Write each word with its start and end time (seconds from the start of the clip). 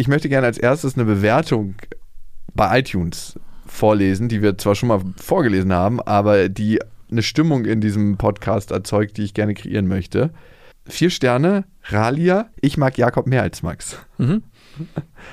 Ich 0.00 0.08
möchte 0.08 0.30
gerne 0.30 0.46
als 0.46 0.56
erstes 0.56 0.94
eine 0.94 1.04
Bewertung 1.04 1.74
bei 2.54 2.78
iTunes 2.78 3.38
vorlesen, 3.66 4.30
die 4.30 4.40
wir 4.40 4.56
zwar 4.56 4.74
schon 4.74 4.88
mal 4.88 5.02
vorgelesen 5.18 5.74
haben, 5.74 6.00
aber 6.00 6.48
die 6.48 6.80
eine 7.10 7.20
Stimmung 7.20 7.66
in 7.66 7.82
diesem 7.82 8.16
Podcast 8.16 8.70
erzeugt, 8.70 9.18
die 9.18 9.24
ich 9.24 9.34
gerne 9.34 9.52
kreieren 9.52 9.88
möchte. 9.88 10.30
Vier 10.86 11.10
Sterne, 11.10 11.66
Ralia. 11.82 12.48
Ich 12.62 12.78
mag 12.78 12.96
Jakob 12.96 13.26
mehr 13.26 13.42
als 13.42 13.62
Max. 13.62 13.98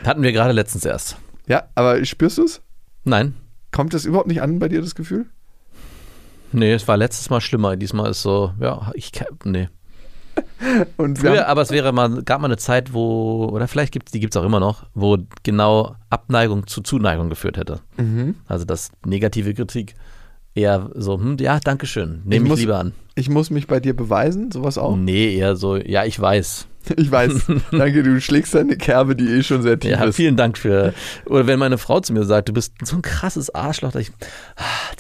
Hatten 0.04 0.24
wir 0.24 0.34
gerade 0.34 0.52
letztens 0.52 0.84
erst. 0.84 1.16
Ja, 1.48 1.70
aber 1.74 2.04
spürst 2.04 2.38
du 2.38 2.44
es? 2.44 2.62
Nein. 3.06 3.36
Kommt 3.72 3.94
das 3.94 4.04
überhaupt 4.04 4.28
nicht 4.28 4.42
an 4.42 4.60
bei 4.60 4.68
dir, 4.68 4.82
das 4.82 4.96
Gefühl? 4.96 5.28
Nee, 6.52 6.74
es 6.74 6.90
war 6.90 6.98
letztes 6.98 7.30
Mal 7.30 7.40
schlimmer. 7.40 7.78
Diesmal 7.78 8.12
ist 8.12 8.22
so, 8.22 8.52
ja, 8.60 8.92
ich 8.96 9.14
nee. 9.46 9.70
Und 10.98 11.20
Früher, 11.20 11.48
aber 11.48 11.62
es 11.62 11.72
wäre 11.72 11.92
mal, 11.94 12.22
gab 12.24 12.42
mal 12.42 12.48
eine 12.48 12.58
Zeit, 12.58 12.94
wo, 12.94 13.46
oder 13.52 13.68
vielleicht 13.68 13.94
gibt 13.94 14.10
es, 14.10 14.12
die 14.12 14.20
gibt 14.20 14.36
es 14.36 14.42
auch 14.42 14.46
immer 14.46 14.60
noch, 14.60 14.86
wo 14.94 15.18
genau 15.44 15.96
Abneigung 16.10 16.68
zu 16.68 16.82
Zuneigung 16.82 17.30
geführt 17.30 17.58
hätte. 17.58 17.80
Mhm. 17.98 18.36
Also 18.48 18.66
das 18.66 18.92
negative 19.06 19.54
Kritik 19.54 19.96
eher 20.56 20.90
so, 20.96 21.20
hm, 21.20 21.38
ja, 21.40 21.60
danke 21.64 21.86
schön, 21.86 22.22
nehme 22.26 22.46
ich, 22.46 22.50
muss- 22.50 22.60
lieber 22.60 22.80
an. 22.80 22.94
ich 23.16 23.30
muss 23.30 23.50
mich 23.52 23.68
bei 23.68 23.80
dir 23.80 23.96
beweisen, 23.96 24.52
sowas 24.52 24.78
auch. 24.78 24.96
Nee, 24.98 25.36
eher 25.38 25.56
so, 25.56 25.76
ja, 25.78 26.04
ich 26.06 26.20
weiß. 26.20 26.68
Ich 26.96 27.12
weiß. 27.12 27.48
Danke, 27.72 28.02
du 28.02 28.22
schlägst 28.22 28.56
deine 28.56 28.78
Kerbe, 28.78 29.14
die 29.18 29.26
eh 29.28 29.44
schon 29.44 29.62
sehr 29.62 29.78
tief 29.78 29.92
Ja, 29.92 30.06
ist. 30.06 30.16
vielen 30.16 30.38
Dank 30.38 30.58
für. 30.58 30.94
Oder 31.26 31.46
wenn 31.46 31.60
meine 31.60 31.78
Frau 31.78 32.00
zu 32.00 32.14
mir 32.14 32.24
sagt, 32.24 32.48
du 32.48 32.54
bist 32.54 32.76
so 32.82 32.96
ein 32.96 33.02
krasses 33.02 33.54
Arschloch, 33.54 33.92
da 33.92 34.00
ich, 34.00 34.10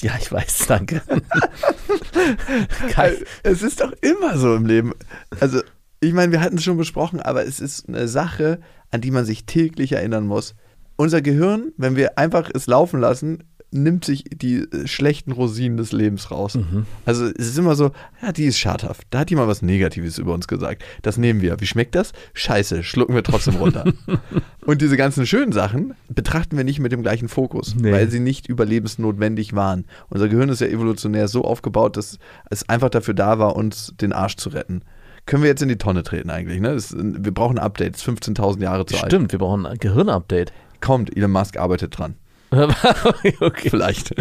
ah, 0.01 0.05
ja, 0.05 0.11
ich 0.19 0.31
weiß, 0.31 0.67
danke. 0.67 1.01
Geil. 2.95 3.25
Es 3.43 3.61
ist 3.61 3.81
doch 3.81 3.93
immer 4.01 4.37
so 4.37 4.55
im 4.55 4.65
Leben. 4.65 4.93
Also, 5.39 5.61
ich 5.99 6.13
meine, 6.13 6.31
wir 6.31 6.41
hatten 6.41 6.57
es 6.57 6.63
schon 6.63 6.77
besprochen, 6.77 7.19
aber 7.21 7.45
es 7.45 7.59
ist 7.59 7.87
eine 7.87 8.07
Sache, 8.07 8.59
an 8.91 9.01
die 9.01 9.11
man 9.11 9.25
sich 9.25 9.45
täglich 9.45 9.93
erinnern 9.93 10.27
muss. 10.27 10.55
Unser 10.95 11.21
Gehirn, 11.21 11.73
wenn 11.77 11.95
wir 11.95 12.17
einfach 12.17 12.49
es 12.53 12.67
laufen 12.67 12.99
lassen, 12.99 13.43
nimmt 13.71 14.05
sich 14.05 14.23
die 14.23 14.59
äh, 14.59 14.87
schlechten 14.87 15.31
Rosinen 15.31 15.77
des 15.77 15.91
Lebens 15.91 16.31
raus. 16.31 16.57
Also 17.05 17.25
es 17.25 17.47
ist 17.47 17.57
immer 17.57 17.75
so, 17.75 17.91
ja, 18.21 18.31
die 18.31 18.45
ist 18.45 18.57
schadhaft. 18.57 19.05
Da 19.09 19.19
hat 19.19 19.29
jemand 19.29 19.49
was 19.49 19.61
Negatives 19.61 20.17
über 20.17 20.33
uns 20.33 20.47
gesagt. 20.47 20.83
Das 21.01 21.17
nehmen 21.17 21.41
wir. 21.41 21.59
Wie 21.59 21.65
schmeckt 21.67 21.93
das? 21.95 22.13
Scheiße, 22.33 22.83
schlucken 22.83 23.13
wir 23.15 23.23
trotzdem 23.23 23.55
runter. 23.55 23.91
Und 24.65 24.81
diese 24.81 24.97
ganzen 24.97 25.25
schönen 25.25 25.51
Sachen 25.51 25.93
betrachten 26.09 26.55
wir 26.57 26.63
nicht 26.63 26.79
mit 26.79 26.91
dem 26.91 27.01
gleichen 27.01 27.27
Fokus, 27.29 27.75
Nee. 27.75 27.91
weil 27.91 28.09
sie 28.09 28.19
nicht 28.19 28.47
überlebensnotwendig 28.47 29.53
waren. 29.55 29.85
Unser 30.09 30.29
Gehirn 30.29 30.49
ist 30.49 30.61
ja 30.61 30.67
evolutionär 30.67 31.27
so 31.27 31.43
aufgebaut, 31.43 31.97
dass 31.97 32.19
es 32.49 32.67
einfach 32.69 32.89
dafür 32.89 33.13
da 33.13 33.39
war, 33.39 33.55
uns 33.55 33.93
den 33.99 34.13
Arsch 34.13 34.37
zu 34.37 34.49
retten. 34.49 34.81
Können 35.25 35.43
wir 35.43 35.49
jetzt 35.49 35.61
in 35.61 35.67
die 35.67 35.77
Tonne 35.77 36.03
treten 36.03 36.29
eigentlich? 36.29 36.61
Ne? 36.61 36.73
Das, 36.73 36.95
wir 36.97 37.33
brauchen 37.33 37.59
Updates, 37.59 38.01
15.000 38.05 38.61
Jahre 38.61 38.85
zu 38.85 38.95
alt. 38.95 39.11
Stimmt, 39.11 39.33
wir 39.33 39.39
brauchen 39.39 39.65
ein 39.65 39.77
Gehirnupdate. 39.77 40.53
Kommt, 40.79 41.15
Elon 41.17 41.31
Musk 41.31 41.57
arbeitet 41.57 41.97
dran. 41.97 42.15
okay. 43.41 43.69
Vielleicht. 43.69 44.13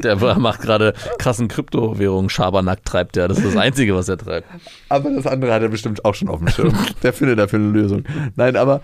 Der 0.02 0.16
macht 0.38 0.60
gerade 0.60 0.92
krassen 1.18 1.48
Kryptowährungen, 1.48 2.28
Schabernack 2.28 2.84
treibt 2.84 3.16
er. 3.16 3.28
Das 3.28 3.38
ist 3.38 3.46
das 3.46 3.56
Einzige, 3.56 3.94
was 3.94 4.08
er 4.08 4.18
treibt. 4.18 4.46
Aber 4.88 5.10
das 5.10 5.26
andere 5.26 5.52
hat 5.52 5.62
er 5.62 5.68
bestimmt 5.68 6.04
auch 6.04 6.14
schon 6.14 6.28
auf 6.28 6.38
dem 6.38 6.48
Schirm. 6.48 6.74
Der 7.02 7.12
findet 7.12 7.38
dafür 7.38 7.58
eine 7.58 7.70
Lösung. 7.70 8.04
Nein, 8.36 8.56
aber 8.56 8.82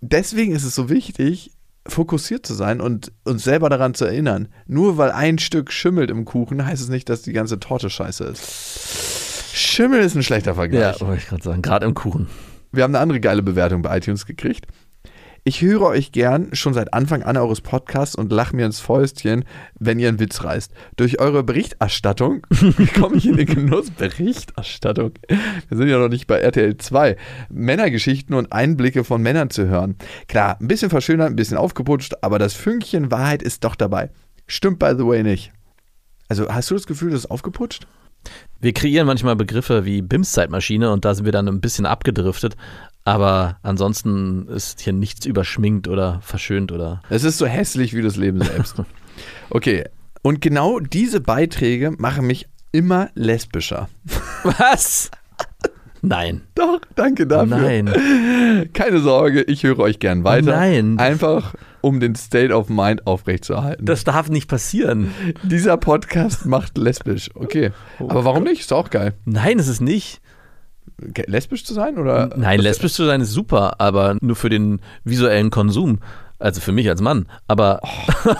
deswegen 0.00 0.52
ist 0.52 0.64
es 0.64 0.74
so 0.74 0.88
wichtig, 0.88 1.52
fokussiert 1.86 2.44
zu 2.46 2.54
sein 2.54 2.80
und 2.80 3.12
uns 3.24 3.44
selber 3.44 3.68
daran 3.68 3.94
zu 3.94 4.04
erinnern. 4.04 4.48
Nur 4.66 4.98
weil 4.98 5.10
ein 5.12 5.38
Stück 5.38 5.72
schimmelt 5.72 6.10
im 6.10 6.24
Kuchen, 6.24 6.64
heißt 6.66 6.82
es 6.82 6.88
nicht, 6.88 7.08
dass 7.08 7.22
die 7.22 7.32
ganze 7.32 7.58
Torte 7.60 7.88
scheiße 7.90 8.24
ist. 8.24 9.50
Schimmel 9.54 10.00
ist 10.00 10.14
ein 10.14 10.22
schlechter 10.22 10.50
Ja, 10.52 10.54
Vergleich. 10.54 11.00
wollte 11.00 11.22
ich 11.22 11.28
gerade 11.28 11.42
sagen. 11.42 11.62
Gerade 11.62 11.86
im 11.86 11.94
Kuchen. 11.94 12.28
Wir 12.72 12.84
haben 12.84 12.94
eine 12.94 13.02
andere 13.02 13.20
geile 13.20 13.42
Bewertung 13.42 13.82
bei 13.82 13.96
iTunes 13.96 14.26
gekriegt. 14.26 14.66
Ich 15.42 15.62
höre 15.62 15.82
euch 15.82 16.12
gern 16.12 16.54
schon 16.54 16.74
seit 16.74 16.92
Anfang 16.92 17.22
an 17.22 17.38
eures 17.38 17.62
Podcasts 17.62 18.14
und 18.14 18.30
lache 18.30 18.54
mir 18.54 18.66
ins 18.66 18.78
Fäustchen, 18.78 19.44
wenn 19.78 19.98
ihr 19.98 20.08
einen 20.08 20.20
Witz 20.20 20.44
reißt. 20.44 20.70
Durch 20.96 21.18
eure 21.18 21.42
Berichterstattung 21.42 22.42
komme 22.94 23.16
ich 23.16 23.26
in 23.26 23.38
den 23.38 23.46
Genuss. 23.46 23.90
Berichterstattung. 23.90 25.12
Wir 25.28 25.78
sind 25.78 25.88
ja 25.88 25.98
noch 25.98 26.10
nicht 26.10 26.26
bei 26.26 26.40
RTL 26.40 26.76
2. 26.76 27.16
Männergeschichten 27.48 28.34
und 28.34 28.52
Einblicke 28.52 29.02
von 29.02 29.22
Männern 29.22 29.48
zu 29.48 29.66
hören. 29.66 29.96
Klar, 30.28 30.58
ein 30.60 30.68
bisschen 30.68 30.90
verschönert, 30.90 31.28
ein 31.28 31.36
bisschen 31.36 31.56
aufgeputscht, 31.56 32.16
aber 32.20 32.38
das 32.38 32.52
Fünkchen 32.52 33.10
Wahrheit 33.10 33.42
ist 33.42 33.64
doch 33.64 33.76
dabei. 33.76 34.10
Stimmt 34.46 34.78
by 34.78 34.92
the 34.96 35.06
way 35.06 35.22
nicht. 35.22 35.52
Also 36.28 36.48
hast 36.52 36.70
du 36.70 36.74
das 36.74 36.86
Gefühl, 36.86 37.12
das 37.12 37.20
ist 37.20 37.30
aufgeputscht? 37.30 37.86
Wir 38.60 38.74
kreieren 38.74 39.06
manchmal 39.06 39.36
Begriffe 39.36 39.86
wie 39.86 40.02
BIMS-Zeitmaschine 40.02 40.92
und 40.92 41.06
da 41.06 41.14
sind 41.14 41.24
wir 41.24 41.32
dann 41.32 41.48
ein 41.48 41.62
bisschen 41.62 41.86
abgedriftet. 41.86 42.56
Aber 43.04 43.58
ansonsten 43.62 44.46
ist 44.48 44.80
hier 44.80 44.92
nichts 44.92 45.26
überschminkt 45.26 45.88
oder 45.88 46.20
verschönt 46.22 46.70
oder. 46.72 47.02
Es 47.08 47.24
ist 47.24 47.38
so 47.38 47.46
hässlich 47.46 47.94
wie 47.94 48.02
das 48.02 48.16
Leben 48.16 48.42
selbst. 48.42 48.76
Okay, 49.50 49.84
und 50.22 50.40
genau 50.40 50.80
diese 50.80 51.20
Beiträge 51.20 51.90
machen 51.90 52.26
mich 52.26 52.46
immer 52.72 53.10
lesbischer. 53.14 53.88
Was? 54.44 55.10
Nein. 56.02 56.42
Doch, 56.54 56.80
danke 56.94 57.26
dafür. 57.26 57.58
Nein. 57.58 58.70
Keine 58.72 59.00
Sorge, 59.00 59.42
ich 59.42 59.64
höre 59.64 59.78
euch 59.80 59.98
gern 59.98 60.24
weiter. 60.24 60.52
Nein. 60.52 60.98
Einfach, 60.98 61.54
um 61.82 62.00
den 62.00 62.14
State 62.14 62.54
of 62.54 62.68
Mind 62.68 63.06
aufrechtzuerhalten. 63.06 63.84
Das 63.84 64.04
darf 64.04 64.30
nicht 64.30 64.48
passieren. 64.48 65.12
Dieser 65.42 65.76
Podcast 65.76 66.46
macht 66.46 66.78
lesbisch. 66.78 67.30
Okay. 67.34 67.72
Aber 67.98 68.24
warum 68.24 68.44
nicht? 68.44 68.60
Ist 68.60 68.72
auch 68.72 68.88
geil. 68.90 69.14
Nein, 69.24 69.58
ist 69.58 69.68
es 69.68 69.80
nicht. 69.80 70.20
Lesbisch 71.26 71.64
zu 71.64 71.74
sein? 71.74 71.98
Oder? 71.98 72.30
Nein, 72.36 72.60
lesbisch 72.60 72.92
zu 72.92 73.04
sein 73.04 73.20
ist 73.20 73.32
super, 73.32 73.80
aber 73.80 74.16
nur 74.20 74.36
für 74.36 74.48
den 74.48 74.80
visuellen 75.04 75.50
Konsum. 75.50 75.98
Also 76.38 76.62
für 76.62 76.72
mich 76.72 76.88
als 76.88 77.02
Mann. 77.02 77.26
Aber 77.48 77.80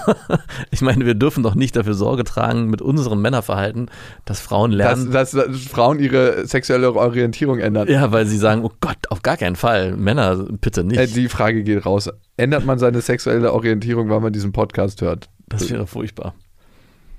ich 0.70 0.80
meine, 0.80 1.04
wir 1.04 1.14
dürfen 1.14 1.42
doch 1.42 1.54
nicht 1.54 1.76
dafür 1.76 1.92
Sorge 1.92 2.24
tragen 2.24 2.70
mit 2.70 2.80
unserem 2.80 3.20
Männerverhalten, 3.20 3.90
dass 4.24 4.40
Frauen 4.40 4.70
Dass, 4.70 4.78
lernen. 4.78 5.12
dass, 5.12 5.32
dass 5.32 5.58
Frauen 5.66 5.98
ihre 5.98 6.46
sexuelle 6.46 6.94
Orientierung 6.94 7.58
ändern. 7.58 7.88
ja, 7.88 8.10
weil 8.10 8.24
sie 8.24 8.38
sagen, 8.38 8.64
oh 8.64 8.72
Gott, 8.80 8.96
auf 9.10 9.20
gar 9.20 9.36
keinen 9.36 9.56
Fall. 9.56 9.96
Männer, 9.96 10.36
bitte 10.62 10.82
nicht. 10.82 10.98
Äh, 10.98 11.08
die 11.08 11.28
Frage 11.28 11.62
geht 11.62 11.84
raus. 11.84 12.08
Ändert 12.38 12.64
man 12.64 12.78
seine 12.78 13.02
sexuelle 13.02 13.52
Orientierung, 13.52 14.08
weil 14.08 14.20
man 14.20 14.32
diesen 14.32 14.52
Podcast 14.52 15.02
hört? 15.02 15.28
das 15.50 15.68
wäre 15.68 15.86
furchtbar. 15.86 16.34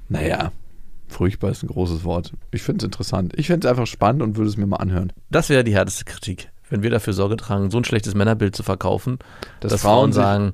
Naja, 0.10 0.52
furchtbar 1.12 1.52
ist 1.52 1.64
ein 1.64 1.68
großes 1.68 2.04
Wort. 2.04 2.34
Ich 2.52 2.64
finde 2.64 2.80
es 2.80 2.86
interessant. 2.86 3.34
Ich 3.36 3.48
finde 3.48 3.68
es 3.68 3.72
einfach 3.72 3.88
spannend 3.88 4.22
und 4.22 4.38
würde 4.38 4.50
es 4.50 4.58
mir 4.58 4.66
mal 4.66 4.78
anhören. 4.78 5.14
Das 5.30 5.50
wäre 5.50 5.64
die 5.64 5.74
härteste 5.74 6.06
Kritik. 6.06 6.50
Wenn 6.70 6.84
wir 6.84 6.90
dafür 6.90 7.14
Sorge 7.14 7.36
tragen, 7.36 7.70
so 7.70 7.78
ein 7.78 7.84
schlechtes 7.84 8.16
Männerbild 8.16 8.56
zu 8.56 8.64
verkaufen, 8.64 9.20
Dass 9.60 9.74
dass, 9.74 9.82
Frauen 9.82 10.14
sagen, 10.14 10.54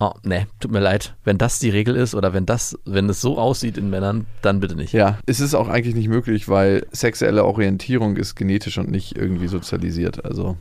oh, 0.00 0.12
nee, 0.24 0.46
tut 0.60 0.70
mir 0.70 0.80
leid, 0.80 1.14
wenn 1.24 1.36
das 1.36 1.58
die 1.58 1.70
Regel 1.70 1.94
ist 1.94 2.14
oder 2.14 2.32
wenn 2.32 2.46
das, 2.46 2.78
wenn 2.86 3.08
es 3.08 3.20
so 3.20 3.38
aussieht 3.38 3.76
in 3.76 3.90
Männern, 3.90 4.26
dann 4.40 4.60
bitte 4.60 4.76
nicht. 4.76 4.92
Ja, 4.94 5.18
es 5.26 5.40
ist 5.40 5.54
auch 5.54 5.68
eigentlich 5.68 5.94
nicht 5.94 6.08
möglich, 6.08 6.48
weil 6.48 6.86
sexuelle 6.92 7.44
Orientierung 7.44 8.16
ist 8.16 8.34
genetisch 8.34 8.78
und 8.78 8.90
nicht 8.90 9.16
irgendwie 9.16 9.48
sozialisiert. 9.48 10.24
Also, 10.24 10.56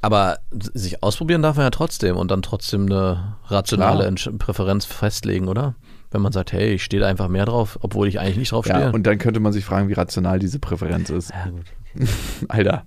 Aber 0.00 0.38
sich 0.52 1.02
ausprobieren 1.02 1.42
darf 1.42 1.56
man 1.56 1.66
ja 1.66 1.70
trotzdem 1.70 2.16
und 2.16 2.30
dann 2.30 2.42
trotzdem 2.42 2.86
eine 2.86 3.36
rationale 3.46 4.12
Klar. 4.14 4.34
Präferenz 4.38 4.84
festlegen, 4.84 5.48
oder? 5.48 5.74
Wenn 6.12 6.20
man 6.22 6.32
sagt, 6.32 6.52
hey, 6.52 6.74
ich 6.74 6.84
stehe 6.84 7.00
da 7.00 7.08
einfach 7.08 7.28
mehr 7.28 7.44
drauf, 7.44 7.78
obwohl 7.82 8.06
ich 8.06 8.20
eigentlich 8.20 8.38
nicht 8.38 8.52
drauf 8.52 8.66
ja, 8.66 8.76
stehe. 8.76 8.92
und 8.92 9.06
dann 9.06 9.18
könnte 9.18 9.40
man 9.40 9.52
sich 9.52 9.64
fragen, 9.64 9.88
wie 9.88 9.94
rational 9.94 10.38
diese 10.38 10.58
Präferenz 10.58 11.10
ist. 11.10 11.30
ja, 11.30 11.50
gut. 11.50 11.64
Alter, 12.48 12.84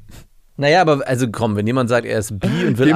Naja, 0.57 0.79
aber 0.81 1.05
also 1.05 1.27
komm, 1.29 1.57
wenn 1.57 1.67
jemand 1.67 1.89
sagt, 1.89 2.05
er 2.07 2.17
ist 2.19 2.39
bi 2.39 2.47
und 2.65 2.77
will 2.77 2.93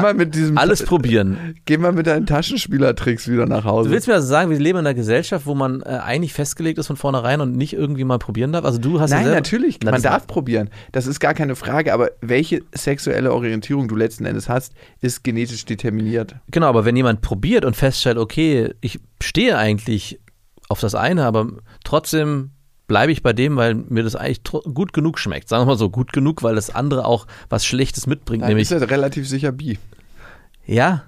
alles 0.56 0.84
probieren. 0.84 1.56
Geh 1.66 1.78
mal 1.78 1.92
mit 1.92 2.08
deinen 2.08 2.26
Taschenspielertricks 2.26 3.28
wieder 3.28 3.46
nach 3.48 3.64
Du 3.64 3.70
Hause. 3.70 3.90
willst 3.90 4.08
mir 4.08 4.14
also 4.14 4.28
sagen, 4.28 4.50
wir 4.50 4.58
leben 4.60 4.80
in 4.80 4.86
einer 4.88 4.94
Gesellschaft, 4.94 5.46
wo 5.46 5.56
man 5.56 5.82
äh, 5.82 5.86
eigentlich 6.02 6.32
festgelegt 6.34 6.78
ist 6.80 6.88
von 6.88 6.96
vornherein 6.96 7.42
und 7.42 7.56
nicht 7.58 7.74
irgendwie 7.74 8.06
mal 8.06 8.18
probieren 8.18 8.54
darf? 8.54 8.64
Also 8.64 8.80
du 8.80 9.00
hast 9.02 9.12
ja 9.12 9.18
Nein, 9.18 9.26
selber- 9.26 9.36
natürlich. 9.38 9.80
Na, 9.84 9.92
man 9.92 10.02
darf 10.02 10.26
probieren. 10.26 10.70
Das 10.94 11.06
ist 11.06 11.20
gar 11.20 11.34
keine 11.34 11.56
Frage. 11.56 11.94
Aber 11.94 12.12
welche 12.22 12.62
sexuelle 12.74 13.34
Orientierung 13.34 13.88
du 13.90 13.96
letzten 13.98 14.26
Endes 14.26 14.48
hast, 14.48 14.74
ist 15.02 15.24
genetisch 15.26 15.66
determiniert. 15.66 16.36
Genau, 16.52 16.68
aber 16.68 16.86
wenn 16.86 16.96
jemand 16.96 17.20
probiert 17.22 17.66
und 17.66 17.76
feststellt, 17.76 18.18
okay, 18.18 18.74
ich 18.80 19.00
stehe 19.22 19.58
eigentlich 19.58 20.20
auf 20.70 20.80
das 20.80 20.96
eine, 20.96 21.26
aber 21.26 21.48
trotzdem 21.84 22.52
bleibe 22.90 23.14
ich 23.14 23.24
bei 23.24 23.32
dem, 23.32 23.56
weil 23.56 23.76
mir 23.76 24.04
das 24.04 24.18
eigentlich 24.18 24.44
gut 24.44 24.92
genug 24.92 25.18
schmeckt. 25.18 25.48
Sagen 25.48 25.62
wir 25.62 25.68
mal 25.68 25.78
so, 25.78 25.90
gut 25.90 26.12
genug, 26.12 26.44
weil 26.44 26.56
das 26.56 26.76
andere 26.76 27.06
auch 27.06 27.28
was 27.48 27.66
Schlechtes 27.66 28.08
mitbringt, 28.08 28.42
Dann 28.42 28.50
nämlich 28.50 28.70
ist 28.70 28.82
er 28.82 28.90
relativ 28.90 29.30
sicher 29.30 29.54
bi. 29.54 29.78
Ja, 30.66 31.04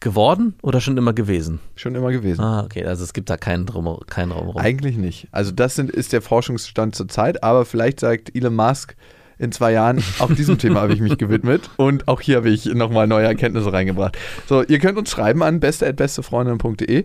geworden 0.00 0.54
oder 0.62 0.80
schon 0.80 0.98
immer 0.98 1.12
gewesen? 1.12 1.60
Schon 1.76 1.94
immer 1.94 2.10
gewesen. 2.10 2.42
Ah, 2.42 2.64
okay, 2.64 2.84
also 2.84 3.04
es 3.04 3.14
gibt 3.14 3.30
da 3.30 3.36
keinen 3.36 3.64
Drum, 3.66 3.98
keinen 4.08 4.32
Raum 4.32 4.48
rum. 4.48 4.56
Eigentlich 4.56 4.98
nicht. 4.98 5.28
Also 5.30 5.52
das 5.52 5.76
sind, 5.76 5.90
ist 5.90 6.12
der 6.12 6.20
Forschungsstand 6.20 6.94
zur 6.94 7.08
Zeit, 7.08 7.42
aber 7.42 7.64
vielleicht 7.64 8.00
sagt 8.00 8.34
Elon 8.34 8.54
Musk 8.54 8.96
in 9.38 9.52
zwei 9.52 9.72
Jahren, 9.72 10.02
auch 10.18 10.32
diesem 10.32 10.58
Thema 10.58 10.82
habe 10.82 10.92
ich 10.92 11.00
mich 11.00 11.18
gewidmet 11.18 11.70
und 11.76 12.06
auch 12.08 12.20
hier 12.20 12.36
habe 12.36 12.50
ich 12.50 12.66
nochmal 12.66 13.06
neue 13.06 13.26
Erkenntnisse 13.26 13.72
reingebracht. 13.72 14.18
So, 14.46 14.62
ihr 14.62 14.78
könnt 14.78 14.98
uns 14.98 15.10
schreiben 15.10 15.42
an 15.42 15.60
beste.bestefreundin.de. 15.60 17.04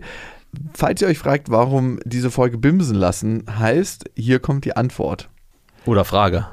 Falls 0.72 1.00
ihr 1.02 1.08
euch 1.08 1.18
fragt, 1.18 1.50
warum 1.50 1.98
diese 2.04 2.30
Folge 2.30 2.58
Bimsen 2.58 2.96
lassen 2.96 3.44
heißt, 3.48 4.10
hier 4.16 4.40
kommt 4.40 4.64
die 4.64 4.76
Antwort. 4.76 5.28
Oder 5.84 6.04
Frage. 6.04 6.46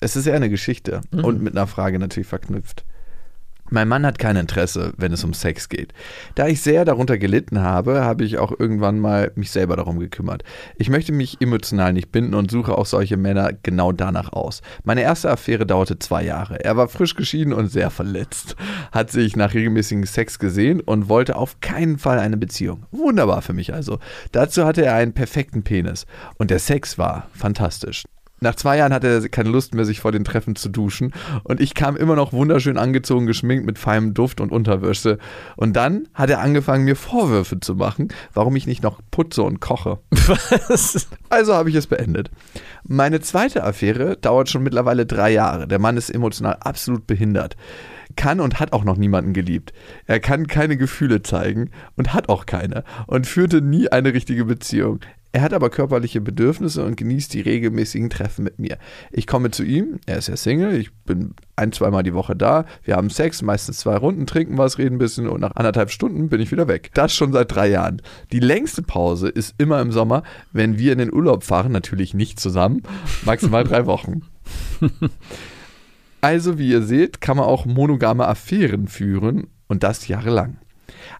Es 0.00 0.16
ist 0.16 0.26
eher 0.26 0.34
eine 0.34 0.50
Geschichte 0.50 1.00
und 1.10 1.40
mit 1.40 1.56
einer 1.56 1.66
Frage 1.66 1.98
natürlich 1.98 2.28
verknüpft. 2.28 2.84
Mein 3.74 3.88
Mann 3.88 4.06
hat 4.06 4.20
kein 4.20 4.36
Interesse, 4.36 4.92
wenn 4.98 5.12
es 5.12 5.24
um 5.24 5.34
Sex 5.34 5.68
geht. 5.68 5.92
Da 6.36 6.46
ich 6.46 6.60
sehr 6.60 6.84
darunter 6.84 7.18
gelitten 7.18 7.60
habe, 7.60 8.04
habe 8.04 8.22
ich 8.22 8.38
auch 8.38 8.52
irgendwann 8.56 9.00
mal 9.00 9.32
mich 9.34 9.50
selber 9.50 9.74
darum 9.74 9.98
gekümmert. 9.98 10.44
Ich 10.78 10.90
möchte 10.90 11.10
mich 11.10 11.40
emotional 11.40 11.92
nicht 11.92 12.12
binden 12.12 12.34
und 12.34 12.52
suche 12.52 12.78
auch 12.78 12.86
solche 12.86 13.16
Männer 13.16 13.50
genau 13.64 13.90
danach 13.90 14.32
aus. 14.32 14.62
Meine 14.84 15.02
erste 15.02 15.28
Affäre 15.28 15.66
dauerte 15.66 15.98
zwei 15.98 16.22
Jahre. 16.22 16.64
Er 16.64 16.76
war 16.76 16.86
frisch 16.86 17.16
geschieden 17.16 17.52
und 17.52 17.66
sehr 17.66 17.90
verletzt, 17.90 18.54
hat 18.92 19.10
sich 19.10 19.34
nach 19.34 19.54
regelmäßigem 19.54 20.06
Sex 20.06 20.38
gesehen 20.38 20.78
und 20.78 21.08
wollte 21.08 21.34
auf 21.34 21.58
keinen 21.60 21.98
Fall 21.98 22.20
eine 22.20 22.36
Beziehung. 22.36 22.86
Wunderbar 22.92 23.42
für 23.42 23.54
mich 23.54 23.74
also. 23.74 23.98
Dazu 24.30 24.66
hatte 24.66 24.84
er 24.84 24.94
einen 24.94 25.14
perfekten 25.14 25.64
Penis 25.64 26.06
und 26.38 26.52
der 26.52 26.60
Sex 26.60 26.96
war 26.96 27.26
fantastisch. 27.34 28.04
Nach 28.44 28.54
zwei 28.56 28.76
Jahren 28.76 28.92
hatte 28.92 29.08
er 29.08 29.26
keine 29.30 29.48
Lust 29.48 29.74
mehr, 29.74 29.86
sich 29.86 30.00
vor 30.00 30.12
den 30.12 30.22
Treffen 30.22 30.54
zu 30.54 30.68
duschen. 30.68 31.14
Und 31.44 31.62
ich 31.62 31.72
kam 31.72 31.96
immer 31.96 32.14
noch 32.14 32.34
wunderschön 32.34 32.76
angezogen, 32.76 33.24
geschminkt 33.24 33.64
mit 33.64 33.78
feinem 33.78 34.12
Duft 34.12 34.38
und 34.38 34.52
Unterwäsche. 34.52 35.16
Und 35.56 35.76
dann 35.76 36.08
hat 36.12 36.28
er 36.28 36.40
angefangen, 36.40 36.84
mir 36.84 36.94
Vorwürfe 36.94 37.58
zu 37.58 37.74
machen, 37.74 38.08
warum 38.34 38.54
ich 38.54 38.66
nicht 38.66 38.82
noch 38.82 39.00
putze 39.10 39.42
und 39.42 39.60
koche. 39.60 39.98
Was? 40.68 41.08
Also 41.30 41.54
habe 41.54 41.70
ich 41.70 41.74
es 41.74 41.86
beendet. 41.86 42.30
Meine 42.86 43.22
zweite 43.22 43.64
Affäre 43.64 44.18
dauert 44.18 44.50
schon 44.50 44.62
mittlerweile 44.62 45.06
drei 45.06 45.32
Jahre. 45.32 45.66
Der 45.66 45.78
Mann 45.78 45.96
ist 45.96 46.10
emotional 46.10 46.58
absolut 46.60 47.06
behindert. 47.06 47.56
Kann 48.14 48.40
und 48.40 48.60
hat 48.60 48.74
auch 48.74 48.84
noch 48.84 48.98
niemanden 48.98 49.32
geliebt. 49.32 49.72
Er 50.04 50.20
kann 50.20 50.48
keine 50.48 50.76
Gefühle 50.76 51.22
zeigen 51.22 51.70
und 51.96 52.12
hat 52.12 52.28
auch 52.28 52.44
keine 52.44 52.84
und 53.06 53.26
führte 53.26 53.62
nie 53.62 53.88
eine 53.88 54.12
richtige 54.12 54.44
Beziehung. 54.44 55.00
Er 55.34 55.42
hat 55.42 55.52
aber 55.52 55.68
körperliche 55.68 56.20
Bedürfnisse 56.20 56.84
und 56.84 56.96
genießt 56.96 57.34
die 57.34 57.40
regelmäßigen 57.40 58.08
Treffen 58.08 58.44
mit 58.44 58.60
mir. 58.60 58.78
Ich 59.10 59.26
komme 59.26 59.50
zu 59.50 59.64
ihm, 59.64 59.98
er 60.06 60.18
ist 60.18 60.28
ja 60.28 60.36
Single, 60.36 60.76
ich 60.76 60.94
bin 60.94 61.34
ein, 61.56 61.72
zweimal 61.72 62.04
die 62.04 62.14
Woche 62.14 62.36
da, 62.36 62.66
wir 62.84 62.94
haben 62.94 63.10
Sex, 63.10 63.42
meistens 63.42 63.78
zwei 63.78 63.96
Runden, 63.96 64.26
trinken 64.26 64.58
was, 64.58 64.78
reden 64.78 64.94
ein 64.94 64.98
bisschen 64.98 65.28
und 65.28 65.40
nach 65.40 65.56
anderthalb 65.56 65.90
Stunden 65.90 66.28
bin 66.28 66.40
ich 66.40 66.52
wieder 66.52 66.68
weg. 66.68 66.92
Das 66.94 67.12
schon 67.12 67.32
seit 67.32 67.52
drei 67.52 67.66
Jahren. 67.66 68.00
Die 68.30 68.38
längste 68.38 68.82
Pause 68.82 69.28
ist 69.28 69.56
immer 69.58 69.80
im 69.80 69.90
Sommer, 69.90 70.22
wenn 70.52 70.78
wir 70.78 70.92
in 70.92 70.98
den 70.98 71.12
Urlaub 71.12 71.42
fahren, 71.42 71.72
natürlich 71.72 72.14
nicht 72.14 72.38
zusammen, 72.38 72.82
maximal 73.24 73.64
drei 73.64 73.86
Wochen. 73.86 74.22
Also, 76.20 76.58
wie 76.58 76.70
ihr 76.70 76.80
seht, 76.80 77.20
kann 77.20 77.36
man 77.36 77.44
auch 77.44 77.66
monogame 77.66 78.26
Affären 78.26 78.88
führen 78.88 79.48
und 79.66 79.82
das 79.82 80.08
jahrelang. 80.08 80.56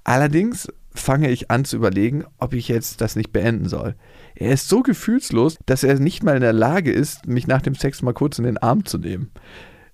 Allerdings 0.02 0.66
fange 0.94 1.30
ich 1.30 1.50
an 1.50 1.64
zu 1.64 1.76
überlegen, 1.76 2.24
ob 2.38 2.54
ich 2.54 2.68
jetzt 2.68 3.00
das 3.00 3.16
nicht 3.16 3.32
beenden 3.32 3.68
soll. 3.68 3.96
Er 4.36 4.52
ist 4.52 4.68
so 4.68 4.82
gefühlslos, 4.82 5.56
dass 5.66 5.84
er 5.84 5.98
nicht 5.98 6.22
mal 6.22 6.36
in 6.36 6.40
der 6.40 6.52
Lage 6.52 6.92
ist, 6.92 7.26
mich 7.26 7.46
nach 7.46 7.62
dem 7.62 7.74
Sex 7.74 8.02
mal 8.02 8.14
kurz 8.14 8.38
in 8.38 8.44
den 8.44 8.58
Arm 8.58 8.84
zu 8.84 8.98
nehmen. 8.98 9.30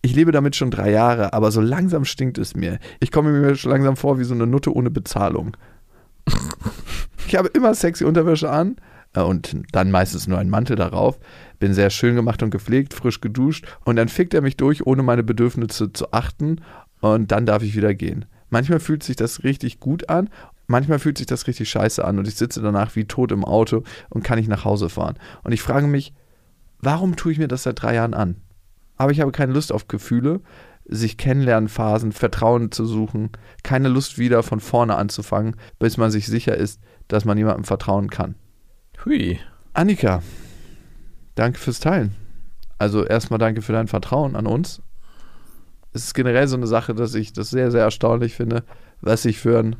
Ich 0.02 0.14
lebe 0.14 0.32
damit 0.32 0.56
schon 0.56 0.70
drei 0.70 0.90
Jahre, 0.90 1.32
aber 1.32 1.50
so 1.50 1.60
langsam 1.60 2.04
stinkt 2.04 2.38
es 2.38 2.54
mir. 2.54 2.78
Ich 3.00 3.10
komme 3.10 3.32
mir 3.32 3.54
schon 3.56 3.72
langsam 3.72 3.96
vor 3.96 4.18
wie 4.18 4.24
so 4.24 4.34
eine 4.34 4.46
Nutte 4.46 4.74
ohne 4.74 4.90
Bezahlung. 4.90 5.56
Ich 7.26 7.36
habe 7.36 7.48
immer 7.48 7.74
sexy 7.74 8.04
Unterwäsche 8.04 8.50
an 8.50 8.76
äh, 9.14 9.20
und 9.20 9.56
dann 9.72 9.90
meistens 9.90 10.26
nur 10.26 10.38
einen 10.38 10.50
Mantel 10.50 10.76
darauf. 10.76 11.18
Bin 11.58 11.74
sehr 11.74 11.90
schön 11.90 12.14
gemacht 12.14 12.42
und 12.42 12.50
gepflegt, 12.50 12.94
frisch 12.94 13.20
geduscht 13.20 13.66
und 13.84 13.96
dann 13.96 14.08
fickt 14.08 14.34
er 14.34 14.42
mich 14.42 14.56
durch, 14.56 14.86
ohne 14.86 15.02
meine 15.02 15.22
Bedürfnisse 15.22 15.92
zu 15.92 16.12
achten 16.12 16.60
und 17.00 17.30
dann 17.30 17.46
darf 17.46 17.62
ich 17.62 17.76
wieder 17.76 17.94
gehen. 17.94 18.24
Manchmal 18.48 18.80
fühlt 18.80 19.02
sich 19.02 19.16
das 19.16 19.44
richtig 19.44 19.80
gut 19.80 20.08
an, 20.08 20.28
manchmal 20.70 21.00
fühlt 21.00 21.18
sich 21.18 21.26
das 21.26 21.46
richtig 21.48 21.68
scheiße 21.68 22.04
an 22.04 22.18
und 22.18 22.28
ich 22.28 22.36
sitze 22.36 22.62
danach 22.62 22.94
wie 22.94 23.04
tot 23.04 23.32
im 23.32 23.44
Auto 23.44 23.82
und 24.08 24.22
kann 24.22 24.38
nicht 24.38 24.48
nach 24.48 24.64
Hause 24.64 24.88
fahren. 24.88 25.18
Und 25.42 25.52
ich 25.52 25.62
frage 25.62 25.86
mich, 25.86 26.14
warum 26.78 27.16
tue 27.16 27.32
ich 27.32 27.38
mir 27.38 27.48
das 27.48 27.64
seit 27.64 27.82
drei 27.82 27.96
Jahren 27.96 28.14
an? 28.14 28.36
Aber 28.96 29.10
ich 29.10 29.20
habe 29.20 29.32
keine 29.32 29.52
Lust 29.52 29.72
auf 29.72 29.88
Gefühle, 29.88 30.40
sich 30.84 31.16
Kennenlernphasen, 31.16 32.12
Vertrauen 32.12 32.70
zu 32.70 32.86
suchen, 32.86 33.30
keine 33.62 33.88
Lust 33.88 34.18
wieder 34.18 34.42
von 34.42 34.60
vorne 34.60 34.94
anzufangen, 34.94 35.56
bis 35.78 35.96
man 35.96 36.10
sich 36.10 36.26
sicher 36.26 36.56
ist, 36.56 36.80
dass 37.08 37.24
man 37.24 37.36
jemandem 37.36 37.64
vertrauen 37.64 38.08
kann. 38.08 38.36
Hui. 39.04 39.40
Annika, 39.72 40.22
danke 41.34 41.58
fürs 41.58 41.80
Teilen. 41.80 42.14
Also 42.78 43.04
erstmal 43.04 43.38
danke 43.38 43.62
für 43.62 43.72
dein 43.72 43.88
Vertrauen 43.88 44.36
an 44.36 44.46
uns. 44.46 44.82
Es 45.92 46.04
ist 46.04 46.14
generell 46.14 46.46
so 46.46 46.56
eine 46.56 46.66
Sache, 46.68 46.94
dass 46.94 47.14
ich 47.14 47.32
das 47.32 47.50
sehr, 47.50 47.70
sehr 47.70 47.82
erstaunlich 47.82 48.36
finde, 48.36 48.62
was 49.00 49.22
sich 49.22 49.38
für 49.38 49.58
ein 49.58 49.76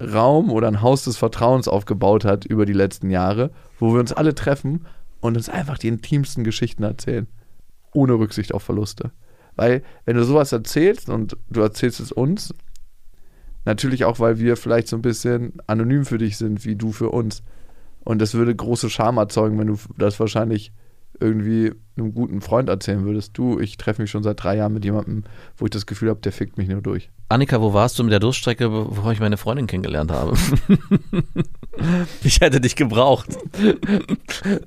Raum 0.00 0.50
oder 0.50 0.68
ein 0.68 0.82
Haus 0.82 1.04
des 1.04 1.16
Vertrauens 1.16 1.68
aufgebaut 1.68 2.24
hat 2.24 2.44
über 2.44 2.66
die 2.66 2.72
letzten 2.72 3.10
Jahre, 3.10 3.50
wo 3.78 3.92
wir 3.92 4.00
uns 4.00 4.12
alle 4.12 4.34
treffen 4.34 4.86
und 5.20 5.36
uns 5.36 5.48
einfach 5.48 5.78
die 5.78 5.88
intimsten 5.88 6.44
Geschichten 6.44 6.82
erzählen. 6.82 7.26
Ohne 7.92 8.14
Rücksicht 8.14 8.54
auf 8.54 8.62
Verluste. 8.62 9.12
Weil, 9.54 9.82
wenn 10.04 10.16
du 10.16 10.24
sowas 10.24 10.52
erzählst 10.52 11.10
und 11.10 11.36
du 11.50 11.60
erzählst 11.60 12.00
es 12.00 12.10
uns, 12.10 12.54
natürlich 13.64 14.04
auch, 14.04 14.18
weil 14.18 14.38
wir 14.38 14.56
vielleicht 14.56 14.88
so 14.88 14.96
ein 14.96 15.02
bisschen 15.02 15.54
anonym 15.66 16.04
für 16.04 16.18
dich 16.18 16.38
sind, 16.38 16.64
wie 16.64 16.76
du 16.76 16.92
für 16.92 17.10
uns. 17.10 17.42
Und 18.04 18.20
das 18.20 18.34
würde 18.34 18.54
große 18.54 18.90
Scham 18.90 19.18
erzeugen, 19.18 19.58
wenn 19.58 19.68
du 19.68 19.78
das 19.98 20.18
wahrscheinlich 20.18 20.72
irgendwie 21.22 21.72
einem 21.96 22.14
guten 22.14 22.40
Freund 22.40 22.68
erzählen 22.68 23.04
würdest. 23.04 23.36
Du, 23.36 23.58
ich 23.58 23.76
treffe 23.76 24.02
mich 24.02 24.10
schon 24.10 24.22
seit 24.22 24.42
drei 24.42 24.56
Jahren 24.56 24.74
mit 24.74 24.84
jemandem, 24.84 25.24
wo 25.56 25.64
ich 25.64 25.70
das 25.70 25.86
Gefühl 25.86 26.10
habe, 26.10 26.20
der 26.20 26.32
fickt 26.32 26.58
mich 26.58 26.68
nur 26.68 26.82
durch. 26.82 27.10
Annika, 27.28 27.60
wo 27.60 27.72
warst 27.72 27.98
du 27.98 28.04
mit 28.04 28.12
der 28.12 28.20
Durststrecke, 28.20 28.68
bevor 28.68 29.12
ich 29.12 29.20
meine 29.20 29.36
Freundin 29.36 29.66
kennengelernt 29.66 30.10
habe? 30.10 30.36
ich 32.22 32.40
hätte 32.40 32.60
dich 32.60 32.76
gebraucht. 32.76 33.28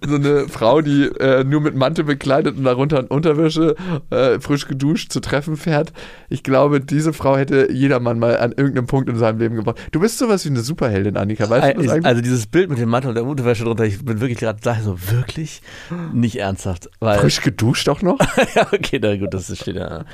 So 0.06 0.16
eine 0.16 0.48
Frau, 0.48 0.82
die 0.82 1.06
äh, 1.20 1.44
nur 1.44 1.62
mit 1.62 1.76
Mantel 1.76 2.06
bekleidet 2.06 2.58
und 2.58 2.64
darunter 2.64 3.00
in 3.00 3.08
Unterwäsche 3.08 3.76
äh, 4.10 4.40
frisch 4.40 4.68
geduscht 4.68 5.12
zu 5.12 5.20
Treffen 5.20 5.58
fährt. 5.58 5.94
Ich 6.30 6.44
glaube, 6.44 6.82
diese 6.82 7.14
Frau 7.14 7.38
hätte 7.38 7.72
jedermann 7.72 8.20
mal 8.20 8.38
an 8.38 8.52
irgendeinem 8.52 8.88
Punkt 8.88 9.10
in 9.10 9.18
seinem 9.18 9.40
Leben 9.40 9.56
gebraucht. 9.56 9.80
Du 9.92 10.00
bist 10.00 10.18
sowas 10.18 10.46
wie 10.46 10.50
eine 10.50 10.62
Superheldin, 10.62 11.18
Annika. 11.18 11.50
Weißt 11.50 11.78
du 11.78 11.82
das 11.82 11.92
eigentlich? 11.92 12.06
Also 12.06 12.22
dieses 12.22 12.48
Bild 12.48 12.70
mit 12.70 12.80
dem 12.80 12.90
Mantel 12.90 13.10
und 13.10 13.16
der 13.16 13.26
Unterwäsche 13.26 13.64
drunter, 13.64 13.86
ich 13.86 14.04
bin 14.04 14.20
wirklich 14.20 14.40
gerade 14.40 14.60
da 14.62 14.76
so, 14.76 14.98
wirklich? 15.12 15.62
Nicht 16.14 16.38
ernsthaft. 16.38 16.90
Frisch 17.00 17.42
geduscht 17.42 17.88
auch 17.90 18.02
noch? 18.02 18.20
ja, 18.56 18.68
okay, 18.72 19.00
na 19.02 19.16
gut, 19.16 19.34
das 19.34 19.56
steht 19.58 19.76
ja. 19.76 20.06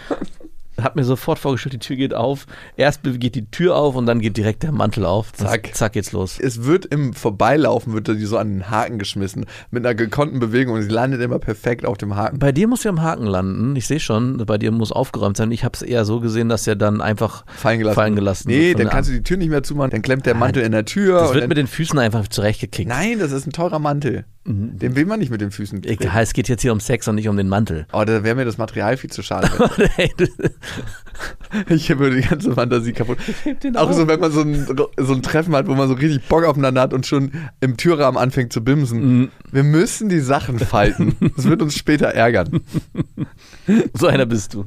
Hab 0.84 0.96
mir 0.96 1.04
sofort 1.04 1.40
vorgestellt, 1.40 1.74
die 1.74 1.80
Tür 1.80 1.96
geht 1.96 2.14
auf. 2.14 2.46
Erst 2.78 3.02
geht 3.04 3.36
die 3.36 3.50
Tür 3.50 3.76
auf 3.76 3.96
und 3.96 4.06
dann 4.06 4.20
geht 4.20 4.38
direkt 4.38 4.64
der 4.64 4.72
Mantel 4.72 5.06
auf. 5.06 5.34
Zack. 5.34 5.72
Zack, 5.74 5.94
geht's 5.94 6.12
los. 6.12 6.40
Es 6.40 6.64
wird 6.64 6.86
im 6.86 7.14
Vorbeilaufen, 7.14 7.94
wird 7.94 8.08
die 8.08 8.26
so 8.26 8.38
an 8.38 8.50
den 8.50 8.70
Haken 8.70 9.00
geschmissen, 9.00 9.46
mit 9.70 9.86
einer 9.86 9.96
gekonnten 9.96 10.40
Bewegung 10.40 10.76
und 10.76 10.84
sie 10.84 10.90
landet 10.90 11.22
immer 11.22 11.40
perfekt 11.40 11.86
auf 11.86 11.98
dem 11.98 12.16
Haken. 12.16 12.40
Bei 12.40 12.52
dir 12.52 12.68
muss 12.68 12.84
ja 12.84 12.90
am 12.90 13.02
Haken 13.02 13.26
landen. 13.26 13.76
Ich 13.76 13.88
sehe 13.88 14.00
schon, 14.00 14.38
bei 14.46 14.58
dir 14.58 14.72
muss 14.72 14.92
aufgeräumt 14.92 15.38
sein. 15.38 15.52
Ich 15.52 15.64
habe 15.64 15.74
es 15.76 15.82
eher 15.82 16.06
so 16.06 16.20
gesehen, 16.20 16.50
dass 16.50 16.68
er 16.68 16.76
dann 16.76 17.02
einfach 17.02 17.46
Fallen 17.48 17.80
gelassen. 17.80 17.96
fallen 17.96 18.16
gelassen 18.16 18.48
Nee, 18.50 18.60
wird 18.60 18.78
von 18.78 18.86
dann 18.86 18.94
kannst 18.94 19.10
du 19.10 19.14
die 19.14 19.24
Tür 19.24 19.38
nicht 19.38 19.50
mehr 19.50 19.64
zumachen, 19.64 19.92
dann 19.92 20.02
klemmt 20.02 20.26
der 20.26 20.36
Mantel 20.36 20.64
in 20.64 20.72
der 20.72 20.86
Tür. 20.86 21.20
Das 21.20 21.30
und 21.30 21.36
wird 21.36 21.48
mit 21.48 21.58
den 21.58 21.68
Füßen 21.68 21.98
einfach 22.00 22.28
zurechtgekickt. 22.28 22.90
Nein, 22.90 23.20
das 23.20 23.32
ist 23.32 23.48
ein 23.48 23.52
teurer 23.52 23.80
Mantel. 23.80 24.26
Den 24.44 24.96
will 24.96 25.06
man 25.06 25.20
nicht 25.20 25.30
mit 25.30 25.40
den 25.40 25.52
Füßen 25.52 25.82
kriegen. 25.82 26.02
Egal, 26.02 26.24
es 26.24 26.34
geht 26.34 26.50
jetzt 26.50 26.64
hier 26.64 26.72
um 26.72 26.80
Sex 26.80 27.08
und 27.08 27.14
nicht 27.14 27.28
um 27.30 27.38
den 27.38 27.48
Mantel. 27.48 27.86
Oh, 27.94 28.04
da 28.04 28.24
wäre 28.24 28.36
mir 28.36 28.44
das 28.46 28.58
Material 28.58 28.98
viel 28.98 29.12
zu 29.12 29.22
schade. 29.22 29.48
Ich 31.70 31.90
würde 31.90 32.16
die 32.22 32.28
ganze 32.28 32.54
Fantasie 32.54 32.94
kaputt. 32.94 33.18
Auch 33.76 33.92
so, 33.92 34.08
wenn 34.08 34.20
man 34.20 34.32
so 34.32 34.42
ein, 34.42 34.66
so 34.98 35.14
ein 35.14 35.22
Treffen 35.22 35.54
hat, 35.56 35.68
wo 35.68 35.76
man 35.76 35.88
so 35.90 35.94
richtig 35.96 36.24
Bock 36.28 36.46
aufeinander 36.46 36.82
hat 36.82 36.94
und 36.94 37.06
schon 37.06 37.32
im 37.60 37.76
Türrahmen 37.78 38.18
anfängt 38.20 38.54
zu 38.54 38.64
bimsen. 38.64 39.30
Wir 39.52 39.64
müssen 39.64 40.08
die 40.10 40.22
Sachen 40.22 40.60
falten. 40.60 41.16
Das 41.36 41.46
wird 41.50 41.62
uns 41.62 41.76
später 41.76 42.08
ärgern. 42.08 42.62
so 43.94 44.08
einer 44.08 44.26
bist 44.26 44.54
du. 44.54 44.66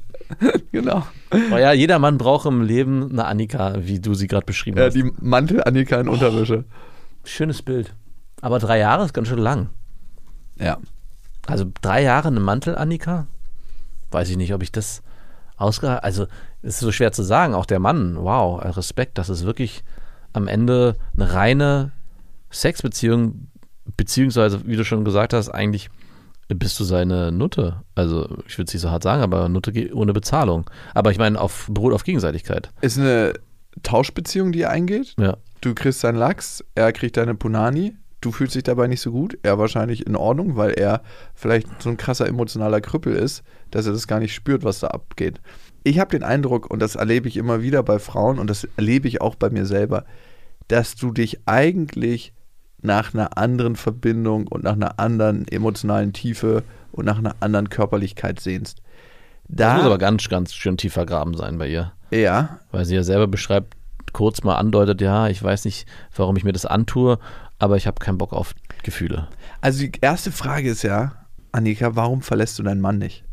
Genau. 0.72 1.06
Aber 1.30 1.60
ja, 1.60 1.72
jeder 1.72 1.98
Mann 1.98 2.18
braucht 2.18 2.46
im 2.46 2.62
Leben 2.62 3.10
eine 3.10 3.24
Annika, 3.24 3.76
wie 3.80 3.98
du 4.00 4.14
sie 4.14 4.26
gerade 4.26 4.46
beschrieben 4.46 4.76
Ja, 4.78 4.84
hast. 4.86 4.94
die 4.94 5.10
Mantel 5.20 5.64
Annika 5.64 5.98
in 6.00 6.08
Unterwäsche. 6.08 6.64
Schönes 7.24 7.62
Bild. 7.62 7.94
Aber 8.44 8.58
drei 8.58 8.78
Jahre 8.78 9.06
ist 9.06 9.14
ganz 9.14 9.28
schön 9.28 9.38
lang. 9.38 9.70
Ja. 10.58 10.76
Also 11.46 11.64
drei 11.80 12.02
Jahre 12.02 12.28
eine 12.28 12.40
Mantel, 12.40 12.76
Annika? 12.76 13.26
Weiß 14.10 14.28
ich 14.28 14.36
nicht, 14.36 14.52
ob 14.52 14.62
ich 14.62 14.70
das 14.70 15.02
ausgehalten. 15.56 16.04
Also, 16.04 16.26
es 16.60 16.74
ist 16.74 16.80
so 16.80 16.92
schwer 16.92 17.10
zu 17.10 17.22
sagen. 17.22 17.54
Auch 17.54 17.64
der 17.64 17.78
Mann, 17.78 18.18
wow, 18.18 18.62
Respekt, 18.76 19.16
das 19.16 19.30
ist 19.30 19.46
wirklich 19.46 19.82
am 20.34 20.46
Ende 20.46 20.96
eine 21.16 21.32
reine 21.32 21.92
Sexbeziehung, 22.50 23.48
beziehungsweise, 23.96 24.66
wie 24.66 24.76
du 24.76 24.84
schon 24.84 25.06
gesagt 25.06 25.32
hast, 25.32 25.48
eigentlich 25.48 25.88
bist 26.48 26.78
du 26.78 26.84
seine 26.84 27.32
Nutte. 27.32 27.80
Also, 27.94 28.24
ich 28.46 28.58
würde 28.58 28.68
es 28.68 28.74
nicht 28.74 28.82
so 28.82 28.90
hart 28.90 29.04
sagen, 29.04 29.22
aber 29.22 29.48
Nutte 29.48 29.72
ohne 29.94 30.12
Bezahlung. 30.12 30.68
Aber 30.92 31.10
ich 31.12 31.18
meine, 31.18 31.40
auf, 31.40 31.66
beruht 31.70 31.94
auf 31.94 32.04
Gegenseitigkeit. 32.04 32.72
Ist 32.82 32.98
eine 32.98 33.32
Tauschbeziehung, 33.82 34.52
die 34.52 34.58
ihr 34.58 34.70
eingeht. 34.70 35.14
Ja. 35.18 35.38
Du 35.62 35.74
kriegst 35.74 36.00
seinen 36.00 36.18
Lachs, 36.18 36.62
er 36.74 36.92
kriegt 36.92 37.16
deine 37.16 37.34
Punani. 37.34 37.96
Du 38.24 38.32
fühlst 38.32 38.54
dich 38.54 38.62
dabei 38.62 38.86
nicht 38.86 39.02
so 39.02 39.12
gut. 39.12 39.36
Er 39.42 39.58
wahrscheinlich 39.58 40.06
in 40.06 40.16
Ordnung, 40.16 40.56
weil 40.56 40.70
er 40.70 41.02
vielleicht 41.34 41.66
so 41.82 41.90
ein 41.90 41.98
krasser 41.98 42.26
emotionaler 42.26 42.80
Krüppel 42.80 43.14
ist, 43.14 43.42
dass 43.70 43.84
er 43.84 43.92
das 43.92 44.06
gar 44.06 44.18
nicht 44.18 44.34
spürt, 44.34 44.64
was 44.64 44.80
da 44.80 44.86
abgeht. 44.86 45.42
Ich 45.82 45.98
habe 45.98 46.10
den 46.10 46.22
Eindruck, 46.22 46.70
und 46.70 46.80
das 46.80 46.94
erlebe 46.94 47.28
ich 47.28 47.36
immer 47.36 47.60
wieder 47.60 47.82
bei 47.82 47.98
Frauen 47.98 48.38
und 48.38 48.48
das 48.48 48.66
erlebe 48.78 49.08
ich 49.08 49.20
auch 49.20 49.34
bei 49.34 49.50
mir 49.50 49.66
selber, 49.66 50.06
dass 50.68 50.94
du 50.96 51.12
dich 51.12 51.40
eigentlich 51.44 52.32
nach 52.80 53.12
einer 53.12 53.36
anderen 53.36 53.76
Verbindung 53.76 54.46
und 54.46 54.64
nach 54.64 54.72
einer 54.72 54.98
anderen 54.98 55.46
emotionalen 55.48 56.14
Tiefe 56.14 56.62
und 56.92 57.04
nach 57.04 57.18
einer 57.18 57.36
anderen 57.40 57.68
Körperlichkeit 57.68 58.40
sehnst. 58.40 58.78
Das 59.48 59.68
Da, 59.68 59.74
muss 59.76 59.84
aber 59.84 59.98
ganz, 59.98 60.26
ganz 60.30 60.54
schön 60.54 60.78
tief 60.78 60.94
vergraben 60.94 61.34
sein 61.36 61.58
bei 61.58 61.68
ihr. 61.68 61.92
ja, 62.10 62.60
Weil 62.70 62.86
sie 62.86 62.94
ja 62.94 63.02
selber 63.02 63.26
beschreibt, 63.26 63.74
kurz 64.14 64.42
mal 64.44 64.56
andeutet, 64.56 65.02
ja, 65.02 65.28
ich 65.28 65.42
weiß 65.42 65.66
nicht, 65.66 65.86
warum 66.16 66.36
ich 66.36 66.44
mir 66.44 66.52
das 66.52 66.64
antue, 66.64 67.18
aber 67.58 67.76
ich 67.76 67.86
habe 67.86 67.98
keinen 67.98 68.18
Bock 68.18 68.32
auf 68.32 68.54
Gefühle. 68.82 69.28
Also 69.60 69.86
die 69.86 69.92
erste 70.00 70.32
Frage 70.32 70.70
ist 70.70 70.82
ja, 70.82 71.26
Annika, 71.52 71.96
warum 71.96 72.22
verlässt 72.22 72.58
du 72.58 72.62
deinen 72.62 72.80
Mann 72.80 72.98
nicht? 72.98 73.24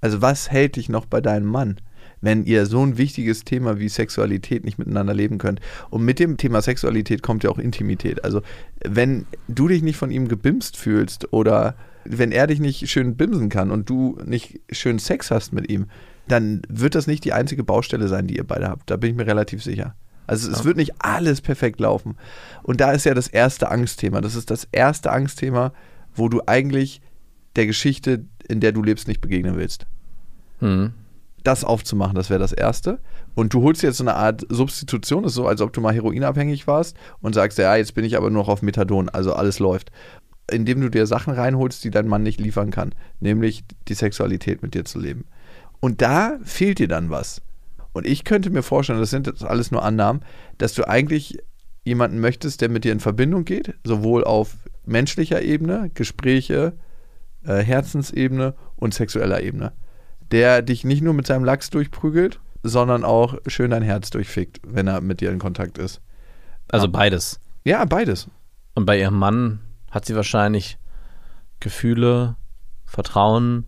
Also 0.00 0.22
was 0.22 0.50
hält 0.50 0.76
dich 0.76 0.88
noch 0.88 1.06
bei 1.06 1.20
deinem 1.20 1.46
Mann, 1.46 1.80
wenn 2.20 2.44
ihr 2.44 2.66
so 2.66 2.84
ein 2.84 2.98
wichtiges 2.98 3.44
Thema 3.44 3.78
wie 3.78 3.88
Sexualität 3.88 4.64
nicht 4.64 4.78
miteinander 4.78 5.14
leben 5.14 5.38
könnt? 5.38 5.60
Und 5.90 6.04
mit 6.04 6.18
dem 6.18 6.36
Thema 6.36 6.62
Sexualität 6.62 7.22
kommt 7.22 7.44
ja 7.44 7.50
auch 7.50 7.58
Intimität. 7.58 8.24
Also 8.24 8.42
wenn 8.84 9.26
du 9.48 9.68
dich 9.68 9.82
nicht 9.82 9.96
von 9.96 10.10
ihm 10.10 10.28
gebimst 10.28 10.76
fühlst 10.76 11.32
oder 11.32 11.74
wenn 12.04 12.32
er 12.32 12.46
dich 12.46 12.60
nicht 12.60 12.88
schön 12.88 13.16
bimsen 13.16 13.48
kann 13.48 13.70
und 13.70 13.90
du 13.90 14.18
nicht 14.24 14.60
schön 14.70 14.98
Sex 14.98 15.30
hast 15.30 15.52
mit 15.52 15.68
ihm, 15.68 15.86
dann 16.26 16.62
wird 16.68 16.94
das 16.94 17.06
nicht 17.06 17.24
die 17.24 17.32
einzige 17.32 17.64
Baustelle 17.64 18.08
sein, 18.08 18.26
die 18.26 18.36
ihr 18.36 18.46
beide 18.46 18.68
habt. 18.68 18.90
Da 18.90 18.96
bin 18.96 19.10
ich 19.10 19.16
mir 19.16 19.26
relativ 19.26 19.62
sicher. 19.62 19.94
Also 20.28 20.50
es 20.52 20.64
wird 20.64 20.76
nicht 20.76 20.92
alles 20.98 21.40
perfekt 21.40 21.80
laufen. 21.80 22.16
Und 22.62 22.80
da 22.80 22.92
ist 22.92 23.04
ja 23.04 23.14
das 23.14 23.28
erste 23.28 23.70
Angstthema. 23.70 24.20
Das 24.20 24.34
ist 24.34 24.50
das 24.50 24.68
erste 24.70 25.10
Angstthema, 25.10 25.72
wo 26.14 26.28
du 26.28 26.42
eigentlich 26.46 27.00
der 27.56 27.66
Geschichte, 27.66 28.24
in 28.46 28.60
der 28.60 28.72
du 28.72 28.82
lebst, 28.82 29.08
nicht 29.08 29.22
begegnen 29.22 29.56
willst. 29.56 29.86
Hm. 30.60 30.92
Das 31.44 31.64
aufzumachen, 31.64 32.14
das 32.14 32.28
wäre 32.28 32.40
das 32.40 32.52
Erste. 32.52 32.98
Und 33.34 33.54
du 33.54 33.62
holst 33.62 33.82
jetzt 33.82 33.96
so 33.96 34.04
eine 34.04 34.16
Art 34.16 34.44
Substitution, 34.50 35.22
das 35.22 35.32
ist 35.32 35.36
so, 35.36 35.46
als 35.46 35.62
ob 35.62 35.72
du 35.72 35.80
mal 35.80 35.94
heroinabhängig 35.94 36.66
warst 36.66 36.96
und 37.20 37.34
sagst, 37.34 37.56
ja, 37.56 37.74
jetzt 37.76 37.94
bin 37.94 38.04
ich 38.04 38.16
aber 38.16 38.28
nur 38.28 38.42
noch 38.42 38.48
auf 38.48 38.60
Methadon, 38.60 39.08
also 39.08 39.32
alles 39.32 39.60
läuft. 39.60 39.90
Indem 40.50 40.82
du 40.82 40.90
dir 40.90 41.06
Sachen 41.06 41.32
reinholst, 41.32 41.82
die 41.84 41.90
dein 41.90 42.06
Mann 42.08 42.22
nicht 42.22 42.38
liefern 42.38 42.70
kann, 42.70 42.94
nämlich 43.20 43.64
die 43.88 43.94
Sexualität 43.94 44.60
mit 44.62 44.74
dir 44.74 44.84
zu 44.84 44.98
leben. 44.98 45.24
Und 45.80 46.02
da 46.02 46.38
fehlt 46.42 46.80
dir 46.80 46.88
dann 46.88 47.08
was. 47.08 47.40
Und 47.98 48.06
ich 48.06 48.24
könnte 48.24 48.50
mir 48.50 48.62
vorstellen, 48.62 49.00
das 49.00 49.10
sind 49.10 49.26
jetzt 49.26 49.44
alles 49.44 49.70
nur 49.72 49.84
Annahmen, 49.84 50.22
dass 50.56 50.72
du 50.72 50.88
eigentlich 50.88 51.38
jemanden 51.84 52.20
möchtest, 52.20 52.60
der 52.60 52.68
mit 52.68 52.84
dir 52.84 52.92
in 52.92 53.00
Verbindung 53.00 53.44
geht, 53.44 53.74
sowohl 53.82 54.22
auf 54.22 54.56
menschlicher 54.84 55.42
Ebene, 55.42 55.90
Gespräche, 55.94 56.74
äh, 57.44 57.56
Herzensebene 57.56 58.54
und 58.76 58.94
sexueller 58.94 59.42
Ebene. 59.42 59.72
Der 60.30 60.62
dich 60.62 60.84
nicht 60.84 61.02
nur 61.02 61.12
mit 61.12 61.26
seinem 61.26 61.44
Lachs 61.44 61.70
durchprügelt, 61.70 62.38
sondern 62.62 63.04
auch 63.04 63.36
schön 63.48 63.72
dein 63.72 63.82
Herz 63.82 64.10
durchfickt, 64.10 64.60
wenn 64.64 64.86
er 64.86 65.00
mit 65.00 65.20
dir 65.20 65.32
in 65.32 65.40
Kontakt 65.40 65.76
ist. 65.78 66.00
Also 66.68 66.88
beides. 66.88 67.40
Ja, 67.64 67.84
beides. 67.84 68.28
Und 68.74 68.86
bei 68.86 69.00
ihrem 69.00 69.18
Mann 69.18 69.58
hat 69.90 70.04
sie 70.04 70.14
wahrscheinlich 70.14 70.78
Gefühle, 71.58 72.36
Vertrauen, 72.84 73.66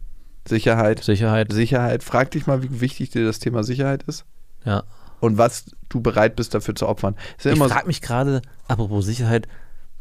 Sicherheit. 0.51 1.03
Sicherheit. 1.03 1.53
Sicherheit. 1.53 2.03
Frag 2.05 2.31
dich 2.33 2.47
mal, 2.47 2.63
wie 2.63 2.81
wichtig 2.83 3.11
dir 3.11 3.25
das 3.25 3.39
Thema 3.39 3.63
Sicherheit 3.65 4.03
ist 4.03 4.25
Ja. 4.67 4.83
und 5.21 5.39
was 5.39 5.65
du 5.89 6.01
bereit 6.03 6.37
bist 6.37 6.53
dafür 6.55 6.75
zu 6.75 6.87
opfern. 6.87 7.15
Ja 7.43 7.53
Ich 7.53 7.59
so- 7.59 7.69
frage 7.69 7.87
mich 7.87 8.03
gerade, 8.03 8.43
apropos 8.69 9.07
Sicherheit, 9.07 9.49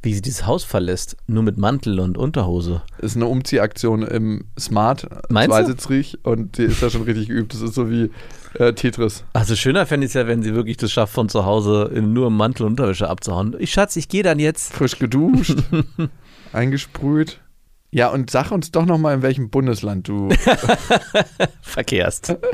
wie 0.01 0.13
sie 0.13 0.22
dieses 0.22 0.46
Haus 0.46 0.63
verlässt, 0.63 1.18
nur 1.27 1.44
mit 1.44 1.58
Mantel 1.58 2.00
und 2.00 2.18
Unterhose. 2.18 2.82
ist 3.00 3.18
eine 3.18 3.25
Umziehaktion 3.27 4.03
im 4.03 4.46
Smart 4.58 5.08
Meinst 5.29 5.50
du? 5.51 5.62
Zweisitzriech 5.63 6.20
und 6.24 6.58
die 6.58 6.63
ist 6.63 6.82
da 6.82 6.89
schon 6.89 7.01
richtig 7.01 7.27
geübt. 7.27 7.53
Das 7.53 7.60
ist 7.62 7.74
so 7.75 7.89
wie 7.89 8.10
äh, 8.53 8.72
Tetris. 8.74 9.25
Also 9.34 9.58
schöner 9.58 9.86
fände 9.86 10.06
ich 10.06 10.12
es 10.12 10.13
ja, 10.13 10.25
wenn 10.25 10.41
sie 10.41 10.56
wirklich 10.56 10.77
das 10.77 10.89
schafft, 10.94 11.13
von 11.13 11.27
zu 11.27 11.44
Hause 11.46 11.91
in 11.94 12.13
nur 12.13 12.27
im 12.27 12.38
Mantel 12.38 12.63
und 12.65 12.72
Unterwäsche 12.74 13.10
abzuhauen. 13.10 13.56
Ich 13.60 13.72
Schatz, 13.74 13.98
ich 13.98 14.08
gehe 14.08 14.24
dann 14.24 14.39
jetzt. 14.39 14.72
Frisch 14.74 14.98
geduscht, 15.00 15.58
eingesprüht. 16.53 17.39
Ja, 17.91 18.10
und 18.10 18.29
sag 18.29 18.51
uns 18.51 18.72
doch 18.72 18.86
noch 18.86 18.98
mal, 18.98 19.15
in 19.15 19.22
welchem 19.24 19.50
Bundesland 19.50 20.08
du. 20.08 20.29
Verkehrst. 21.62 22.36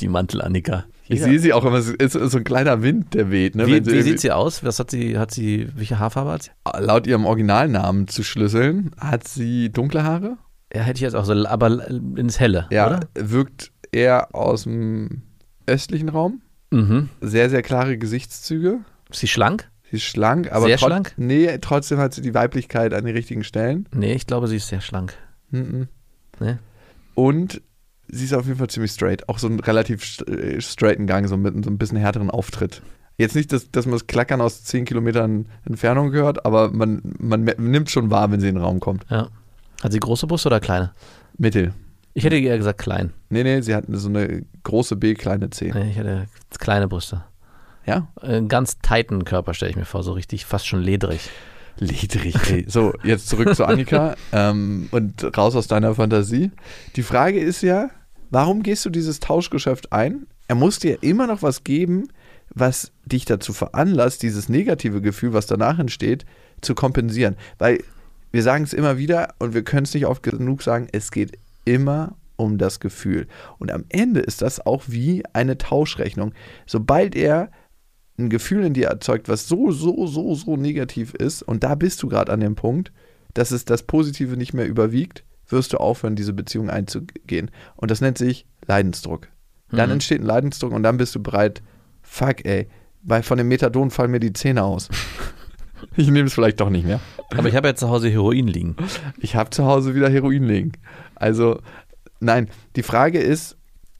Die 0.00 0.08
Mantel-Annika. 0.08 0.84
Ich 1.06 1.22
sehe 1.22 1.38
sie 1.38 1.52
auch 1.52 1.66
immer, 1.66 1.76
es 1.76 1.90
ist 1.90 2.14
so 2.14 2.38
ein 2.38 2.44
kleiner 2.44 2.82
Wind, 2.82 3.12
der 3.12 3.30
weht. 3.30 3.56
Ne? 3.56 3.66
Wie, 3.66 3.72
Wenn 3.72 3.84
wie 3.86 4.00
sieht 4.00 4.20
sie 4.20 4.32
aus? 4.32 4.64
Was 4.64 4.78
hat 4.78 4.90
sie, 4.90 5.18
hat 5.18 5.32
sie, 5.32 5.68
welche 5.74 5.98
Haarfarbe 5.98 6.30
hat 6.30 6.42
sie? 6.44 6.50
Laut 6.80 7.06
ihrem 7.06 7.26
Originalnamen 7.26 8.08
zu 8.08 8.22
schlüsseln, 8.22 8.92
hat 8.98 9.28
sie 9.28 9.70
dunkle 9.70 10.02
Haare. 10.02 10.38
Ja, 10.74 10.80
hätte 10.80 10.96
ich 10.96 11.02
jetzt 11.02 11.14
auch 11.14 11.26
so, 11.26 11.34
aber 11.46 11.88
ins 12.16 12.40
Helle, 12.40 12.66
Ja, 12.70 12.86
oder? 12.86 13.00
wirkt 13.14 13.70
eher 13.92 14.34
aus 14.34 14.62
dem 14.62 15.22
östlichen 15.66 16.08
Raum. 16.08 16.40
Mhm. 16.70 17.10
Sehr, 17.20 17.50
sehr 17.50 17.60
klare 17.62 17.98
Gesichtszüge. 17.98 18.78
Ist 19.10 19.20
sie 19.20 19.28
schlank? 19.28 19.70
Sie 19.94 19.98
ist 19.98 20.06
schlank, 20.06 20.50
aber 20.50 20.66
Sehr 20.66 20.76
schlank? 20.76 21.14
Nee, 21.16 21.58
trotzdem 21.58 21.98
hat 21.98 22.12
sie 22.14 22.20
die 22.20 22.34
Weiblichkeit 22.34 22.92
an 22.92 23.04
den 23.04 23.14
richtigen 23.14 23.44
Stellen. 23.44 23.88
Nee, 23.94 24.14
ich 24.14 24.26
glaube, 24.26 24.48
sie 24.48 24.56
ist 24.56 24.66
sehr 24.66 24.80
schlank. 24.80 25.14
Mhm. 25.50 25.86
Nee? 26.40 26.56
Und 27.14 27.62
sie 28.08 28.24
ist 28.24 28.34
auf 28.34 28.46
jeden 28.46 28.58
Fall 28.58 28.68
ziemlich 28.68 28.90
straight. 28.90 29.28
Auch 29.28 29.38
so 29.38 29.46
einen 29.46 29.60
relativ 29.60 30.18
äh, 30.26 30.60
straighten 30.60 31.06
Gang, 31.06 31.28
so 31.28 31.36
mit 31.36 31.64
so 31.64 31.70
ein 31.70 31.78
bisschen 31.78 31.96
härteren 31.96 32.28
Auftritt. 32.28 32.82
Jetzt 33.18 33.36
nicht, 33.36 33.52
dass, 33.52 33.70
dass 33.70 33.86
man 33.86 33.92
das 33.92 34.08
Klackern 34.08 34.40
aus 34.40 34.64
10 34.64 34.84
Kilometern 34.84 35.46
Entfernung 35.64 36.10
hört, 36.10 36.44
aber 36.44 36.72
man, 36.72 37.00
man 37.20 37.44
nimmt 37.44 37.88
schon 37.88 38.10
wahr, 38.10 38.32
wenn 38.32 38.40
sie 38.40 38.48
in 38.48 38.56
den 38.56 38.64
Raum 38.64 38.80
kommt. 38.80 39.06
Ja. 39.08 39.28
Hat 39.80 39.92
sie 39.92 40.00
große 40.00 40.26
Brüste 40.26 40.48
oder 40.48 40.58
kleine? 40.58 40.90
Mittel. 41.38 41.72
Ich 42.14 42.24
hätte 42.24 42.36
eher 42.36 42.58
gesagt 42.58 42.80
klein. 42.80 43.12
Nee, 43.28 43.44
nee, 43.44 43.60
sie 43.60 43.76
hat 43.76 43.84
so 43.88 44.08
eine 44.08 44.44
große 44.64 44.96
B, 44.96 45.14
kleine 45.14 45.50
C. 45.50 45.70
Nee, 45.72 45.90
ich 45.90 45.96
hätte 45.96 46.26
kleine 46.58 46.88
Brüste. 46.88 47.22
Ja? 47.86 48.08
Einen 48.20 48.48
ganz 48.48 48.78
tighten 48.78 49.24
Körper 49.24 49.54
stelle 49.54 49.70
ich 49.70 49.76
mir 49.76 49.84
vor, 49.84 50.02
so 50.02 50.12
richtig, 50.12 50.46
fast 50.46 50.66
schon 50.66 50.82
ledrig. 50.82 51.30
Ledrig, 51.78 52.36
ey. 52.50 52.64
So, 52.68 52.92
jetzt 53.02 53.28
zurück 53.28 53.54
zu 53.54 53.64
Annika 53.64 54.14
ähm, 54.32 54.88
und 54.92 55.36
raus 55.36 55.56
aus 55.56 55.66
deiner 55.66 55.94
Fantasie. 55.94 56.50
Die 56.96 57.02
Frage 57.02 57.40
ist 57.40 57.62
ja, 57.62 57.90
warum 58.30 58.62
gehst 58.62 58.84
du 58.84 58.90
dieses 58.90 59.20
Tauschgeschäft 59.20 59.92
ein? 59.92 60.26
Er 60.46 60.54
muss 60.54 60.78
dir 60.78 61.02
immer 61.02 61.26
noch 61.26 61.42
was 61.42 61.64
geben, 61.64 62.08
was 62.54 62.92
dich 63.04 63.24
dazu 63.24 63.52
veranlasst, 63.52 64.22
dieses 64.22 64.48
negative 64.48 65.00
Gefühl, 65.00 65.32
was 65.32 65.46
danach 65.46 65.78
entsteht, 65.78 66.24
zu 66.60 66.74
kompensieren. 66.74 67.36
Weil 67.58 67.82
wir 68.30 68.42
sagen 68.42 68.64
es 68.64 68.72
immer 68.72 68.98
wieder 68.98 69.34
und 69.38 69.54
wir 69.54 69.64
können 69.64 69.84
es 69.84 69.94
nicht 69.94 70.06
oft 70.06 70.22
genug 70.22 70.62
sagen, 70.62 70.88
es 70.92 71.10
geht 71.10 71.38
immer 71.64 72.16
um 72.36 72.58
das 72.58 72.80
Gefühl. 72.80 73.26
Und 73.58 73.70
am 73.70 73.84
Ende 73.88 74.20
ist 74.20 74.42
das 74.42 74.64
auch 74.64 74.84
wie 74.86 75.22
eine 75.32 75.58
Tauschrechnung. 75.58 76.34
Sobald 76.66 77.14
er 77.14 77.50
ein 78.18 78.28
Gefühl 78.30 78.64
in 78.64 78.74
dir 78.74 78.86
erzeugt, 78.88 79.28
was 79.28 79.48
so, 79.48 79.70
so, 79.72 80.06
so, 80.06 80.34
so 80.34 80.56
negativ 80.56 81.14
ist, 81.14 81.42
und 81.42 81.64
da 81.64 81.74
bist 81.74 82.02
du 82.02 82.08
gerade 82.08 82.32
an 82.32 82.40
dem 82.40 82.54
Punkt, 82.54 82.92
dass 83.34 83.50
es 83.50 83.64
das 83.64 83.82
Positive 83.82 84.36
nicht 84.36 84.54
mehr 84.54 84.66
überwiegt, 84.66 85.24
wirst 85.48 85.72
du 85.72 85.78
aufhören, 85.78 86.14
diese 86.16 86.32
Beziehung 86.32 86.70
einzugehen. 86.70 87.50
Und 87.76 87.90
das 87.90 88.00
nennt 88.00 88.16
sich 88.18 88.46
Leidensdruck. 88.66 89.28
Dann 89.70 89.88
Mhm. 89.88 89.94
entsteht 89.94 90.20
ein 90.20 90.26
Leidensdruck 90.26 90.72
und 90.72 90.82
dann 90.84 90.96
bist 90.96 91.14
du 91.14 91.22
bereit, 91.22 91.62
fuck 92.02 92.44
ey, 92.44 92.68
weil 93.02 93.22
von 93.22 93.36
dem 93.38 93.48
Methadon 93.48 93.90
fallen 93.90 94.12
mir 94.12 94.20
die 94.20 94.32
Zähne 94.32 94.62
aus. 94.62 94.88
ich 95.96 96.08
nehme 96.08 96.28
es 96.28 96.34
vielleicht 96.34 96.60
doch 96.60 96.70
nicht 96.70 96.86
mehr. 96.86 97.00
Aber 97.36 97.48
ich 97.48 97.56
habe 97.56 97.68
ja 97.68 97.74
zu 97.74 97.88
Hause 97.90 98.08
Heroin 98.08 98.46
liegen. 98.46 98.76
Ich 99.18 99.34
habe 99.36 99.50
zu 99.50 99.64
Hause 99.64 99.94
wieder 99.94 100.08
Heroin 100.08 100.44
liegen. 100.44 100.72
Also, 101.16 101.60
nein, 102.20 102.48
die 102.76 102.82
Frage 102.84 103.18
ist, 103.18 103.56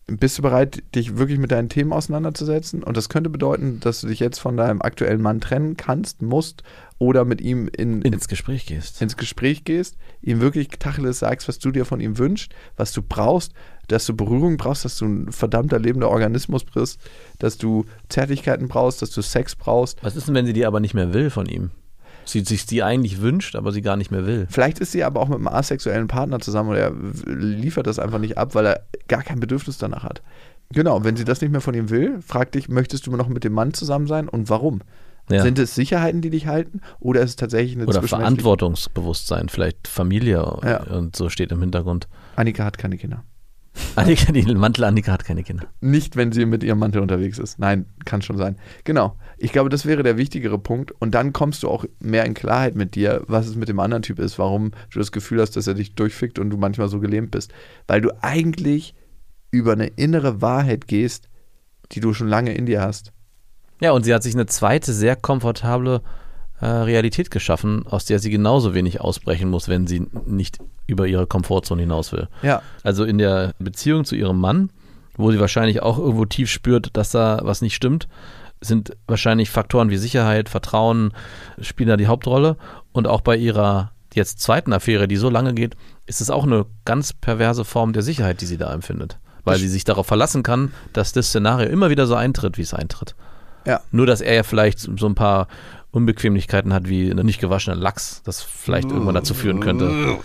bist 0.07 0.37
du 0.37 0.43
bereit, 0.43 0.83
dich 0.95 1.17
wirklich 1.17 1.39
mit 1.39 1.51
deinen 1.51 1.69
Themen 1.69 1.93
auseinanderzusetzen? 1.93 2.83
Und 2.83 2.97
das 2.97 3.09
könnte 3.09 3.31
bedeuten, 3.31 3.81
dass 3.81 4.03
du 4.03 4.09
dich 4.09 4.21
jetzt 4.21 4.39
von 4.39 4.57
deinem 4.57 4.83
aktuellen 4.83 5.23
Mann 5.23 5.41
trennen 5.41 5.77
kannst, 5.77 6.21
musst 6.21 6.63
oder 6.99 7.25
mit 7.25 7.41
ihm 7.41 7.69
in, 7.69 8.03
in, 8.03 8.13
Ins 8.13 8.29
Gespräch 8.29 8.67
gehst. 8.67 9.01
ins 9.01 9.17
Gespräch 9.17 9.65
gehst, 9.65 9.97
ihm 10.21 10.41
wirklich 10.41 10.69
Tacheles 10.69 11.19
sagst, 11.19 11.49
was 11.49 11.59
du 11.59 11.71
dir 11.71 11.85
von 11.85 12.01
ihm 12.01 12.19
wünschst, 12.19 12.53
was 12.77 12.93
du 12.93 13.03
brauchst, 13.03 13.53
dass 13.89 14.07
du 14.07 14.15
Berührung 14.15 14.57
brauchst, 14.57 14.85
dass 14.85 14.99
du 14.99 15.07
ein 15.07 15.33
verdammter 15.33 15.79
lebender 15.79 16.11
Organismus 16.11 16.65
bist, 16.65 17.01
dass 17.39 17.59
du 17.59 17.85
Zärtlichkeiten 18.09 18.69
brauchst, 18.69 19.03
dass 19.03 19.11
du 19.11 19.23
Sex 19.23 19.57
brauchst. 19.57 20.03
Was 20.03 20.17
ist 20.17 20.29
denn, 20.29 20.35
wenn 20.35 20.47
sie 20.47 20.53
die 20.53 20.67
aber 20.67 20.81
nicht 20.81 20.95
mehr 20.95 21.13
will 21.13 21.31
von 21.31 21.47
ihm? 21.47 21.71
Sie 22.25 22.41
sich 22.41 22.67
die 22.67 22.83
eigentlich 22.83 23.21
wünscht, 23.21 23.55
aber 23.57 23.73
sie 23.73 23.83
gar 23.83 23.97
nicht 23.97 24.11
mehr 24.11 24.27
will. 24.27 24.47
Vielleicht 24.51 24.79
ist 24.79 24.93
sie 24.93 25.05
aber 25.05 25.21
auch 25.21 25.29
mit 25.29 25.39
einem 25.39 25.49
asexuellen 25.49 26.09
Partner 26.09 26.41
zusammen 26.41 26.71
und 26.71 26.77
er 26.77 26.93
liefert 27.27 27.87
das 27.87 27.99
einfach 27.99 28.19
nicht 28.19 28.39
ab, 28.39 28.55
weil 28.55 28.67
er 28.67 28.81
gar 29.09 29.23
kein 29.23 29.41
Bedürfnis 29.41 29.79
danach 29.79 30.05
hat. 30.05 30.23
Genau, 30.73 31.05
wenn 31.05 31.17
sie 31.17 31.25
das 31.25 31.41
nicht 31.41 31.51
mehr 31.51 31.61
von 31.61 31.75
ihm 31.75 31.91
will, 31.91 32.21
frag 32.27 32.53
dich, 32.53 32.69
möchtest 32.69 33.07
du 33.07 33.15
noch 33.17 33.29
mit 33.29 33.45
dem 33.45 33.53
Mann 33.53 33.75
zusammen 33.75 34.07
sein 34.07 34.29
und 34.29 34.49
warum? 34.49 34.81
Ja. 35.31 35.43
Sind 35.43 35.59
es 35.59 35.75
Sicherheiten, 35.75 36.21
die 36.21 36.31
dich 36.31 36.47
halten? 36.47 36.81
Oder 37.01 37.23
ist 37.23 37.31
es 37.31 37.37
tatsächlich 37.37 37.77
eine 37.77 37.87
Oder 37.87 38.03
Verantwortungsbewusstsein, 38.03 39.49
vielleicht 39.49 39.89
Familie 39.89 40.37
Ja. 40.65 40.83
und 40.83 41.17
so 41.17 41.29
steht 41.31 41.51
im 41.53 41.61
Hintergrund. 41.61 42.09
Annika 42.37 42.65
hat 42.65 42.79
keine 42.79 42.97
Kinder. 42.99 43.23
Annika, 43.97 44.33
die 44.33 44.43
Mantel 44.55 44.85
Annika 44.85 45.13
hat 45.13 45.25
keine 45.25 45.43
Kinder. 45.43 45.67
Nicht, 45.81 46.17
wenn 46.17 46.33
sie 46.33 46.47
mit 46.47 46.63
ihrem 46.63 46.79
Mantel 46.79 47.01
unterwegs 47.01 47.39
ist. 47.39 47.59
Nein, 47.59 47.87
kann 48.05 48.23
schon 48.23 48.37
sein. 48.37 48.57
Genau. 48.85 49.17
Ich 49.37 49.53
glaube, 49.53 49.69
das 49.69 49.87
wäre 49.87 50.03
der 50.03 50.17
wichtigere 50.17 50.59
Punkt. 50.59 50.93
Und 51.01 51.15
dann 51.15 51.33
kommst 51.33 51.63
du 51.63 51.69
auch 51.69 51.85
mehr 52.01 52.25
in 52.25 52.35
Klarheit 52.35 52.75
mit 52.75 52.95
dir, 52.95 53.23
was 53.27 53.47
es 53.47 53.57
mit 53.57 53.69
dem 53.69 53.81
anderen 53.81 54.03
Typ 54.03 54.19
ist, 54.19 54.39
warum 54.39 54.73
du 54.91 54.99
das 54.99 55.13
Gefühl 55.13 55.41
hast, 55.41 55.57
dass 55.57 55.67
er 55.67 55.75
dich 55.75 55.95
durchfickt 55.95 56.39
und 56.39 56.51
du 56.51 56.57
manchmal 56.57 56.89
so 56.89 57.01
gelähmt 57.01 57.31
bist. 57.31 57.53
Weil 57.87 58.01
du 58.01 58.11
eigentlich 58.23 58.95
über 59.51 59.73
eine 59.73 59.87
innere 59.87 60.41
Wahrheit 60.41 60.89
gehst, 60.89 61.29
die 61.93 62.01
du 62.01 62.13
schon 62.15 62.29
lange 62.29 62.55
in 62.55 62.67
dir 62.67 62.81
hast. 62.81 63.13
Ja, 63.81 63.93
und 63.93 64.05
sie 64.05 64.15
hat 64.15 64.23
sich 64.23 64.35
eine 64.35 64.47
zweite, 64.47 64.93
sehr 64.93 65.17
komfortable 65.17 66.03
äh, 66.65 66.67
Realität 66.67 67.31
geschaffen, 67.31 67.87
aus 67.87 68.07
der 68.07 68.19
sie 68.19 68.31
genauso 68.31 68.73
wenig 68.73 68.99
ausbrechen 69.03 69.51
muss, 69.51 69.69
wenn 69.69 69.87
sie 69.87 70.07
nicht 70.25 70.61
über 70.87 71.07
ihre 71.07 71.27
Komfortzone 71.27 71.83
hinaus 71.83 72.11
will. 72.13 72.29
Ja. 72.43 72.63
Also 72.83 73.05
in 73.05 73.19
der 73.19 73.53
Beziehung 73.59 74.07
zu 74.07 74.17
ihrem 74.17 74.41
Mann, 74.41 74.71
wo 75.15 75.31
sie 75.31 75.39
wahrscheinlich 75.39 75.83
auch 75.83 75.99
irgendwo 75.99 76.25
tief 76.25 76.51
spürt, 76.51 76.97
dass 76.97 77.11
da 77.11 77.41
was 77.43 77.61
nicht 77.61 77.75
stimmt, 77.75 78.09
sind 78.63 78.97
wahrscheinlich 79.07 79.51
Faktoren 79.51 79.91
wie 79.91 79.99
Sicherheit, 79.99 80.49
Vertrauen 80.49 81.13
spielen 81.61 81.91
da 81.91 81.99
die 81.99 82.07
Hauptrolle. 82.07 82.57
Und 82.93 83.07
auch 83.07 83.21
bei 83.21 83.37
ihrer 83.37 83.93
jetzt 84.15 84.41
zweiten 84.41 84.73
Affäre, 84.73 85.07
die 85.07 85.17
so 85.17 85.29
lange 85.29 85.53
geht, 85.53 85.77
ist 86.07 86.23
es 86.23 86.31
auch 86.31 86.45
eine 86.45 86.65
ganz 86.87 87.13
perverse 87.13 87.67
Form 87.67 87.93
der 87.93 88.03
Sicherheit, 88.03 88.41
die 88.41 88.47
sie 88.47 88.57
da 88.57 88.73
empfindet. 88.73 89.19
Weil 89.45 89.59
sie 89.59 89.69
sich 89.69 89.85
darauf 89.85 90.07
verlassen 90.07 90.43
kann, 90.43 90.73
dass 90.95 91.13
das 91.13 91.27
Szenario 91.27 91.69
immer 91.69 91.91
wieder 91.91 92.07
so 92.07 92.15
eintritt, 92.15 92.57
wie 92.57 92.63
es 92.63 92.73
eintritt. 92.73 93.15
Ja. 93.67 93.83
Nur, 93.91 94.07
dass 94.07 94.23
er 94.23 94.35
ja 94.35 94.43
vielleicht 94.43 94.79
so 94.79 95.07
ein 95.07 95.15
paar 95.15 95.49
Unbequemlichkeiten 95.95 96.73
hat, 96.73 96.89
wie 96.89 97.11
eine 97.11 97.25
nicht 97.25 97.41
gewaschene 97.41 97.77
Lachs, 97.77 98.23
das 98.25 98.43
vielleicht 98.43 98.91
irgendwann 98.91 99.15
dazu 99.15 99.33
führen 99.33 99.61
könnte. 99.61 100.19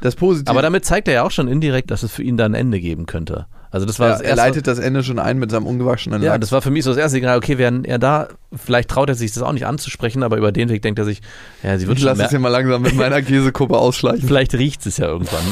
Das 0.00 0.16
Positive. 0.16 0.50
Aber 0.50 0.62
damit 0.62 0.84
zeigt 0.84 1.08
er 1.08 1.14
ja 1.14 1.22
auch 1.22 1.30
schon 1.30 1.46
indirekt, 1.46 1.90
dass 1.90 2.02
es 2.02 2.12
für 2.12 2.22
ihn 2.22 2.36
da 2.36 2.46
ein 2.46 2.54
Ende 2.54 2.80
geben 2.80 3.06
könnte. 3.06 3.46
Also 3.70 3.86
das 3.86 4.00
war 4.00 4.08
ja, 4.08 4.12
das 4.14 4.22
er 4.22 4.30
erste. 4.30 4.42
leitet 4.42 4.66
das 4.66 4.78
Ende 4.80 5.04
schon 5.04 5.20
ein 5.20 5.38
mit 5.38 5.50
seinem 5.52 5.66
ungewaschenen 5.66 6.20
ja, 6.22 6.30
Lachs. 6.30 6.40
das 6.40 6.52
war 6.52 6.62
für 6.62 6.72
mich 6.72 6.82
so 6.82 6.90
das 6.90 6.96
erste 6.98 7.12
Signal, 7.12 7.36
okay, 7.36 7.56
wenn 7.56 7.84
er 7.84 8.00
da, 8.00 8.28
vielleicht 8.52 8.88
traut 8.88 9.08
er 9.08 9.14
sich 9.14 9.32
das 9.32 9.44
auch 9.44 9.52
nicht 9.52 9.66
anzusprechen, 9.66 10.24
aber 10.24 10.38
über 10.38 10.50
den 10.50 10.70
Weg 10.70 10.82
denkt 10.82 10.98
er 10.98 11.04
sich, 11.04 11.20
ja, 11.62 11.78
sie 11.78 11.86
wird 11.86 11.98
ich 11.98 12.02
schon 12.02 12.08
lasse 12.08 12.24
es 12.24 12.30
hier 12.30 12.40
mal 12.40 12.48
langsam 12.48 12.82
mit 12.82 12.96
meiner 12.96 13.22
Käsekuppe 13.22 13.78
ausschleichen. 13.78 14.26
vielleicht 14.26 14.54
riecht 14.54 14.84
es 14.86 14.96
ja 14.96 15.06
irgendwann, 15.06 15.44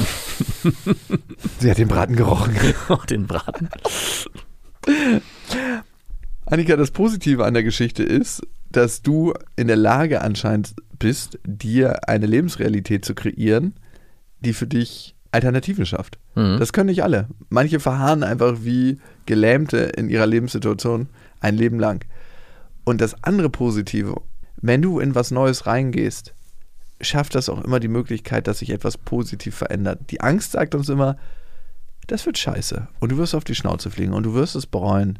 Sie 1.60 1.70
hat 1.70 1.78
den 1.78 1.86
Braten 1.86 2.16
gerochen. 2.16 2.56
den 3.10 3.28
Braten. 3.28 3.68
Annika, 6.50 6.76
das 6.76 6.92
Positive 6.92 7.44
an 7.44 7.52
der 7.52 7.62
Geschichte 7.62 8.02
ist, 8.02 8.40
dass 8.70 9.02
du 9.02 9.34
in 9.56 9.66
der 9.66 9.76
Lage 9.76 10.22
anscheinend 10.22 10.74
bist, 10.98 11.38
dir 11.44 12.08
eine 12.08 12.24
Lebensrealität 12.24 13.04
zu 13.04 13.14
kreieren, 13.14 13.74
die 14.40 14.54
für 14.54 14.66
dich 14.66 15.14
Alternativen 15.30 15.84
schafft. 15.84 16.18
Mhm. 16.34 16.56
Das 16.58 16.72
können 16.72 16.88
nicht 16.88 17.02
alle. 17.02 17.28
Manche 17.50 17.80
verharren 17.80 18.22
einfach 18.22 18.58
wie 18.62 18.98
Gelähmte 19.26 19.76
in 19.76 20.08
ihrer 20.08 20.26
Lebenssituation 20.26 21.08
ein 21.40 21.54
Leben 21.54 21.78
lang. 21.78 22.06
Und 22.84 23.02
das 23.02 23.22
andere 23.24 23.50
Positive, 23.50 24.18
wenn 24.56 24.80
du 24.80 25.00
in 25.00 25.14
was 25.14 25.30
Neues 25.30 25.66
reingehst, 25.66 26.32
schafft 27.02 27.34
das 27.34 27.50
auch 27.50 27.62
immer 27.62 27.78
die 27.78 27.88
Möglichkeit, 27.88 28.46
dass 28.46 28.60
sich 28.60 28.70
etwas 28.70 28.96
positiv 28.96 29.54
verändert. 29.54 30.10
Die 30.10 30.22
Angst 30.22 30.52
sagt 30.52 30.74
uns 30.74 30.88
immer, 30.88 31.18
das 32.06 32.24
wird 32.24 32.38
scheiße 32.38 32.88
und 33.00 33.12
du 33.12 33.18
wirst 33.18 33.34
auf 33.34 33.44
die 33.44 33.54
Schnauze 33.54 33.90
fliegen 33.90 34.14
und 34.14 34.22
du 34.22 34.32
wirst 34.32 34.56
es 34.56 34.66
bereuen. 34.66 35.18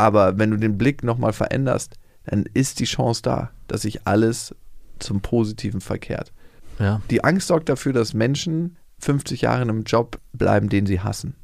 Aber 0.00 0.38
wenn 0.38 0.50
du 0.50 0.56
den 0.56 0.78
Blick 0.78 1.04
nochmal 1.04 1.34
veränderst, 1.34 1.98
dann 2.24 2.46
ist 2.54 2.80
die 2.80 2.86
Chance 2.86 3.20
da, 3.20 3.50
dass 3.68 3.82
sich 3.82 4.06
alles 4.06 4.54
zum 4.98 5.20
Positiven 5.20 5.82
verkehrt. 5.82 6.32
Ja. 6.78 7.02
Die 7.10 7.22
Angst 7.22 7.48
sorgt 7.48 7.68
dafür, 7.68 7.92
dass 7.92 8.14
Menschen 8.14 8.78
50 9.00 9.42
Jahre 9.42 9.60
in 9.60 9.68
einem 9.68 9.82
Job 9.82 10.18
bleiben, 10.32 10.70
den 10.70 10.86
sie 10.86 11.00
hassen. 11.00 11.34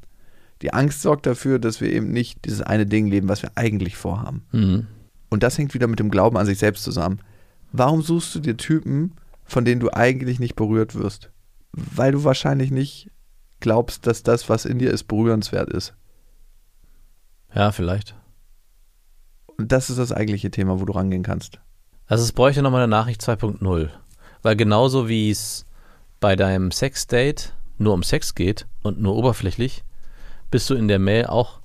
Die 0.63 0.73
Angst 0.73 1.03
sorgt 1.03 1.27
dafür, 1.27 1.59
dass 1.59 1.81
wir 1.81 1.91
eben 1.93 2.09
nicht 2.09 2.45
dieses 2.45 2.61
eine 2.61 2.87
Ding 2.87 3.05
leben, 3.05 3.29
was 3.29 3.43
wir 3.43 3.51
eigentlich 3.53 3.95
vorhaben. 3.95 4.43
Mhm. 4.51 4.87
Und 5.29 5.43
das 5.43 5.59
hängt 5.59 5.75
wieder 5.75 5.85
mit 5.85 5.99
dem 5.99 6.09
Glauben 6.09 6.35
an 6.35 6.47
sich 6.47 6.57
selbst 6.57 6.83
zusammen. 6.83 7.19
Warum 7.71 8.01
suchst 8.01 8.33
du 8.33 8.39
dir 8.39 8.57
Typen, 8.57 9.13
von 9.45 9.65
denen 9.65 9.81
du 9.81 9.93
eigentlich 9.93 10.39
nicht 10.39 10.55
berührt 10.55 10.95
wirst? 10.95 11.29
Weil 11.73 12.11
du 12.11 12.23
wahrscheinlich 12.23 12.71
nicht 12.71 13.11
glaubst, 13.59 14.07
dass 14.07 14.23
das, 14.23 14.49
was 14.49 14.65
in 14.65 14.79
dir 14.79 14.89
ist, 14.89 15.03
berührenswert 15.03 15.69
ist. 15.69 15.93
ja, 17.53 17.71
vielleicht. 17.71 18.15
Das 19.57 19.89
ist 19.89 19.97
das 19.97 20.11
eigentliche 20.11 20.51
Thema, 20.51 20.79
wo 20.79 20.85
du 20.85 20.93
rangehen 20.93 21.23
kannst. 21.23 21.59
Also 22.07 22.23
es 22.23 22.31
bräuchte 22.31 22.61
nochmal 22.61 22.83
eine 22.83 22.89
Nachricht 22.89 23.21
2.0. 23.21 23.89
Weil 24.43 24.55
genauso 24.55 25.09
wie 25.09 25.31
es 25.31 25.65
bei 26.19 26.35
deinem 26.35 26.71
Sexdate 26.71 27.53
nur 27.77 27.93
um 27.93 28.03
Sex 28.03 28.35
geht 28.35 28.67
und 28.83 29.01
nur 29.01 29.15
oberflächlich, 29.15 29.83
bist 30.51 30.69
du 30.69 30.75
in 30.75 30.87
der 30.87 30.99
Mail 30.99 31.25
auch 31.25 31.59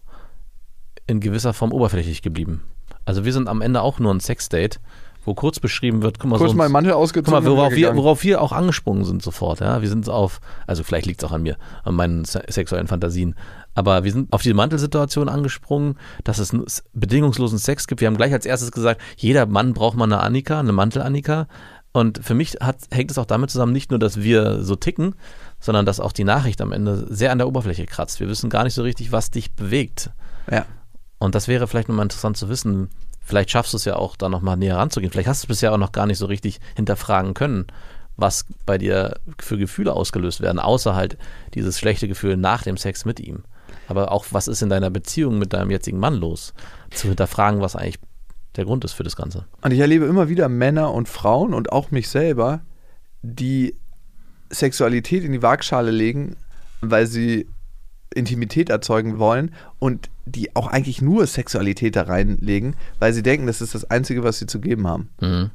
in 1.07 1.21
gewisser 1.21 1.53
Form 1.53 1.73
oberflächlich 1.73 2.23
geblieben. 2.23 2.63
Also 3.05 3.25
wir 3.25 3.33
sind 3.33 3.49
am 3.49 3.61
Ende 3.61 3.83
auch 3.83 3.99
nur 3.99 4.13
ein 4.13 4.21
Sexdate, 4.21 4.81
wo 5.25 5.35
kurz 5.35 5.61
beschrieben 5.61 6.03
wird, 6.03 6.19
guck 6.19 6.31
mal, 6.31 6.39
Kurz 6.39 6.51
so 6.53 6.57
mal 6.57 6.69
Mantel 6.69 6.93
Guck 6.93 7.01
ausgezogen. 7.03 7.33
mal, 7.33 7.39
und 7.39 7.45
wieder 7.45 7.57
worauf 7.57 7.75
wir, 7.75 7.97
worauf 7.97 8.23
wir 8.25 8.41
auch 8.43 8.53
angesprungen 8.53 9.05
sind 9.05 9.23
sofort, 9.23 9.61
ja. 9.61 9.81
Wir 9.83 9.89
sind 9.89 10.09
auf, 10.09 10.41
also 10.67 10.83
vielleicht 10.83 11.07
liegt 11.07 11.23
es 11.23 11.29
auch 11.29 11.33
an 11.33 11.43
mir, 11.43 11.57
an 11.85 11.95
meinen 11.95 12.25
se- 12.25 12.43
sexuellen 12.49 12.89
Fantasien, 12.89 13.35
aber 13.75 14.05
wir 14.05 14.13
sind 14.13 14.33
auf 14.33 14.43
die 14.43 14.53
Mantelsituation 14.55 15.29
angesprungen, 15.29 15.97
dass 16.25 16.39
es 16.39 16.53
bedingungslosen 16.93 17.59
Sex 17.59 17.87
gibt. 17.87 18.01
Wir 18.01 18.09
haben 18.09 18.17
gleich 18.17 18.33
als 18.33 18.47
erstes 18.47 18.73
gesagt, 18.73 19.01
jeder 19.17 19.47
Mann 19.47 19.73
braucht 19.75 19.97
mal 19.97 20.05
eine 20.05 20.21
Annika, 20.21 20.59
eine 20.61 20.73
Mantel-Annika. 20.73 21.47
Und 21.95 22.21
für 22.25 22.35
mich 22.35 22.57
hat, 22.63 22.77
hängt 22.91 23.11
es 23.11 23.19
auch 23.19 23.27
damit 23.27 23.51
zusammen, 23.51 23.73
nicht 23.73 23.91
nur, 23.91 23.99
dass 24.01 24.23
wir 24.23 24.63
so 24.65 24.77
ticken, 24.77 25.15
sondern 25.61 25.85
dass 25.85 26.01
auch 26.01 26.13
die 26.13 26.25
Nachricht 26.25 26.61
am 26.63 26.73
Ende 26.73 27.07
sehr 27.11 27.33
an 27.33 27.39
der 27.39 27.47
Oberfläche 27.47 27.85
kratzt. 27.85 28.19
Wir 28.19 28.29
wissen 28.29 28.49
gar 28.51 28.65
nicht 28.65 28.73
so 28.75 28.83
richtig, 28.83 29.13
was 29.13 29.31
dich 29.31 29.53
bewegt. 29.55 30.11
Ja. 30.51 30.65
Und 31.19 31.35
das 31.35 31.49
wäre 31.49 31.67
vielleicht 31.69 31.89
nochmal 31.89 32.07
interessant 32.07 32.37
zu 32.39 32.49
wissen. 32.49 32.89
Vielleicht 33.25 33.51
schaffst 33.51 33.73
du 33.73 33.77
es 33.77 33.85
ja 33.85 33.97
auch, 33.97 34.17
da 34.17 34.29
nochmal 34.29 34.57
näher 34.57 34.77
ranzugehen. 34.77 35.13
Vielleicht 35.13 35.29
hast 35.29 35.43
du 35.43 35.47
es 35.47 35.49
bisher 35.49 35.73
auch 35.73 35.79
noch 35.79 35.93
gar 35.93 36.07
nicht 36.07 36.19
so 36.19 36.27
richtig 36.27 36.61
hinterfragen 36.77 37.35
können, 37.35 37.67
was 38.17 38.45
bei 38.67 38.79
dir 38.79 39.21
für 39.39 39.59
Gefühle 39.59 39.93
ausgelöst 39.93 40.41
werden, 40.41 40.59
außer 40.59 40.95
halt 40.95 41.17
dieses 41.55 41.79
schlechte 41.79 42.09
Gefühl 42.09 42.37
nach 42.37 42.63
dem 42.63 42.77
Sex 42.77 43.05
mit 43.05 43.21
ihm. 43.21 43.45
Aber 43.89 44.13
auch, 44.13 44.27
was 44.31 44.49
ist 44.49 44.63
in 44.63 44.69
deiner 44.69 44.91
Beziehung 44.91 45.39
mit 45.39 45.53
deinem 45.53 45.71
jetzigen 45.71 45.99
Mann 45.99 46.15
los? 46.15 46.53
Zu 46.91 47.09
hinterfragen, 47.09 47.61
was 47.61 47.77
eigentlich 47.77 47.99
der 48.57 48.65
Grund 48.65 48.85
ist 48.85 48.93
für 48.93 49.05
das 49.05 49.17
Ganze. 49.17 49.47
Und 49.63 49.73
ich 49.73 49.79
erlebe 49.79 50.05
immer 50.05 50.29
wieder 50.29 50.49
Männer 50.49 50.93
und 50.93 51.09
Frauen 51.09 51.55
und 51.55 51.73
auch 51.73 51.91
mich 51.91 52.09
selber, 52.09 52.61
die 53.23 53.77
Sexualität 54.51 55.25
in 55.25 55.33
die 55.33 55.43
Waagschale 55.43 55.91
legen, 55.91 56.37
weil 56.81 57.07
sie 57.07 57.49
Intimität 58.15 58.71
erzeugen 58.71 59.19
wollen 59.19 59.55
und 59.79 60.11
die 60.25 60.55
auch 60.55 60.69
eigentlich 60.69 61.03
nur 61.03 61.27
Sexualität 61.27 61.97
da 61.97 62.03
reinlegen, 62.03 62.77
weil 62.99 63.13
sie 63.13 63.23
denken, 63.23 63.47
das 63.47 63.61
ist 63.61 63.75
das 63.75 63.91
Einzige, 63.91 64.23
was 64.23 64.39
sie 64.39 64.47
zu 64.47 64.61
geben 64.61 64.87
haben. 64.87 65.09
Mhm. 65.21 65.51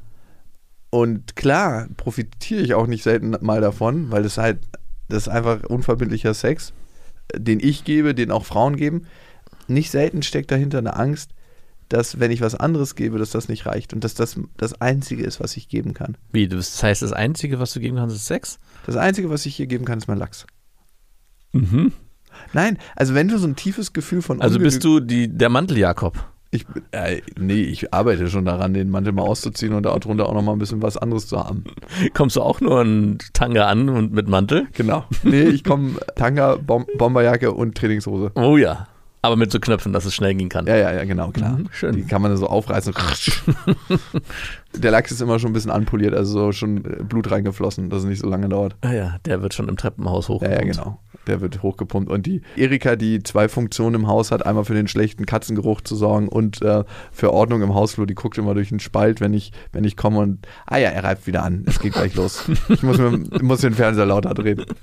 Und 0.90 1.36
klar, 1.36 1.88
profitiere 1.96 2.62
ich 2.62 2.74
auch 2.74 2.86
nicht 2.86 3.02
selten 3.02 3.36
mal 3.40 3.60
davon, 3.60 4.10
weil 4.10 4.22
das 4.22 4.38
halt, 4.38 4.58
das 5.08 5.24
ist 5.24 5.28
einfach 5.28 5.64
unverbindlicher 5.64 6.34
Sex, 6.34 6.72
den 7.34 7.60
ich 7.60 7.84
gebe, 7.84 8.14
den 8.14 8.30
auch 8.30 8.44
Frauen 8.44 8.76
geben. 8.76 9.06
Nicht 9.66 9.90
selten 9.90 10.22
steckt 10.22 10.50
dahinter 10.50 10.78
eine 10.78 10.96
Angst, 10.96 11.32
dass 11.88 12.20
wenn 12.20 12.30
ich 12.30 12.40
was 12.40 12.54
anderes 12.54 12.94
gebe, 12.94 13.18
dass 13.18 13.30
das 13.30 13.48
nicht 13.48 13.66
reicht 13.66 13.92
und 13.92 14.04
dass 14.04 14.14
das 14.14 14.38
das 14.56 14.80
Einzige 14.80 15.22
ist, 15.22 15.40
was 15.40 15.56
ich 15.56 15.68
geben 15.68 15.94
kann. 15.94 16.16
Wie, 16.32 16.48
das 16.48 16.82
heißt, 16.82 17.02
das 17.02 17.12
Einzige, 17.12 17.60
was 17.60 17.72
du 17.72 17.80
geben 17.80 17.96
kannst, 17.96 18.16
ist 18.16 18.26
Sex? 18.26 18.58
Das 18.86 18.96
Einzige, 18.96 19.30
was 19.30 19.46
ich 19.46 19.56
hier 19.56 19.66
geben 19.66 19.84
kann, 19.84 19.98
ist 19.98 20.08
mein 20.08 20.18
Lachs. 20.18 20.46
Mhm. 21.52 21.92
Nein, 22.52 22.78
also 22.96 23.14
wenn 23.14 23.28
du 23.28 23.38
so 23.38 23.46
ein 23.46 23.56
tiefes 23.56 23.92
Gefühl 23.92 24.22
von 24.22 24.40
Also 24.40 24.58
bist 24.58 24.84
du 24.84 25.00
die, 25.00 25.28
der 25.28 25.48
Mantel-Jakob. 25.48 26.16
Ich, 26.50 26.64
äh, 26.92 27.20
nee, 27.38 27.60
ich 27.60 27.92
arbeite 27.92 28.28
schon 28.28 28.46
daran, 28.46 28.72
den 28.72 28.88
Mantel 28.88 29.12
mal 29.12 29.22
auszuziehen 29.22 29.74
und 29.74 29.82
darunter 29.82 30.26
auch 30.26 30.32
noch 30.32 30.40
mal 30.40 30.52
ein 30.52 30.58
bisschen 30.58 30.80
was 30.80 30.96
anderes 30.96 31.26
zu 31.26 31.38
haben. 31.38 31.64
Kommst 32.14 32.36
du 32.36 32.40
auch 32.40 32.62
nur 32.62 32.80
in 32.80 33.18
Tanga 33.34 33.66
an 33.66 33.90
und 33.90 34.12
mit 34.12 34.28
Mantel? 34.28 34.66
Genau. 34.72 35.04
Nee, 35.24 35.42
ich 35.42 35.62
komme 35.62 35.96
Tanga, 36.16 36.56
Bom 36.56 36.86
Bomberjacke 36.96 37.52
und 37.52 37.76
Trainingshose. 37.76 38.32
Oh 38.34 38.56
ja. 38.56 38.88
Aber 39.20 39.36
mit 39.36 39.50
so 39.50 39.58
Knöpfen, 39.58 39.92
dass 39.92 40.04
es 40.04 40.14
schnell 40.14 40.34
gehen 40.34 40.48
kann. 40.48 40.66
Ja, 40.66 40.76
ja, 40.76 40.92
ja, 40.92 41.04
genau, 41.04 41.30
klar. 41.30 41.58
Mhm, 41.58 41.68
schön. 41.72 41.96
Die 41.96 42.04
kann 42.04 42.22
man 42.22 42.36
so 42.36 42.46
aufreißen. 42.46 42.94
Der 44.76 44.90
Lachs 44.90 45.10
ist 45.10 45.20
immer 45.20 45.38
schon 45.38 45.50
ein 45.50 45.54
bisschen 45.54 45.70
anpoliert, 45.70 46.14
also 46.14 46.32
so 46.32 46.52
schon 46.52 46.84
äh, 46.84 47.02
Blut 47.02 47.30
reingeflossen, 47.30 47.90
dass 47.90 48.00
es 48.00 48.08
nicht 48.08 48.20
so 48.20 48.28
lange 48.28 48.48
dauert. 48.48 48.76
Ah 48.82 48.92
ja, 48.92 49.16
der 49.24 49.40
wird 49.42 49.54
schon 49.54 49.68
im 49.68 49.76
Treppenhaus 49.76 50.28
hoch. 50.28 50.42
Ja, 50.42 50.50
ja, 50.50 50.60
genau. 50.60 51.00
Der 51.26 51.40
wird 51.40 51.62
hochgepumpt. 51.62 52.10
Und 52.10 52.26
die 52.26 52.42
Erika, 52.54 52.94
die 52.94 53.22
zwei 53.22 53.48
Funktionen 53.48 53.96
im 53.96 54.06
Haus 54.06 54.30
hat, 54.30 54.44
einmal 54.44 54.64
für 54.64 54.74
den 54.74 54.86
schlechten 54.86 55.26
Katzengeruch 55.26 55.80
zu 55.80 55.96
sorgen 55.96 56.28
und 56.28 56.60
äh, 56.62 56.84
für 57.10 57.32
Ordnung 57.32 57.62
im 57.62 57.74
Hausflur, 57.74 58.06
die 58.06 58.14
guckt 58.14 58.36
immer 58.38 58.54
durch 58.54 58.68
den 58.68 58.78
Spalt, 58.78 59.20
wenn 59.20 59.32
ich, 59.32 59.52
wenn 59.72 59.84
ich 59.84 59.96
komme 59.96 60.18
und, 60.18 60.46
ah 60.66 60.76
ja, 60.76 60.90
er 60.90 61.02
reibt 61.02 61.26
wieder 61.26 61.42
an. 61.42 61.64
Es 61.66 61.80
geht 61.80 61.94
gleich 61.94 62.14
los. 62.14 62.44
Ich 62.68 62.82
muss, 62.82 62.98
mir, 62.98 63.10
muss 63.42 63.62
den 63.62 63.74
Fernseher 63.74 64.06
lauter 64.06 64.34
drehen. 64.34 64.64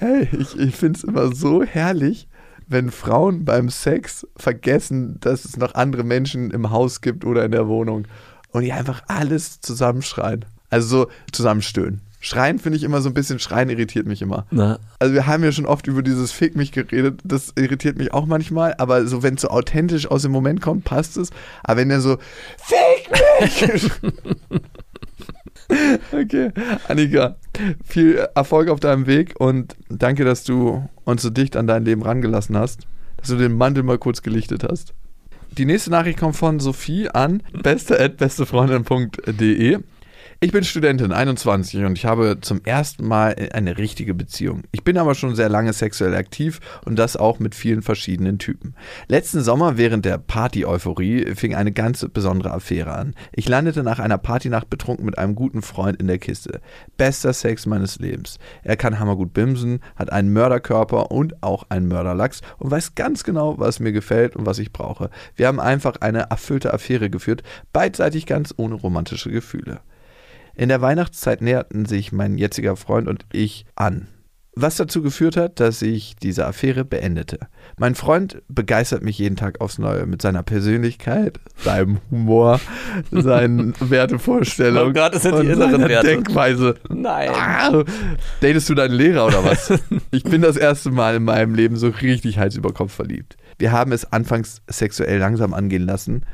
Hey, 0.00 0.28
ich, 0.30 0.56
ich 0.56 0.76
finde 0.76 0.96
es 0.96 1.02
immer 1.02 1.34
so 1.34 1.64
herrlich, 1.64 2.28
wenn 2.68 2.92
Frauen 2.92 3.44
beim 3.44 3.68
Sex 3.68 4.24
vergessen, 4.36 5.18
dass 5.18 5.44
es 5.44 5.56
noch 5.56 5.74
andere 5.74 6.04
Menschen 6.04 6.52
im 6.52 6.70
Haus 6.70 7.00
gibt 7.00 7.24
oder 7.24 7.44
in 7.44 7.50
der 7.50 7.66
Wohnung 7.66 8.06
und 8.52 8.62
die 8.62 8.72
einfach 8.72 9.02
alles 9.08 9.60
zusammenschreien. 9.60 10.44
Also 10.70 10.86
so 10.86 11.10
zusammenstöhnen. 11.32 12.00
Schreien 12.20 12.60
finde 12.60 12.76
ich 12.76 12.84
immer 12.84 13.00
so 13.00 13.08
ein 13.08 13.14
bisschen, 13.14 13.40
Schreien 13.40 13.70
irritiert 13.70 14.06
mich 14.06 14.22
immer. 14.22 14.46
Na, 14.52 14.78
Also 15.00 15.14
wir 15.14 15.26
haben 15.26 15.42
ja 15.42 15.50
schon 15.50 15.66
oft 15.66 15.88
über 15.88 16.02
dieses 16.02 16.30
Fick 16.30 16.54
mich 16.54 16.70
geredet, 16.70 17.20
das 17.24 17.52
irritiert 17.56 17.98
mich 17.98 18.14
auch 18.14 18.26
manchmal, 18.26 18.74
aber 18.78 19.04
so 19.06 19.24
wenn 19.24 19.34
es 19.34 19.42
so 19.42 19.48
authentisch 19.48 20.08
aus 20.08 20.22
dem 20.22 20.30
Moment 20.32 20.60
kommt, 20.60 20.84
passt 20.84 21.16
es. 21.16 21.30
Aber 21.64 21.80
wenn 21.80 21.90
er 21.90 22.00
so 22.00 22.18
Fick 22.58 23.10
mich! 23.40 23.90
okay, 26.12 26.50
Annika, 26.88 27.36
viel 27.84 28.26
Erfolg 28.34 28.68
auf 28.68 28.80
deinem 28.80 29.06
Weg 29.06 29.34
und 29.38 29.76
danke, 29.88 30.24
dass 30.24 30.44
du 30.44 30.88
uns 31.04 31.22
so 31.22 31.30
dicht 31.30 31.56
an 31.56 31.66
dein 31.66 31.84
Leben 31.84 32.02
rangelassen 32.02 32.56
hast, 32.56 32.86
dass 33.16 33.28
du 33.28 33.36
den 33.36 33.56
Mantel 33.56 33.82
mal 33.82 33.98
kurz 33.98 34.22
gelichtet 34.22 34.64
hast. 34.64 34.94
Die 35.56 35.64
nächste 35.64 35.90
Nachricht 35.90 36.18
kommt 36.18 36.36
von 36.36 36.60
Sophie 36.60 37.08
an 37.08 37.42
beste@bestefreundin.de. 37.52 39.78
Ich 40.40 40.52
bin 40.52 40.62
Studentin, 40.62 41.10
21 41.10 41.84
und 41.84 41.98
ich 41.98 42.04
habe 42.04 42.38
zum 42.40 42.60
ersten 42.64 43.04
Mal 43.04 43.34
eine 43.52 43.76
richtige 43.76 44.14
Beziehung. 44.14 44.62
Ich 44.70 44.84
bin 44.84 44.96
aber 44.96 45.16
schon 45.16 45.34
sehr 45.34 45.48
lange 45.48 45.72
sexuell 45.72 46.14
aktiv 46.14 46.60
und 46.84 46.96
das 46.96 47.16
auch 47.16 47.40
mit 47.40 47.56
vielen 47.56 47.82
verschiedenen 47.82 48.38
Typen. 48.38 48.76
Letzten 49.08 49.40
Sommer 49.40 49.78
während 49.78 50.04
der 50.04 50.16
Party-Euphorie 50.18 51.34
fing 51.34 51.56
eine 51.56 51.72
ganz 51.72 52.06
besondere 52.14 52.52
Affäre 52.52 52.92
an. 52.92 53.16
Ich 53.32 53.48
landete 53.48 53.82
nach 53.82 53.98
einer 53.98 54.16
Partynacht 54.16 54.70
betrunken 54.70 55.06
mit 55.06 55.18
einem 55.18 55.34
guten 55.34 55.60
Freund 55.60 56.00
in 56.00 56.06
der 56.06 56.18
Kiste. 56.18 56.60
Bester 56.96 57.32
Sex 57.32 57.66
meines 57.66 57.98
Lebens. 57.98 58.38
Er 58.62 58.76
kann 58.76 59.00
hammergut 59.00 59.34
bimsen, 59.34 59.80
hat 59.96 60.12
einen 60.12 60.32
Mörderkörper 60.32 61.10
und 61.10 61.42
auch 61.42 61.64
einen 61.68 61.88
Mörderlachs 61.88 62.42
und 62.58 62.70
weiß 62.70 62.94
ganz 62.94 63.24
genau, 63.24 63.58
was 63.58 63.80
mir 63.80 63.90
gefällt 63.90 64.36
und 64.36 64.46
was 64.46 64.60
ich 64.60 64.72
brauche. 64.72 65.10
Wir 65.34 65.48
haben 65.48 65.58
einfach 65.58 65.96
eine 66.00 66.30
erfüllte 66.30 66.72
Affäre 66.72 67.10
geführt, 67.10 67.42
beidseitig 67.72 68.24
ganz 68.24 68.54
ohne 68.56 68.76
romantische 68.76 69.32
Gefühle. 69.32 69.80
In 70.58 70.68
der 70.68 70.80
Weihnachtszeit 70.80 71.40
näherten 71.40 71.86
sich 71.86 72.10
mein 72.10 72.36
jetziger 72.36 72.74
Freund 72.74 73.06
und 73.06 73.24
ich 73.32 73.64
an. 73.76 74.08
Was 74.56 74.74
dazu 74.74 75.02
geführt 75.02 75.36
hat, 75.36 75.60
dass 75.60 75.82
ich 75.82 76.16
diese 76.16 76.46
Affäre 76.46 76.84
beendete. 76.84 77.38
Mein 77.76 77.94
Freund 77.94 78.42
begeistert 78.48 79.04
mich 79.04 79.16
jeden 79.20 79.36
Tag 79.36 79.60
aufs 79.60 79.78
Neue 79.78 80.04
mit 80.04 80.20
seiner 80.20 80.42
Persönlichkeit, 80.42 81.38
seinem 81.58 82.00
Humor, 82.10 82.60
seinen 83.12 83.72
Wertevorstellungen 83.78 84.90
Oh 84.90 84.92
Gott, 84.92 85.14
das 85.14 85.22
sind 85.22 85.40
die 85.40 85.46
inneren 85.46 85.88
Werte. 85.88 86.08
Denkweise. 86.08 86.74
nein. 86.88 87.30
Ah, 87.32 87.84
datest 88.40 88.68
du 88.68 88.74
deinen 88.74 88.94
Lehrer 88.94 89.26
oder 89.26 89.44
was? 89.44 89.72
Ich 90.10 90.24
bin 90.24 90.42
das 90.42 90.56
erste 90.56 90.90
Mal 90.90 91.14
in 91.14 91.22
meinem 91.22 91.54
Leben 91.54 91.76
so 91.76 91.90
richtig 91.90 92.38
Hals 92.38 92.56
über 92.56 92.72
Kopf 92.72 92.92
verliebt. 92.92 93.36
Wir 93.60 93.70
haben 93.70 93.92
es 93.92 94.12
anfangs 94.12 94.60
sexuell 94.68 95.20
langsam 95.20 95.54
angehen 95.54 95.86
lassen, 95.86 96.24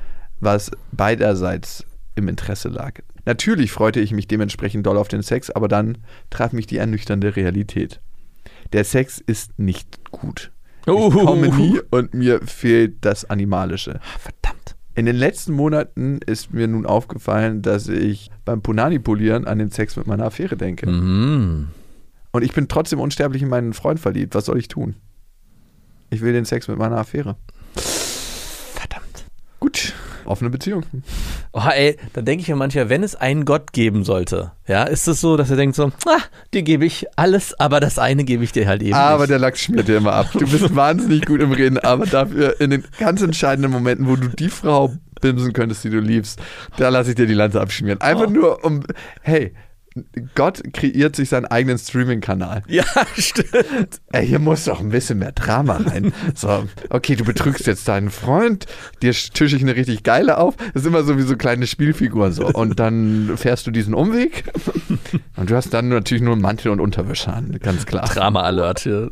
was 0.40 0.70
beiderseits 0.92 1.84
im 2.14 2.28
Interesse 2.28 2.70
lag. 2.70 3.00
Natürlich 3.24 3.72
freute 3.72 4.00
ich 4.00 4.12
mich 4.12 4.26
dementsprechend 4.28 4.86
doll 4.86 4.96
auf 4.98 5.08
den 5.08 5.22
Sex, 5.22 5.50
aber 5.50 5.68
dann 5.68 5.98
traf 6.30 6.52
mich 6.52 6.66
die 6.66 6.76
ernüchternde 6.78 7.36
Realität. 7.36 8.00
Der 8.72 8.84
Sex 8.84 9.22
ist 9.24 9.58
nicht 9.58 10.10
gut. 10.10 10.50
Ich 10.86 10.92
Uh. 10.92 11.10
komme 11.10 11.48
nie 11.48 11.80
und 11.90 12.12
mir 12.12 12.40
fehlt 12.44 12.96
das 13.04 13.24
Animalische. 13.24 14.00
Verdammt. 14.18 14.76
In 14.94 15.06
den 15.06 15.16
letzten 15.16 15.52
Monaten 15.54 16.20
ist 16.26 16.52
mir 16.52 16.68
nun 16.68 16.86
aufgefallen, 16.86 17.62
dass 17.62 17.88
ich 17.88 18.30
beim 18.44 18.62
Punani-Polieren 18.62 19.46
an 19.46 19.58
den 19.58 19.70
Sex 19.70 19.96
mit 19.96 20.06
meiner 20.06 20.26
Affäre 20.26 20.56
denke. 20.56 20.86
Mhm. 20.88 21.68
Und 22.32 22.42
ich 22.44 22.52
bin 22.52 22.68
trotzdem 22.68 23.00
unsterblich 23.00 23.42
in 23.42 23.48
meinen 23.48 23.72
Freund 23.72 23.98
verliebt. 23.98 24.34
Was 24.34 24.44
soll 24.46 24.58
ich 24.58 24.68
tun? 24.68 24.96
Ich 26.10 26.20
will 26.20 26.32
den 26.32 26.44
Sex 26.44 26.68
mit 26.68 26.78
meiner 26.78 26.96
Affäre. 26.98 27.36
Verdammt. 27.76 29.24
Gut, 29.60 29.94
offene 30.26 30.50
Beziehung. 30.50 30.82
Oh, 31.52 31.60
ey, 31.74 31.96
da 32.12 32.22
denke 32.22 32.42
ich 32.42 32.48
mir 32.48 32.56
manchmal, 32.56 32.88
wenn 32.88 33.02
es 33.02 33.14
einen 33.16 33.44
Gott 33.44 33.72
geben 33.72 34.04
sollte, 34.04 34.52
ja, 34.66 34.84
ist 34.84 35.06
es 35.08 35.20
so, 35.20 35.36
dass 35.36 35.50
er 35.50 35.56
denkt 35.56 35.76
so, 35.76 35.86
ah, 36.06 36.18
dir 36.52 36.62
gebe 36.62 36.84
ich 36.86 37.06
alles, 37.16 37.58
aber 37.60 37.80
das 37.80 37.98
eine 37.98 38.24
gebe 38.24 38.44
ich 38.44 38.52
dir 38.52 38.66
halt 38.66 38.82
eben 38.82 38.94
Aber 38.94 39.20
nicht. 39.20 39.30
der 39.30 39.38
Lachs 39.38 39.60
schmiert 39.60 39.88
dir 39.88 39.98
immer 39.98 40.12
ab. 40.14 40.28
Du 40.32 40.40
bist 40.48 40.74
wahnsinnig 40.76 41.26
gut 41.26 41.40
im 41.40 41.52
Reden, 41.52 41.78
aber 41.78 42.06
dafür 42.06 42.60
in 42.60 42.70
den 42.70 42.84
ganz 42.98 43.22
entscheidenden 43.22 43.70
Momenten, 43.70 44.06
wo 44.08 44.16
du 44.16 44.28
die 44.28 44.48
Frau 44.48 44.92
bimsen 45.20 45.52
könntest, 45.52 45.84
die 45.84 45.90
du 45.90 46.00
liebst, 46.00 46.38
da 46.76 46.88
lasse 46.88 47.10
ich 47.10 47.16
dir 47.16 47.26
die 47.26 47.34
Lanze 47.34 47.60
abschmieren. 47.60 48.00
Einfach 48.00 48.26
Oh. 48.26 48.30
nur 48.30 48.64
um, 48.64 48.84
hey, 49.22 49.54
Gott 50.34 50.62
kreiert 50.72 51.14
sich 51.14 51.28
seinen 51.28 51.44
eigenen 51.46 51.78
Streaming-Kanal. 51.78 52.64
Ja, 52.66 52.84
stimmt. 53.16 54.00
Ey, 54.12 54.26
hier 54.26 54.40
muss 54.40 54.64
doch 54.64 54.80
ein 54.80 54.88
bisschen 54.90 55.18
mehr 55.20 55.32
Drama 55.32 55.76
rein. 55.76 56.12
So, 56.34 56.66
okay, 56.90 57.14
du 57.14 57.24
betrügst 57.24 57.66
jetzt 57.66 57.86
deinen 57.86 58.10
Freund, 58.10 58.66
dir 59.02 59.12
tische 59.12 59.56
ich 59.56 59.62
eine 59.62 59.76
richtig 59.76 60.02
geile 60.02 60.38
auf. 60.38 60.56
Das 60.56 60.82
ist 60.82 60.86
immer 60.86 61.04
so 61.04 61.16
wie 61.16 61.22
so 61.22 61.36
kleine 61.36 61.66
Spielfiguren 61.66 62.32
so. 62.32 62.46
Und 62.46 62.80
dann 62.80 63.36
fährst 63.36 63.66
du 63.66 63.70
diesen 63.70 63.94
Umweg 63.94 64.44
und 65.36 65.50
du 65.50 65.54
hast 65.54 65.72
dann 65.72 65.88
natürlich 65.88 66.22
nur 66.22 66.32
einen 66.32 66.42
Mantel 66.42 66.72
und 66.72 66.80
Unterwäsche 66.80 67.32
an, 67.32 67.58
ganz 67.60 67.86
klar. 67.86 68.06
Drama-Alert 68.06 68.80
hier. 68.80 69.10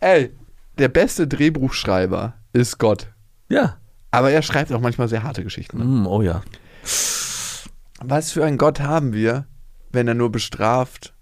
Ey, 0.00 0.30
der 0.78 0.88
beste 0.88 1.28
Drehbuchschreiber 1.28 2.34
ist 2.52 2.78
Gott. 2.78 3.08
Ja. 3.48 3.78
Aber 4.10 4.30
er 4.30 4.42
schreibt 4.42 4.72
auch 4.72 4.80
manchmal 4.80 5.08
sehr 5.08 5.22
harte 5.22 5.44
Geschichten. 5.44 5.78
Ne? 5.78 5.84
Mm, 5.84 6.06
oh 6.06 6.22
ja. 6.22 6.42
Was 8.00 8.32
für 8.32 8.44
einen 8.44 8.58
Gott 8.58 8.80
haben 8.80 9.12
wir, 9.12 9.46
wenn 9.92 10.08
er 10.08 10.14
nur 10.14 10.30
bestraft 10.32 11.14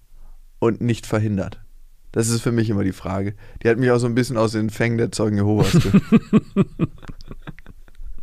und 0.58 0.80
nicht 0.80 1.06
verhindert? 1.06 1.60
Das 2.12 2.28
ist 2.28 2.40
für 2.40 2.52
mich 2.52 2.70
immer 2.70 2.84
die 2.84 2.92
Frage. 2.92 3.34
Die 3.62 3.68
hat 3.68 3.78
mich 3.78 3.90
auch 3.90 3.98
so 3.98 4.06
ein 4.06 4.14
bisschen 4.14 4.36
aus 4.38 4.52
den 4.52 4.70
Fängen 4.70 4.96
der 4.96 5.12
Zeugen 5.12 5.36
Jehovas. 5.36 5.72
ge- 5.72 6.00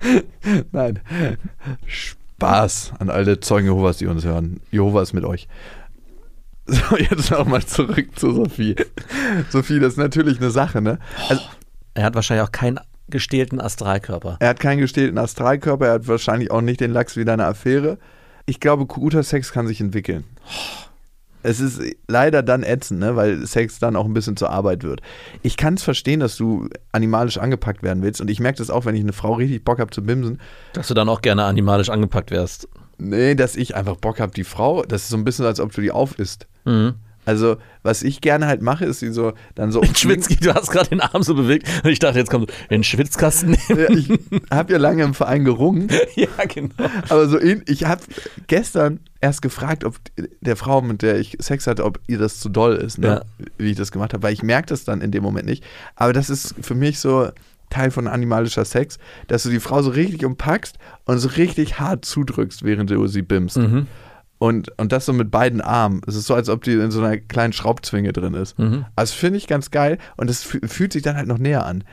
Nein. 0.71 0.99
Spaß 1.85 2.93
an 2.99 3.09
alle 3.09 3.39
Zeugen 3.39 3.67
Jehovas, 3.67 3.97
die 3.97 4.07
uns 4.07 4.25
hören. 4.25 4.59
Jehova 4.71 5.01
ist 5.01 5.13
mit 5.13 5.23
euch. 5.23 5.47
So, 6.65 6.97
jetzt 6.97 7.29
nochmal 7.31 7.63
zurück 7.65 8.07
zu 8.17 8.31
Sophie. 8.33 8.75
Sophie, 9.49 9.79
das 9.79 9.93
ist 9.93 9.97
natürlich 9.97 10.39
eine 10.39 10.49
Sache, 10.49 10.81
ne? 10.81 10.97
Also, 11.29 11.41
Er 11.93 12.05
hat 12.05 12.15
wahrscheinlich 12.15 12.47
auch 12.47 12.51
keinen 12.51 12.79
gestählten 13.09 13.59
Astralkörper. 13.61 14.37
er 14.39 14.49
hat 14.49 14.59
keinen 14.61 14.79
gestählten 14.79 15.17
Astralkörper, 15.17 15.87
er 15.87 15.93
hat 15.93 16.07
wahrscheinlich 16.07 16.51
auch 16.51 16.61
nicht 16.61 16.79
den 16.79 16.91
Lachs 16.91 17.15
wie 17.17 17.25
deine 17.25 17.45
Affäre. 17.45 17.97
Ich 18.45 18.59
glaube, 18.59 18.85
guter 18.85 19.23
Sex 19.23 19.51
kann 19.51 19.67
sich 19.67 19.79
entwickeln. 19.79 20.25
Es 21.43 21.59
ist 21.59 21.81
leider 22.07 22.41
dann 22.41 22.63
ätzend, 22.63 23.01
ne? 23.01 23.15
weil 23.17 23.45
Sex 23.45 23.77
dann 23.79 23.97
auch 23.97 24.05
ein 24.05 24.13
bisschen 24.13 24.37
zur 24.37 24.49
Arbeit 24.49 24.83
wird. 24.83 25.01
Ich 25.41 25.57
kann 25.57 25.73
es 25.73 25.83
verstehen, 25.83 26.21
dass 26.21 26.37
du 26.37 26.69
animalisch 26.93 27.37
angepackt 27.37 27.83
werden 27.83 28.01
willst 28.01 28.21
und 28.21 28.29
ich 28.29 28.39
merke 28.39 28.59
das 28.59 28.69
auch, 28.69 28.85
wenn 28.85 28.95
ich 28.95 29.01
eine 29.01 29.13
Frau 29.13 29.33
richtig 29.33 29.63
Bock 29.65 29.79
habe 29.79 29.91
zu 29.91 30.01
bimsen. 30.01 30.39
Dass 30.71 30.87
du 30.87 30.93
dann 30.93 31.09
auch 31.09 31.21
gerne 31.21 31.43
animalisch 31.43 31.89
angepackt 31.89 32.31
wärst. 32.31 32.69
Nee, 32.97 33.35
dass 33.35 33.57
ich 33.57 33.75
einfach 33.75 33.97
Bock 33.97 34.21
habe, 34.21 34.31
die 34.31 34.45
Frau, 34.45 34.83
das 34.83 35.03
ist 35.03 35.09
so 35.09 35.17
ein 35.17 35.25
bisschen, 35.25 35.45
als 35.45 35.59
ob 35.59 35.73
du 35.73 35.81
die 35.81 35.91
aufisst. 35.91 36.47
Mhm. 36.63 36.95
Also, 37.25 37.57
was 37.83 38.03
ich 38.03 38.21
gerne 38.21 38.47
halt 38.47 38.61
mache, 38.61 38.85
ist 38.85 38.99
sie 38.99 39.11
so, 39.13 39.33
dann 39.55 39.71
so 39.71 39.81
In 39.83 39.95
Schwitzki, 39.95 40.35
du 40.37 40.53
hast 40.53 40.71
gerade 40.71 40.89
den 40.89 41.01
Arm 41.01 41.23
so 41.23 41.35
bewegt 41.35 41.67
und 41.83 41.89
ich 41.89 41.99
dachte, 41.99 42.19
jetzt 42.19 42.29
kommt 42.29 42.49
so, 42.49 42.55
in 42.69 42.79
den 42.79 42.83
Schwitzkasten 42.83 43.51
nehmen. 43.51 43.79
Ja, 43.79 43.89
Ich 43.89 44.09
habe 44.51 44.73
ja 44.73 44.79
lange 44.79 45.03
im 45.03 45.13
Verein 45.13 45.45
gerungen 45.45 45.87
ja, 46.15 46.27
genau. 46.47 46.73
Aber 47.09 47.27
so, 47.29 47.37
ähn- 47.37 47.63
ich 47.69 47.85
habe 47.85 48.01
gestern 48.47 48.99
erst 49.21 49.41
gefragt, 49.41 49.83
ob 49.85 49.95
der 50.41 50.55
Frau, 50.55 50.81
mit 50.81 51.01
der 51.01 51.19
ich 51.19 51.37
Sex 51.39 51.67
hatte, 51.67 51.85
ob 51.85 51.99
ihr 52.07 52.17
das 52.17 52.39
zu 52.39 52.49
doll 52.49 52.75
ist, 52.75 52.97
ne? 52.97 53.07
Ja. 53.07 53.21
wie 53.57 53.71
ich 53.71 53.77
das 53.77 53.91
gemacht 53.91 54.13
habe, 54.13 54.23
weil 54.23 54.33
ich 54.33 54.43
merke 54.43 54.67
das 54.67 54.83
dann 54.83 55.01
in 55.01 55.11
dem 55.11 55.23
Moment 55.23 55.45
nicht. 55.45 55.63
Aber 55.95 56.11
das 56.13 56.29
ist 56.29 56.55
für 56.61 56.75
mich 56.75 56.99
so 56.99 57.29
Teil 57.69 57.89
von 57.89 58.07
animalischer 58.07 58.65
Sex, 58.65 58.99
dass 59.27 59.43
du 59.43 59.49
die 59.49 59.59
Frau 59.61 59.81
so 59.81 59.89
richtig 59.91 60.25
umpackst 60.25 60.77
und 61.05 61.17
so 61.19 61.29
richtig 61.29 61.79
hart 61.79 62.05
zudrückst, 62.05 62.63
während 62.63 62.89
du 62.91 63.07
sie 63.07 63.21
bimmst. 63.23 63.57
Mhm. 63.57 63.87
Und, 64.43 64.77
und 64.77 64.91
das 64.91 65.05
so 65.05 65.13
mit 65.13 65.31
beiden 65.31 65.61
Armen. 65.61 66.01
Es 66.05 66.15
ist 66.15 66.27
so, 66.27 66.33
als 66.35 66.49
ob 66.49 66.63
die 66.63 66.73
in 66.73 66.91
so 66.91 66.99
einer 67.01 67.17
kleinen 67.17 67.53
Schraubzwinge 67.53 68.11
drin 68.11 68.33
ist. 68.33 68.59
Mhm. 68.59 68.85
Also 68.95 69.13
finde 69.15 69.37
ich 69.37 69.47
ganz 69.47 69.71
geil 69.71 69.97
und 70.17 70.29
es 70.29 70.45
fü- 70.45 70.67
fühlt 70.67 70.91
sich 70.91 71.01
dann 71.01 71.15
halt 71.15 71.27
noch 71.27 71.37
näher 71.37 71.65
an. 71.65 71.85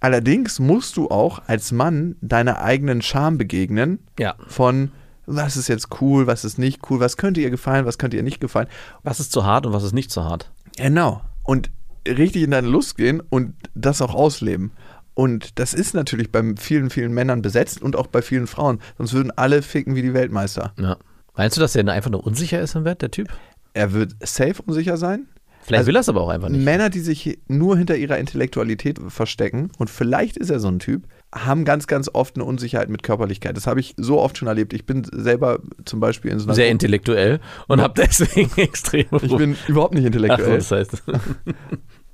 Allerdings 0.00 0.60
musst 0.60 0.96
du 0.96 1.08
auch 1.10 1.42
als 1.48 1.72
Mann 1.72 2.14
deiner 2.20 2.60
eigenen 2.62 3.02
Scham 3.02 3.38
begegnen, 3.38 3.98
Ja. 4.20 4.34
von 4.46 4.92
was 5.26 5.56
ist 5.56 5.66
jetzt 5.66 6.00
cool, 6.00 6.28
was 6.28 6.44
ist 6.44 6.58
nicht 6.58 6.88
cool, 6.88 7.00
was 7.00 7.16
könnte 7.16 7.40
ihr 7.40 7.50
gefallen, 7.50 7.86
was 7.86 7.98
könnte 7.98 8.16
ihr 8.16 8.22
nicht 8.22 8.40
gefallen. 8.40 8.68
Was 9.02 9.18
ist 9.18 9.32
zu 9.32 9.44
hart 9.44 9.66
und 9.66 9.72
was 9.72 9.82
ist 9.82 9.92
nicht 9.94 10.12
zu 10.12 10.22
hart? 10.22 10.52
Genau. 10.76 11.22
Und 11.42 11.70
richtig 12.06 12.44
in 12.44 12.52
deine 12.52 12.68
Lust 12.68 12.96
gehen 12.96 13.20
und 13.30 13.54
das 13.74 14.00
auch 14.00 14.14
ausleben. 14.14 14.70
Und 15.14 15.58
das 15.58 15.74
ist 15.74 15.94
natürlich 15.94 16.30
bei 16.30 16.42
vielen, 16.56 16.90
vielen 16.90 17.12
Männern 17.12 17.42
besetzt 17.42 17.82
und 17.82 17.96
auch 17.96 18.06
bei 18.06 18.22
vielen 18.22 18.46
Frauen. 18.46 18.78
Sonst 18.98 19.14
würden 19.14 19.32
alle 19.34 19.62
ficken 19.62 19.96
wie 19.96 20.02
die 20.02 20.14
Weltmeister. 20.14 20.72
Ja. 20.78 20.98
Meinst 21.36 21.56
du, 21.56 21.60
dass 21.60 21.74
der 21.74 21.86
einfach 21.88 22.10
nur 22.10 22.26
unsicher 22.26 22.60
ist 22.60 22.74
im 22.74 22.84
Bett, 22.84 23.02
der 23.02 23.10
Typ? 23.10 23.28
Er 23.74 23.92
wird 23.92 24.14
safe 24.20 24.62
unsicher 24.64 24.96
sein. 24.96 25.28
Vielleicht 25.60 25.80
Also, 25.80 25.88
will 25.88 25.96
er 25.96 26.00
es 26.00 26.08
aber 26.08 26.20
auch 26.20 26.28
einfach 26.28 26.48
nicht. 26.48 26.64
Männer, 26.64 26.90
die 26.90 27.00
sich 27.00 27.40
nur 27.48 27.76
hinter 27.76 27.96
ihrer 27.96 28.18
Intellektualität 28.18 29.00
verstecken, 29.08 29.70
und 29.78 29.90
vielleicht 29.90 30.36
ist 30.36 30.48
er 30.48 30.60
so 30.60 30.68
ein 30.68 30.78
Typ, 30.78 31.08
haben 31.34 31.64
ganz, 31.64 31.88
ganz 31.88 32.08
oft 32.12 32.36
eine 32.36 32.44
Unsicherheit 32.44 32.88
mit 32.88 33.02
Körperlichkeit. 33.02 33.56
Das 33.56 33.66
habe 33.66 33.80
ich 33.80 33.94
so 33.96 34.20
oft 34.20 34.38
schon 34.38 34.46
erlebt. 34.46 34.72
Ich 34.72 34.86
bin 34.86 35.04
selber 35.12 35.58
zum 35.84 35.98
Beispiel 35.98 36.30
in 36.30 36.38
so 36.38 36.46
einer. 36.46 36.54
Sehr 36.54 36.68
intellektuell 36.68 37.40
und 37.66 37.80
hab 37.80 37.96
deswegen 37.96 38.50
extrem 38.56 39.06
ich 39.22 39.36
bin 39.36 39.56
überhaupt 39.66 39.94
nicht 39.94 40.04
Ach 40.04 40.06
intellektuell. 40.06 40.58
das 40.58 40.70
heißt. 40.70 41.02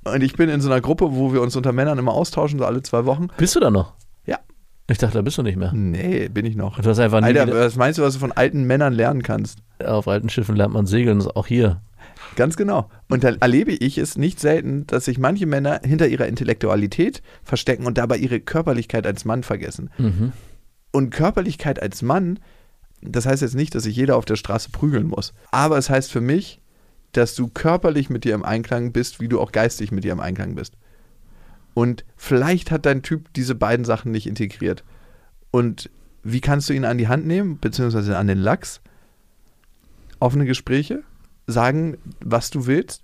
Und 0.05 0.21
ich 0.21 0.33
bin 0.33 0.49
in 0.49 0.59
so 0.59 0.69
einer 0.69 0.81
Gruppe, 0.81 1.15
wo 1.15 1.31
wir 1.31 1.41
uns 1.41 1.55
unter 1.55 1.71
Männern 1.71 1.97
immer 1.97 2.11
austauschen, 2.11 2.59
so 2.59 2.65
alle 2.65 2.81
zwei 2.81 3.05
Wochen. 3.05 3.27
Bist 3.37 3.55
du 3.55 3.61
da 3.61 3.71
noch? 3.71 3.93
Ich 4.89 4.97
dachte, 4.97 5.15
da 5.15 5.21
bist 5.21 5.37
du 5.37 5.43
nicht 5.43 5.55
mehr. 5.55 5.71
Nee, 5.73 6.27
bin 6.27 6.45
ich 6.45 6.55
noch. 6.55 6.79
Du 6.79 6.89
hast 6.89 6.99
einfach 6.99 7.21
nie 7.21 7.27
Alter, 7.27 7.47
wieder, 7.47 7.59
was 7.59 7.77
meinst 7.77 7.99
du, 7.99 8.03
was 8.03 8.15
du 8.15 8.19
von 8.19 8.33
alten 8.33 8.65
Männern 8.65 8.93
lernen 8.93 9.23
kannst? 9.23 9.59
auf 9.83 10.07
alten 10.07 10.29
Schiffen 10.29 10.55
lernt 10.55 10.73
man 10.73 10.85
segeln, 10.85 11.19
ist 11.19 11.35
auch 11.35 11.47
hier. 11.47 11.81
Ganz 12.35 12.55
genau. 12.55 12.89
Und 13.09 13.23
da 13.23 13.33
erlebe 13.39 13.71
ich 13.71 13.97
es 13.97 14.17
nicht 14.17 14.39
selten, 14.39 14.87
dass 14.87 15.05
sich 15.05 15.17
manche 15.17 15.45
Männer 15.45 15.81
hinter 15.83 16.07
ihrer 16.07 16.27
Intellektualität 16.27 17.21
verstecken 17.43 17.85
und 17.85 17.97
dabei 17.97 18.17
ihre 18.17 18.39
Körperlichkeit 18.39 19.05
als 19.05 19.25
Mann 19.25 19.43
vergessen. 19.43 19.89
Mhm. 19.97 20.31
Und 20.91 21.11
Körperlichkeit 21.11 21.81
als 21.81 22.01
Mann, 22.01 22.39
das 23.01 23.25
heißt 23.25 23.41
jetzt 23.41 23.55
nicht, 23.55 23.75
dass 23.75 23.83
sich 23.83 23.95
jeder 23.95 24.17
auf 24.17 24.25
der 24.25 24.35
Straße 24.35 24.69
prügeln 24.71 25.07
muss. 25.07 25.33
Aber 25.51 25.77
es 25.77 25.89
heißt 25.89 26.11
für 26.11 26.21
mich, 26.21 26.61
dass 27.11 27.35
du 27.35 27.47
körperlich 27.47 28.09
mit 28.09 28.23
dir 28.23 28.33
im 28.33 28.43
Einklang 28.43 28.91
bist, 28.91 29.19
wie 29.19 29.27
du 29.27 29.39
auch 29.39 29.51
geistig 29.51 29.91
mit 29.91 30.03
dir 30.03 30.11
im 30.11 30.19
Einklang 30.19 30.55
bist. 30.55 30.75
Und 31.73 32.05
vielleicht 32.15 32.71
hat 32.71 32.85
dein 32.85 33.01
Typ 33.01 33.33
diese 33.33 33.55
beiden 33.55 33.85
Sachen 33.85 34.11
nicht 34.11 34.27
integriert. 34.27 34.83
Und 35.51 35.89
wie 36.23 36.41
kannst 36.41 36.69
du 36.69 36.73
ihn 36.73 36.85
an 36.85 36.97
die 36.97 37.07
Hand 37.07 37.25
nehmen, 37.25 37.59
beziehungsweise 37.59 38.17
an 38.17 38.27
den 38.27 38.37
Lachs? 38.37 38.81
Offene 40.19 40.45
Gespräche, 40.45 41.03
sagen, 41.47 41.97
was 42.19 42.49
du 42.49 42.65
willst, 42.65 43.03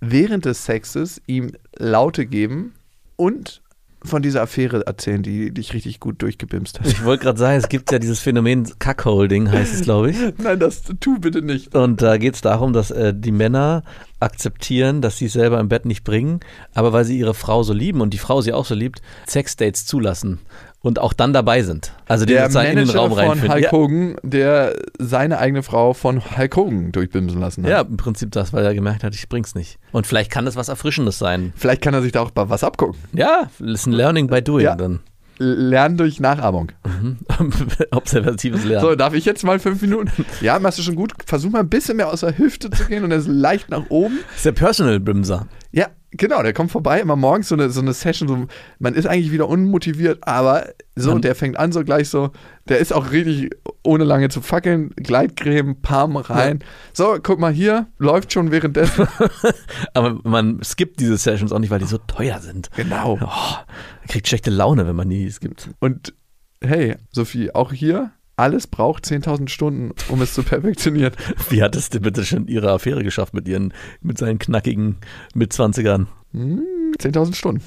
während 0.00 0.44
des 0.44 0.64
Sexes 0.64 1.22
ihm 1.26 1.52
Laute 1.76 2.26
geben 2.26 2.74
und 3.16 3.62
von 4.02 4.22
dieser 4.22 4.42
Affäre 4.42 4.86
erzählen, 4.86 5.22
die 5.22 5.52
dich 5.52 5.74
richtig 5.74 6.00
gut 6.00 6.22
durchgebimst 6.22 6.80
hat. 6.80 6.86
Ich 6.86 7.04
wollte 7.04 7.24
gerade 7.24 7.38
sagen, 7.38 7.58
es 7.58 7.68
gibt 7.68 7.92
ja 7.92 7.98
dieses 7.98 8.20
Phänomen 8.20 8.70
Cuckolding, 8.78 9.50
heißt 9.50 9.74
es, 9.74 9.82
glaube 9.82 10.10
ich. 10.10 10.16
Nein, 10.38 10.58
das 10.58 10.82
tu 11.00 11.18
bitte 11.18 11.42
nicht. 11.42 11.74
Und 11.74 12.00
da 12.00 12.16
geht 12.16 12.34
es 12.34 12.40
darum, 12.40 12.72
dass 12.72 12.90
äh, 12.90 13.12
die 13.14 13.32
Männer 13.32 13.82
akzeptieren, 14.18 15.02
dass 15.02 15.18
sie 15.18 15.26
es 15.26 15.34
selber 15.34 15.60
im 15.60 15.68
Bett 15.68 15.84
nicht 15.84 16.04
bringen, 16.04 16.40
aber 16.74 16.92
weil 16.92 17.04
sie 17.04 17.18
ihre 17.18 17.34
Frau 17.34 17.62
so 17.62 17.72
lieben 17.72 18.00
und 18.00 18.14
die 18.14 18.18
Frau 18.18 18.40
sie 18.40 18.52
auch 18.52 18.66
so 18.66 18.74
liebt, 18.74 19.02
Sexdates 19.26 19.86
zulassen 19.86 20.40
und 20.82 20.98
auch 20.98 21.12
dann 21.12 21.32
dabei 21.32 21.62
sind. 21.62 21.92
Also 22.08 22.24
die 22.24 22.32
Der 22.32 22.42
sozusagen 22.44 22.70
in 22.70 22.76
den 22.76 22.86
Manager 22.86 23.00
Raum 23.00 23.10
von 23.10 23.18
reinführen. 23.18 23.52
Hulk 23.52 23.62
Ja, 23.64 23.72
Hogan, 23.72 24.16
der 24.22 24.74
seine 24.98 25.38
eigene 25.38 25.62
Frau 25.62 25.92
von 25.94 26.22
Hulk 26.36 26.56
Hogan 26.56 26.92
durchbimsen 26.92 27.38
lassen 27.40 27.64
hat. 27.64 27.70
ja, 27.70 27.80
im 27.82 27.96
Prinzip 27.96 28.30
das, 28.32 28.52
weil 28.52 28.64
er 28.64 28.74
gemerkt 28.74 29.04
hat, 29.04 29.14
ich 29.14 29.28
bring's 29.28 29.54
nicht. 29.54 29.78
Und 29.92 30.06
vielleicht 30.06 30.30
kann 30.30 30.44
das 30.46 30.56
was 30.56 30.68
Erfrischendes 30.68 31.18
sein. 31.18 31.52
Vielleicht 31.56 31.82
kann 31.82 31.92
er 31.94 32.02
sich 32.02 32.12
da 32.12 32.22
auch 32.22 32.30
was 32.34 32.64
abgucken. 32.64 32.98
Ja, 33.12 33.50
ist 33.58 33.86
ein 33.86 33.92
Learning 33.92 34.26
by 34.28 34.42
Doing 34.42 34.64
Ja. 34.64 34.74
dann. 34.74 35.00
Lernen 35.42 35.96
durch 35.96 36.20
Nachahmung. 36.20 36.70
Observatives 37.92 38.64
Lernen. 38.64 38.86
So, 38.86 38.94
darf 38.94 39.14
ich 39.14 39.24
jetzt 39.24 39.42
mal 39.44 39.58
fünf 39.58 39.80
Minuten? 39.82 40.10
Ja, 40.40 40.58
machst 40.58 40.78
du 40.78 40.82
schon 40.82 40.96
gut. 40.96 41.12
Versuch 41.24 41.50
mal 41.50 41.60
ein 41.60 41.68
bisschen 41.68 41.96
mehr 41.96 42.08
aus 42.12 42.20
der 42.20 42.36
Hüfte 42.36 42.70
zu 42.70 42.84
gehen 42.84 43.04
und 43.04 43.10
dann 43.10 43.20
so 43.22 43.30
leicht 43.30 43.70
nach 43.70 43.84
oben. 43.88 44.18
Das 44.28 44.36
ist 44.36 44.44
der 44.46 44.52
Personal 44.52 45.00
Bimser. 45.00 45.46
Ja, 45.72 45.86
genau, 46.12 46.42
der 46.42 46.52
kommt 46.52 46.70
vorbei, 46.70 47.00
immer 47.00 47.16
morgens 47.16 47.48
so 47.48 47.54
eine, 47.54 47.70
so 47.70 47.80
eine 47.80 47.92
Session, 47.92 48.28
so, 48.28 48.46
man 48.78 48.94
ist 48.94 49.06
eigentlich 49.06 49.32
wieder 49.32 49.48
unmotiviert, 49.48 50.18
aber 50.26 50.68
so, 50.96 51.12
Man- 51.12 51.22
der 51.22 51.34
fängt 51.34 51.58
an 51.58 51.72
so 51.72 51.82
gleich 51.84 52.08
so, 52.08 52.30
der 52.68 52.78
ist 52.78 52.92
auch 52.92 53.10
richtig, 53.10 53.50
ohne 53.82 54.04
lange 54.04 54.28
zu 54.28 54.40
fackeln, 54.40 54.90
Gleitcreme, 54.96 55.76
Palm 55.82 56.16
rein. 56.16 56.60
So, 56.92 57.18
guck 57.22 57.38
mal 57.40 57.52
hier, 57.52 57.86
läuft 57.98 58.32
schon 58.32 58.50
währenddessen. 58.50 59.06
Aber 59.94 60.20
man 60.24 60.62
skippt 60.62 61.00
diese 61.00 61.16
Sessions 61.16 61.52
auch 61.52 61.58
nicht, 61.58 61.70
weil 61.70 61.78
die 61.80 61.86
so 61.86 61.98
teuer 61.98 62.38
sind. 62.40 62.70
genau. 62.76 63.14
Oh, 63.14 63.26
man 63.26 64.06
kriegt 64.08 64.28
schlechte 64.28 64.50
Laune, 64.50 64.86
wenn 64.86 64.96
man 64.96 65.08
die 65.08 65.30
skippt. 65.30 65.70
Und 65.80 66.14
hey, 66.62 66.96
Sophie, 67.10 67.54
auch 67.54 67.72
hier, 67.72 68.12
alles 68.40 68.66
braucht 68.66 69.04
10.000 69.04 69.48
Stunden, 69.48 69.92
um 70.08 70.22
es 70.22 70.34
zu 70.34 70.42
perfektionieren. 70.42 71.12
Wie 71.50 71.62
hat 71.62 71.76
es 71.76 71.90
denn 71.90 72.02
bitte 72.02 72.24
schon 72.24 72.48
ihre 72.48 72.70
Affäre 72.72 73.04
geschafft 73.04 73.34
mit 73.34 73.46
ihren, 73.46 73.74
mit 74.00 74.18
seinen 74.18 74.38
knackigen 74.38 74.96
Mitzwanzigern? 75.34 76.08
Hm, 76.32 76.62
10.000 76.98 77.34
Stunden. 77.34 77.62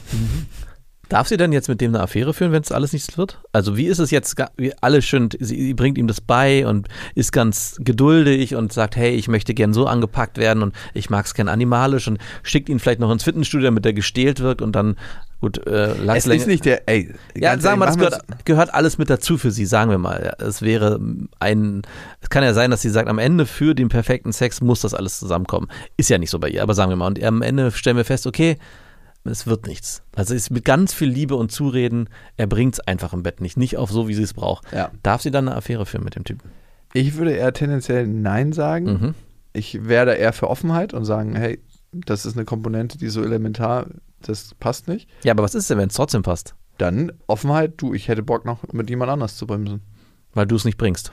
Darf 1.10 1.28
sie 1.28 1.38
denn 1.38 1.52
jetzt 1.52 1.68
mit 1.68 1.80
dem 1.80 1.94
eine 1.94 2.02
Affäre 2.02 2.34
führen, 2.34 2.54
wenn 2.54 2.64
es 2.64 2.72
alles 2.72 2.92
nichts 2.92 3.18
wird? 3.20 3.40
Also 3.52 3.78
wie 3.78 3.86
ist 3.86 4.00
es 4.00 4.10
jetzt, 4.10 4.36
wie 4.58 4.74
alles 4.82 5.06
schön, 5.06 5.30
sie, 5.38 5.62
sie 5.62 5.74
bringt 5.76 6.00
ihm 6.00 6.08
das 6.08 6.22
bei 6.22 6.66
und 6.66 6.88
ist 7.14 7.32
ganz 7.32 7.76
geduldig 7.80 8.56
und 8.56 8.74
sagt, 8.74 8.96
hey, 8.96 9.12
ich 9.12 9.28
möchte 9.28 9.54
gern 9.54 9.74
so 9.74 9.86
angepackt 9.86 10.40
werden 10.40 10.64
und 10.64 10.76
ich 10.96 11.12
mag 11.12 11.26
es 11.26 11.36
gern 11.36 11.50
animalisch 11.50 12.08
und 12.08 12.18
schickt 12.42 12.68
ihn 12.68 12.80
vielleicht 12.80 13.00
noch 13.00 13.12
ins 13.12 13.24
Fitnessstudio, 13.24 13.66
damit 13.66 13.86
er 13.86 13.94
gestählt 13.94 14.40
wirkt 14.40 14.64
und 14.64 14.76
dann, 14.76 14.96
gut, 15.44 15.68
äh, 15.68 15.94
Es 16.16 16.26
ist 16.26 16.48
nicht 16.48 16.64
der, 16.64 16.88
ey, 16.88 17.14
Ja, 17.36 17.60
sagen 17.60 17.80
wir, 17.80 17.86
das 17.86 17.98
ehrlich, 17.98 18.10
gehört, 18.10 18.46
gehört 18.46 18.74
alles 18.74 18.98
mit 18.98 19.10
dazu 19.10 19.38
für 19.38 19.52
sie, 19.52 19.66
sagen 19.66 19.92
wir 19.92 19.98
mal. 19.98 20.36
Es 20.40 20.62
wäre 20.62 21.00
ein, 21.40 21.82
es 22.22 22.30
kann 22.30 22.44
ja 22.46 22.54
sein, 22.54 22.72
dass 22.72 22.82
sie 22.82 22.90
sagt, 22.90 23.10
am 23.10 23.20
Ende 23.20 23.46
für 23.46 23.76
den 23.76 23.90
perfekten 23.90 24.32
Sex 24.32 24.62
muss 24.62 24.82
das 24.82 24.94
alles 24.94 25.20
zusammenkommen. 25.20 25.68
Ist 25.98 26.10
ja 26.10 26.18
nicht 26.18 26.30
so 26.30 26.40
bei 26.40 26.48
ihr, 26.48 26.64
aber 26.64 26.74
sagen 26.74 26.90
wir 26.92 26.96
mal. 26.96 27.08
Und 27.08 27.22
am 27.22 27.42
Ende 27.42 27.72
stellen 27.72 27.98
wir 27.98 28.06
fest, 28.06 28.26
okay, 28.26 28.58
es 29.26 29.46
wird 29.46 29.68
nichts. 29.68 30.02
Also 30.16 30.34
es 30.34 30.44
ist 30.44 30.50
mit 30.52 30.64
ganz 30.64 30.94
viel 30.94 31.10
Liebe 31.10 31.36
und 31.36 31.52
Zureden, 31.52 32.08
er 32.38 32.48
bringt 32.48 32.76
es 32.76 32.80
einfach 32.80 33.12
im 33.12 33.22
Bett 33.22 33.42
nicht, 33.42 33.58
nicht 33.58 33.76
auf 33.76 33.92
so, 33.92 34.08
wie 34.08 34.14
sie 34.14 34.24
es 34.24 34.34
braucht. 34.34 34.72
Ja. 34.72 34.92
Darf 35.04 35.22
sie 35.22 35.32
dann 35.32 35.50
eine 35.50 35.58
Affäre 35.58 35.86
führen 35.86 36.06
mit 36.06 36.16
dem 36.16 36.24
Typen? 36.24 36.50
Ich 36.94 37.18
würde 37.18 37.34
eher 37.34 37.52
tendenziell 37.52 38.08
Nein 38.08 38.54
sagen. 38.54 38.86
Mhm. 38.86 39.16
Ich 39.52 39.88
wäre 39.88 40.06
da 40.06 40.14
eher 40.14 40.32
für 40.32 40.50
Offenheit 40.50 40.94
und 40.94 41.04
sagen, 41.04 41.36
hey, 41.36 41.60
das 41.94 42.26
ist 42.26 42.36
eine 42.36 42.46
Komponente, 42.46 42.98
die 42.98 43.10
so 43.10 43.24
elementar, 43.24 43.88
das 44.22 44.54
passt 44.56 44.88
nicht. 44.88 45.10
Ja, 45.24 45.32
aber 45.34 45.44
was 45.44 45.56
ist 45.56 45.70
denn, 45.70 45.78
wenn 45.78 45.90
es 45.90 45.96
trotzdem 45.96 46.22
passt? 46.24 46.56
Dann 46.78 47.12
Offenheit, 47.28 47.74
du, 47.78 47.94
ich 47.94 48.08
hätte 48.08 48.24
Bock 48.24 48.46
noch 48.46 48.60
mit 48.74 48.90
jemand 48.90 49.12
anders 49.12 49.36
zu 49.38 49.46
bremsen. 49.48 49.82
Weil 50.34 50.48
du 50.48 50.56
es 50.56 50.66
nicht 50.66 50.78
bringst. 50.78 51.12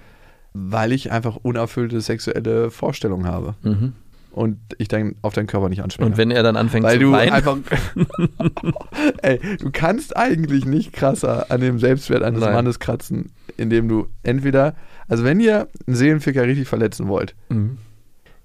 Weil 0.55 0.93
ich 0.93 1.13
einfach 1.13 1.37
unerfüllte 1.37 2.01
sexuelle 2.01 2.71
Vorstellungen 2.71 3.27
habe. 3.27 3.55
Mhm. 3.63 3.93
Und 4.33 4.59
ich 4.79 4.87
dann 4.89 5.17
auf 5.23 5.35
deinen 5.35 5.49
Körper 5.49 5.69
nicht 5.69 5.83
anspreche. 5.83 6.09
Und 6.09 6.17
wenn 6.17 6.31
er 6.31 6.43
dann 6.45 6.57
anfängt 6.57 6.85
Weil 6.85 6.99
zu 6.99 7.05
du 7.07 7.13
weinen, 7.13 7.33
einfach. 7.33 7.59
ey, 9.23 9.41
du 9.59 9.71
kannst 9.73 10.17
eigentlich 10.17 10.65
nicht 10.65 10.93
krasser 10.93 11.51
an 11.51 11.61
dem 11.61 11.79
Selbstwert 11.79 12.23
eines 12.23 12.41
Nein. 12.41 12.55
Mannes 12.55 12.79
kratzen, 12.79 13.33
indem 13.57 13.89
du 13.89 14.07
entweder. 14.23 14.75
Also, 15.09 15.25
wenn 15.25 15.41
ihr 15.41 15.69
einen 15.87 15.97
Seelenficker 15.97 16.45
richtig 16.45 16.69
verletzen 16.69 17.09
wollt, 17.09 17.35
Mhm. 17.49 17.79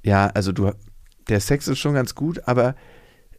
ja, 0.04 0.28
also 0.34 0.52
du. 0.52 0.71
Der 1.30 1.40
Sex 1.40 1.68
ist 1.68 1.80
schon 1.80 1.94
ganz 1.94 2.16
gut, 2.16 2.48
aber 2.48 2.76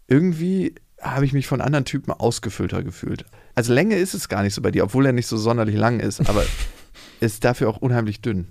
irgendwie 0.09 0.75
habe 1.01 1.25
ich 1.25 1.33
mich 1.33 1.47
von 1.47 1.61
anderen 1.61 1.85
Typen 1.85 2.13
ausgefüllter 2.13 2.83
gefühlt. 2.83 3.25
Also 3.55 3.73
Länge 3.73 3.97
ist 3.97 4.15
es 4.15 4.29
gar 4.29 4.43
nicht 4.43 4.55
so 4.55 4.63
bei 4.63 4.71
dir, 4.71 4.85
obwohl 4.85 5.07
er 5.07 5.13
nicht 5.13 5.27
so 5.27 5.37
sonderlich 5.37 5.77
lang 5.77 6.01
ist, 6.01 6.29
aber 6.29 6.45
ist 7.21 7.45
dafür 7.45 7.69
auch 7.69 7.79
unheimlich 7.79 8.21
dünn. 8.21 8.49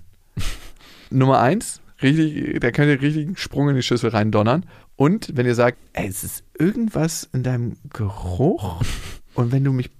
Nummer 1.10 1.40
eins, 1.40 1.80
richtig, 2.02 2.60
da 2.60 2.70
könnt 2.70 2.88
ihr 2.88 3.00
richtig 3.00 3.26
einen 3.26 3.36
Sprung 3.36 3.68
in 3.68 3.76
die 3.76 3.82
Schüssel 3.82 4.10
reindonnern. 4.10 4.66
Und 4.96 5.36
wenn 5.36 5.46
ihr 5.46 5.54
sagt, 5.54 5.78
ey, 5.92 6.08
es 6.08 6.24
ist 6.24 6.44
irgendwas 6.58 7.28
in 7.32 7.42
deinem 7.42 7.76
Geruch 7.92 8.82
und 9.34 9.52
wenn 9.52 9.64
du 9.64 9.72
mich, 9.72 9.90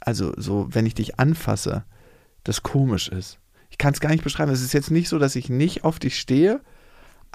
also 0.00 0.32
so, 0.36 0.68
wenn 0.70 0.86
ich 0.86 0.94
dich 0.94 1.18
anfasse, 1.18 1.84
das 2.44 2.62
komisch 2.62 3.08
ist. 3.08 3.38
Ich 3.70 3.78
kann 3.78 3.92
es 3.92 4.00
gar 4.00 4.10
nicht 4.10 4.24
beschreiben. 4.24 4.52
Es 4.52 4.62
ist 4.62 4.72
jetzt 4.72 4.90
nicht 4.90 5.08
so, 5.08 5.18
dass 5.18 5.36
ich 5.36 5.48
nicht 5.48 5.84
auf 5.84 5.98
dich 5.98 6.18
stehe, 6.18 6.60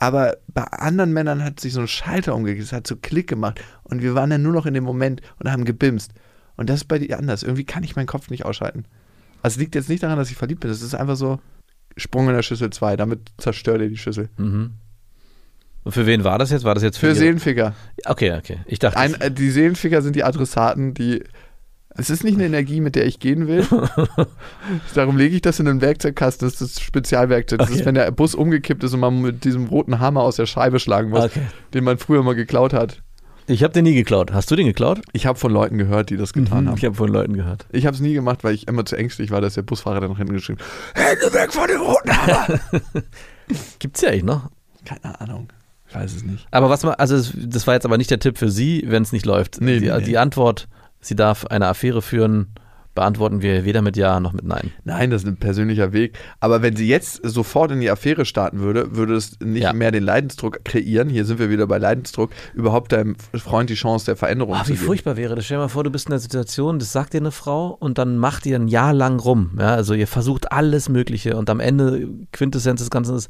aber 0.01 0.37
bei 0.47 0.63
anderen 0.63 1.13
Männern 1.13 1.43
hat 1.43 1.59
sich 1.59 1.73
so 1.73 1.81
ein 1.81 1.87
Schalter 1.87 2.33
umgekehrt, 2.33 2.65
es 2.65 2.73
hat 2.73 2.87
so 2.87 2.95
Klick 2.95 3.27
gemacht 3.27 3.61
und 3.83 4.01
wir 4.01 4.15
waren 4.15 4.31
dann 4.31 4.41
nur 4.41 4.51
noch 4.51 4.65
in 4.65 4.73
dem 4.73 4.83
Moment 4.83 5.21
und 5.37 5.51
haben 5.51 5.63
gebimst. 5.63 6.11
Und 6.57 6.71
das 6.71 6.77
ist 6.77 6.87
bei 6.87 6.97
dir 6.97 7.19
anders. 7.19 7.43
Irgendwie 7.43 7.65
kann 7.65 7.83
ich 7.83 7.95
meinen 7.95 8.07
Kopf 8.07 8.31
nicht 8.31 8.43
ausschalten. 8.43 8.85
Also 9.43 9.55
es 9.55 9.59
liegt 9.59 9.75
jetzt 9.75 9.89
nicht 9.89 10.01
daran, 10.01 10.17
dass 10.17 10.31
ich 10.31 10.37
verliebt 10.37 10.61
bin. 10.61 10.71
Es 10.71 10.81
ist 10.81 10.95
einfach 10.95 11.17
so 11.17 11.39
Sprung 11.97 12.27
in 12.29 12.33
der 12.33 12.41
Schüssel 12.41 12.71
2. 12.71 12.97
Damit 12.97 13.31
zerstört 13.37 13.79
ihr 13.81 13.89
die 13.89 13.97
Schüssel. 13.97 14.29
Mhm. 14.37 14.71
Und 15.83 15.91
für 15.91 16.07
wen 16.07 16.23
war 16.23 16.39
das 16.39 16.49
jetzt? 16.49 16.63
War 16.63 16.73
das 16.73 16.81
jetzt 16.81 16.97
für, 16.97 17.09
Für 17.09 17.15
Seelenficker. 17.15 17.75
Okay, 18.05 18.33
okay. 18.35 18.57
Ich 18.65 18.79
dachte, 18.79 18.97
Ein, 18.97 19.13
äh, 19.21 19.29
die 19.29 19.51
Seelenficker 19.51 20.01
sind 20.01 20.15
die 20.15 20.23
Adressaten, 20.23 20.95
die. 20.95 21.23
Es 21.97 22.09
ist 22.09 22.23
nicht 22.23 22.35
eine 22.35 22.45
Energie, 22.45 22.79
mit 22.81 22.95
der 22.95 23.05
ich 23.05 23.19
gehen 23.19 23.47
will. 23.47 23.65
Darum 24.95 25.17
lege 25.17 25.35
ich 25.35 25.41
das 25.41 25.59
in 25.59 25.65
den 25.65 25.81
Werkzeugkasten. 25.81 26.47
Das 26.47 26.61
ist 26.61 26.77
das 26.77 26.81
Spezialwerkzeug. 26.81 27.59
Das 27.59 27.69
Okay. 27.69 27.79
ist, 27.79 27.85
wenn 27.85 27.95
der 27.95 28.09
Bus 28.11 28.33
umgekippt 28.35 28.83
ist 28.83 28.93
und 28.93 29.01
man 29.01 29.21
mit 29.21 29.43
diesem 29.43 29.65
roten 29.65 29.99
Hammer 29.99 30.21
aus 30.21 30.37
der 30.37 30.45
Scheibe 30.45 30.79
schlagen 30.79 31.09
muss, 31.09 31.25
Okay. 31.25 31.41
den 31.73 31.83
man 31.83 31.97
früher 31.97 32.23
mal 32.23 32.33
geklaut 32.35 32.73
hat. 32.73 33.01
ich 33.47 33.63
habe 33.63 33.73
den 33.73 33.83
nie 33.83 33.93
geklaut. 33.93 34.31
Hast 34.31 34.49
du 34.51 34.55
den 34.55 34.67
geklaut? 34.67 35.01
Ich 35.11 35.25
habe 35.25 35.37
von 35.37 35.51
Leuten 35.51 35.77
gehört, 35.77 36.09
die 36.09 36.17
das 36.17 36.31
getan 36.31 36.67
haben. 36.69 36.77
Ich 36.77 36.85
habe 36.85 36.95
von 36.95 37.09
Leuten 37.09 37.33
gehört. 37.35 37.65
Ich 37.71 37.85
habe 37.85 37.93
es 37.95 38.01
nie 38.01 38.13
gemacht, 38.13 38.43
weil 38.45 38.53
ich 38.55 38.67
immer 38.69 38.85
zu 38.85 38.95
ängstlich 38.95 39.29
war, 39.31 39.41
dass 39.41 39.55
der 39.55 39.63
Busfahrer 39.63 39.99
dann 39.99 40.11
noch 40.11 40.17
hinten 40.17 40.33
geschrieben 40.33 40.59
Hände 40.95 41.33
weg 41.33 41.51
von 41.51 41.67
dem 41.67 41.81
roten 41.81 42.15
Hammer! 42.17 42.59
Gibt's 43.79 44.01
ja 44.01 44.09
eigentlich 44.09 44.23
noch. 44.23 44.49
Keine 44.85 45.19
Ahnung. 45.19 45.49
Ich 45.89 45.95
weiß 45.95 46.15
es 46.15 46.23
nicht. 46.23 46.47
Aber 46.51 46.69
was 46.69 46.83
man, 46.83 46.93
also 46.95 47.15
es- 47.15 47.33
das 47.35 47.67
war 47.67 47.73
jetzt 47.73 47.85
aber 47.85 47.97
nicht 47.97 48.09
der 48.11 48.19
Tipp 48.19 48.37
für 48.37 48.49
Sie, 48.49 48.83
wenn 48.87 49.03
es 49.03 49.11
nicht 49.11 49.25
läuft. 49.25 49.59
Nee, 49.59 49.79
die, 49.81 49.89
nee. 49.91 50.01
die 50.03 50.17
Antwort, 50.17 50.69
sie 51.01 51.15
darf 51.15 51.45
eine 51.47 51.67
Affäre 51.67 52.01
führen, 52.01 52.47
beantworten 52.93 53.41
wir 53.41 53.63
weder 53.63 53.81
mit 53.81 53.95
Ja 53.95 54.19
noch 54.19 54.33
mit 54.33 54.43
Nein. 54.43 54.69
Nein, 54.83 55.11
das 55.11 55.21
ist 55.23 55.27
ein 55.29 55.37
persönlicher 55.37 55.93
Weg. 55.93 56.17
Aber 56.41 56.61
wenn 56.61 56.75
sie 56.75 56.87
jetzt 56.89 57.21
sofort 57.23 57.71
in 57.71 57.79
die 57.79 57.89
Affäre 57.89 58.25
starten 58.25 58.59
würde, 58.59 58.97
würde 58.97 59.15
es 59.15 59.39
nicht 59.39 59.63
Ja. 59.63 59.71
mehr 59.71 59.91
den 59.91 60.03
Leidensdruck 60.03 60.65
kreieren. 60.65 61.07
Hier 61.07 61.23
sind 61.23 61.39
wir 61.39 61.49
wieder 61.49 61.67
bei 61.67 61.77
Leidensdruck. 61.77 62.31
Überhaupt 62.53 62.91
deinem 62.91 63.15
Freund 63.37 63.69
die 63.69 63.75
Chance 63.75 64.07
der 64.07 64.17
Veränderung 64.17 64.55
Oh, 64.59 64.63
zu 64.63 64.69
wie 64.69 64.73
geben. 64.73 64.85
furchtbar 64.85 65.15
wäre 65.15 65.35
das. 65.35 65.45
Stell 65.45 65.55
dir 65.55 65.61
mal 65.61 65.67
vor, 65.69 65.85
du 65.85 65.89
bist 65.89 66.07
in 66.07 66.11
der 66.11 66.19
Situation, 66.19 66.79
das 66.79 66.91
sagt 66.91 67.13
dir 67.13 67.19
eine 67.21 67.31
Frau 67.31 67.69
und 67.79 67.97
dann 67.97 68.17
macht 68.17 68.45
ihr 68.45 68.57
ein 68.59 68.67
Jahr 68.67 68.93
lang 68.93 69.21
rum. 69.21 69.51
Ja, 69.57 69.73
also 69.73 69.93
ihr 69.93 70.07
versucht 70.07 70.51
alles 70.51 70.89
Mögliche 70.89 71.37
und 71.37 71.49
am 71.49 71.61
Ende, 71.61 72.09
Quintessenz 72.33 72.81
des 72.81 72.89
Ganzen 72.89 73.15
ist, 73.15 73.29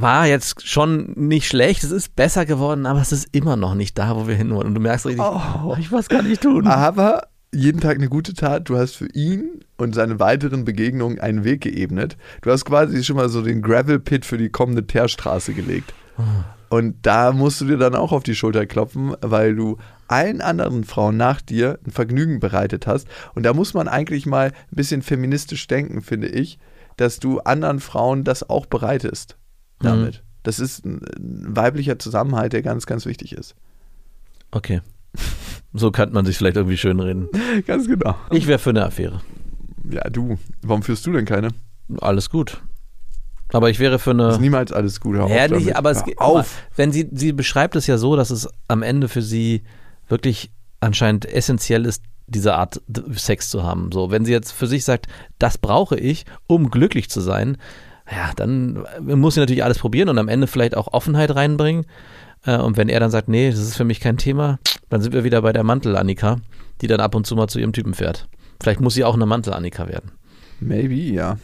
war 0.00 0.26
jetzt 0.26 0.66
schon 0.66 1.12
nicht 1.16 1.46
schlecht, 1.46 1.82
es 1.84 1.90
ist 1.90 2.14
besser 2.16 2.46
geworden, 2.46 2.86
aber 2.86 3.00
es 3.00 3.12
ist 3.12 3.28
immer 3.32 3.56
noch 3.56 3.74
nicht 3.74 3.98
da, 3.98 4.16
wo 4.16 4.28
wir 4.28 4.34
hinwollen. 4.34 4.68
Und 4.68 4.74
du 4.74 4.80
merkst 4.80 5.06
richtig, 5.06 5.24
Oh. 5.24 5.74
ich 5.78 5.90
weiß 5.90 6.08
gar 6.08 6.22
nicht 6.22 6.42
tun. 6.42 6.66
Aber 6.66 7.28
jeden 7.52 7.80
Tag 7.80 7.96
eine 7.96 8.08
gute 8.08 8.34
Tat. 8.34 8.68
Du 8.68 8.76
hast 8.76 8.94
für 8.96 9.08
ihn 9.08 9.64
und 9.76 9.94
seine 9.94 10.20
weiteren 10.20 10.64
Begegnungen 10.64 11.18
einen 11.18 11.44
Weg 11.44 11.62
geebnet. 11.62 12.16
Du 12.42 12.50
hast 12.50 12.64
quasi 12.64 13.02
schon 13.02 13.16
mal 13.16 13.28
so 13.28 13.42
den 13.42 13.62
Gravel 13.62 13.98
Pit 13.98 14.26
für 14.26 14.38
die 14.38 14.50
kommende 14.50 14.86
Teerstraße 14.86 15.54
gelegt. 15.54 15.94
Und 16.68 16.96
da 17.02 17.32
musst 17.32 17.60
du 17.60 17.64
dir 17.64 17.78
dann 17.78 17.94
auch 17.94 18.12
auf 18.12 18.22
die 18.22 18.34
Schulter 18.34 18.66
klopfen, 18.66 19.14
weil 19.22 19.54
du 19.56 19.78
allen 20.08 20.40
anderen 20.40 20.84
Frauen 20.84 21.16
nach 21.16 21.40
dir 21.40 21.78
ein 21.86 21.90
Vergnügen 21.90 22.40
bereitet 22.40 22.86
hast. 22.86 23.08
Und 23.34 23.44
da 23.44 23.54
muss 23.54 23.72
man 23.72 23.88
eigentlich 23.88 24.26
mal 24.26 24.48
ein 24.48 24.76
bisschen 24.76 25.00
feministisch 25.02 25.66
denken, 25.66 26.02
finde 26.02 26.28
ich, 26.28 26.58
dass 26.96 27.18
du 27.20 27.38
anderen 27.40 27.80
Frauen 27.80 28.24
das 28.24 28.48
auch 28.48 28.66
bereitest 28.66 29.38
damit. 29.80 30.22
Das 30.42 30.58
ist 30.60 30.84
ein 30.84 31.00
weiblicher 31.56 31.98
Zusammenhalt, 31.98 32.52
der 32.52 32.62
ganz, 32.62 32.86
ganz 32.86 33.06
wichtig 33.06 33.32
ist. 33.32 33.54
Okay. 34.50 34.80
So 35.74 35.90
kann 35.90 36.12
man 36.12 36.24
sich 36.24 36.38
vielleicht 36.38 36.56
irgendwie 36.56 36.76
schön 36.78 37.00
reden. 37.00 37.28
Ganz 37.66 37.86
genau. 37.86 38.14
Ich 38.30 38.46
wäre 38.46 38.58
für 38.58 38.70
eine 38.70 38.84
Affäre. 38.86 39.20
Ja, 39.90 40.08
du. 40.08 40.38
Warum 40.62 40.82
führst 40.82 41.06
du 41.06 41.12
denn 41.12 41.24
keine? 41.26 41.48
Alles 42.00 42.30
gut. 42.30 42.62
Aber 43.52 43.68
ich 43.70 43.78
wäre 43.78 43.98
für 43.98 44.10
eine. 44.10 44.30
ist 44.30 44.40
niemals 44.40 44.72
alles 44.72 45.00
gut. 45.00 45.16
Hör 45.16 45.24
auf 45.24 45.30
Ja, 45.30 45.48
damit. 45.48 45.76
aber 45.76 45.90
es 45.90 46.04
geht 46.04 46.18
auf. 46.18 46.62
Wenn 46.76 46.92
sie, 46.92 47.08
sie 47.12 47.32
beschreibt 47.32 47.76
es 47.76 47.86
ja 47.86 47.98
so, 47.98 48.16
dass 48.16 48.30
es 48.30 48.48
am 48.68 48.82
Ende 48.82 49.08
für 49.08 49.22
sie 49.22 49.62
wirklich 50.08 50.50
anscheinend 50.80 51.26
essentiell 51.26 51.84
ist, 51.84 52.02
diese 52.26 52.54
Art 52.54 52.80
Sex 53.12 53.50
zu 53.50 53.62
haben. 53.62 53.90
So, 53.92 54.10
wenn 54.10 54.24
sie 54.24 54.32
jetzt 54.32 54.52
für 54.52 54.66
sich 54.66 54.84
sagt, 54.84 55.06
das 55.38 55.58
brauche 55.58 55.98
ich, 55.98 56.24
um 56.46 56.70
glücklich 56.70 57.08
zu 57.10 57.20
sein, 57.20 57.56
ja, 58.10 58.30
dann 58.36 58.84
muss 59.02 59.34
sie 59.34 59.40
natürlich 59.40 59.64
alles 59.64 59.78
probieren 59.78 60.08
und 60.08 60.18
am 60.18 60.28
Ende 60.28 60.46
vielleicht 60.46 60.76
auch 60.76 60.92
Offenheit 60.92 61.34
reinbringen. 61.34 61.86
Äh, 62.44 62.56
Und 62.58 62.76
wenn 62.76 62.88
er 62.88 63.00
dann 63.00 63.10
sagt, 63.10 63.28
nee, 63.28 63.50
das 63.50 63.60
ist 63.60 63.76
für 63.76 63.84
mich 63.84 64.00
kein 64.00 64.16
Thema, 64.16 64.58
dann 64.88 65.00
sind 65.02 65.12
wir 65.12 65.24
wieder 65.24 65.42
bei 65.42 65.52
der 65.52 65.64
Mantel-Annika, 65.64 66.36
die 66.80 66.86
dann 66.86 67.00
ab 67.00 67.14
und 67.14 67.26
zu 67.26 67.36
mal 67.36 67.48
zu 67.48 67.58
ihrem 67.58 67.72
Typen 67.72 67.94
fährt. 67.94 68.28
Vielleicht 68.60 68.80
muss 68.80 68.94
sie 68.94 69.04
auch 69.04 69.14
eine 69.14 69.26
Mantel-Annika 69.26 69.88
werden. 69.88 70.12
Maybe, 70.60 70.94
ja. 70.94 71.36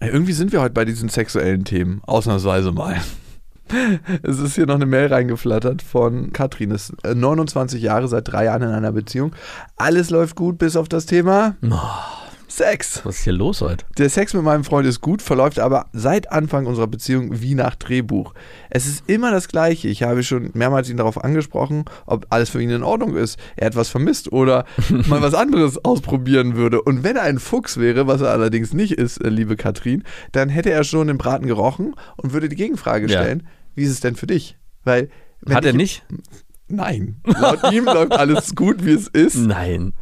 Irgendwie 0.00 0.32
sind 0.32 0.52
wir 0.52 0.60
heute 0.60 0.74
bei 0.74 0.84
diesen 0.84 1.08
sexuellen 1.08 1.64
Themen. 1.64 2.00
Ausnahmsweise 2.06 2.72
mal. 2.72 2.96
Es 4.22 4.38
ist 4.38 4.54
hier 4.54 4.66
noch 4.66 4.76
eine 4.76 4.86
Mail 4.86 5.12
reingeflattert 5.12 5.82
von 5.82 6.32
Katrin. 6.32 6.70
Ist 6.70 6.92
äh, 7.02 7.16
29 7.16 7.82
Jahre, 7.82 8.06
seit 8.06 8.28
drei 8.28 8.44
Jahren 8.44 8.62
in 8.62 8.68
einer 8.68 8.92
Beziehung. 8.92 9.34
Alles 9.74 10.10
läuft 10.10 10.36
gut, 10.36 10.58
bis 10.58 10.76
auf 10.76 10.88
das 10.88 11.04
Thema 11.06 11.56
Sex. 12.56 13.02
Was 13.04 13.18
ist 13.18 13.24
hier 13.24 13.32
los 13.34 13.60
heute? 13.60 13.84
Der 13.98 14.08
Sex 14.08 14.32
mit 14.32 14.42
meinem 14.42 14.64
Freund 14.64 14.86
ist 14.86 15.00
gut, 15.00 15.20
verläuft 15.20 15.58
aber 15.58 15.86
seit 15.92 16.32
Anfang 16.32 16.66
unserer 16.66 16.86
Beziehung 16.86 17.40
wie 17.42 17.54
nach 17.54 17.74
Drehbuch. 17.74 18.32
Es 18.70 18.86
ist 18.86 19.04
immer 19.08 19.30
das 19.30 19.48
Gleiche. 19.48 19.88
Ich 19.88 20.02
habe 20.02 20.22
schon 20.22 20.50
mehrmals 20.54 20.88
ihn 20.88 20.96
darauf 20.96 21.22
angesprochen, 21.22 21.84
ob 22.06 22.26
alles 22.30 22.48
für 22.50 22.62
ihn 22.62 22.70
in 22.70 22.82
Ordnung 22.82 23.14
ist, 23.16 23.38
er 23.56 23.66
etwas 23.68 23.88
vermisst 23.90 24.32
oder 24.32 24.64
mal 25.06 25.20
was 25.20 25.34
anderes 25.34 25.84
ausprobieren 25.84 26.56
würde. 26.56 26.80
Und 26.80 27.02
wenn 27.04 27.16
er 27.16 27.22
ein 27.22 27.38
Fuchs 27.38 27.76
wäre, 27.76 28.06
was 28.06 28.22
er 28.22 28.30
allerdings 28.30 28.72
nicht 28.72 28.92
ist, 28.92 29.18
äh, 29.18 29.28
liebe 29.28 29.56
Katrin, 29.56 30.02
dann 30.32 30.48
hätte 30.48 30.70
er 30.70 30.82
schon 30.84 31.08
den 31.08 31.18
Braten 31.18 31.46
gerochen 31.46 31.94
und 32.16 32.32
würde 32.32 32.48
die 32.48 32.56
Gegenfrage 32.56 33.06
Ja. 33.06 33.20
stellen, 33.20 33.46
wie 33.74 33.82
ist 33.84 33.90
es 33.90 34.00
denn 34.00 34.16
für 34.16 34.26
dich? 34.26 34.56
Weil 34.82 35.10
wenn 35.42 35.56
Hat 35.56 35.64
er 35.64 35.72
ich- 35.72 35.76
nicht? 35.76 36.06
Nein. 36.68 37.16
Laut 37.24 37.70
ihm 37.72 37.84
läuft 37.84 38.12
alles 38.12 38.54
gut, 38.56 38.84
wie 38.84 38.92
es 38.92 39.06
ist. 39.08 39.36
Nein. 39.36 39.92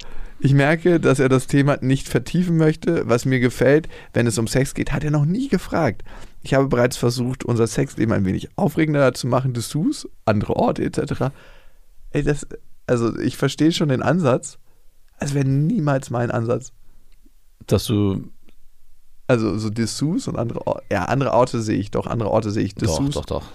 Ich 0.45 0.53
merke, 0.53 1.01
dass 1.01 1.21
er 1.21 1.31
das 1.31 1.47
Thema 1.47 1.79
nicht 1.81 2.07
vertiefen 2.07 2.59
möchte. 2.59 3.09
Was 3.09 3.25
mir 3.25 3.41
gefällt, 3.41 3.89
wenn 4.13 4.27
es 4.27 4.37
um 4.37 4.47
Sex 4.47 4.75
geht, 4.75 4.93
hat 4.93 5.03
er 5.03 5.11
noch 5.11 5.25
nie 5.25 5.49
gefragt. 5.49 6.05
Ich 6.43 6.53
habe 6.53 6.69
bereits 6.69 6.99
versucht, 6.99 7.45
unser 7.45 7.67
Sexleben 7.67 8.13
ein 8.13 8.27
wenig 8.27 8.51
aufregender 8.57 9.15
zu 9.15 9.27
machen, 9.27 9.55
Dessous, 9.55 10.07
andere 10.27 10.57
Orte 10.57 10.85
etc. 10.85 11.31
Ey, 12.11 12.23
das, 12.23 12.47
also 12.87 13.19
ich 13.19 13.39
verstehe 13.39 13.73
schon 13.73 13.89
den 13.89 14.03
Ansatz. 14.03 14.59
Es 15.19 15.33
wäre 15.33 15.49
niemals 15.49 16.11
mein 16.11 16.31
Ansatz. 16.31 16.73
Dass 17.67 17.87
du 17.87 18.31
Also 19.27 19.57
so 19.57 19.71
Dessous 19.71 20.29
und 20.29 20.37
andere 20.37 20.67
Orte. 20.67 20.85
Ja, 20.93 21.07
andere 21.07 21.33
Orte 21.33 21.63
sehe 21.63 21.79
ich 21.79 21.91
doch. 21.91 22.07
Andere 22.07 22.31
Orte 22.31 22.51
sehe 22.51 22.65
ich. 22.65 22.75
Doch, 22.75 22.83
Dessous 22.83 23.15
doch, 23.15 23.25
doch. 23.25 23.47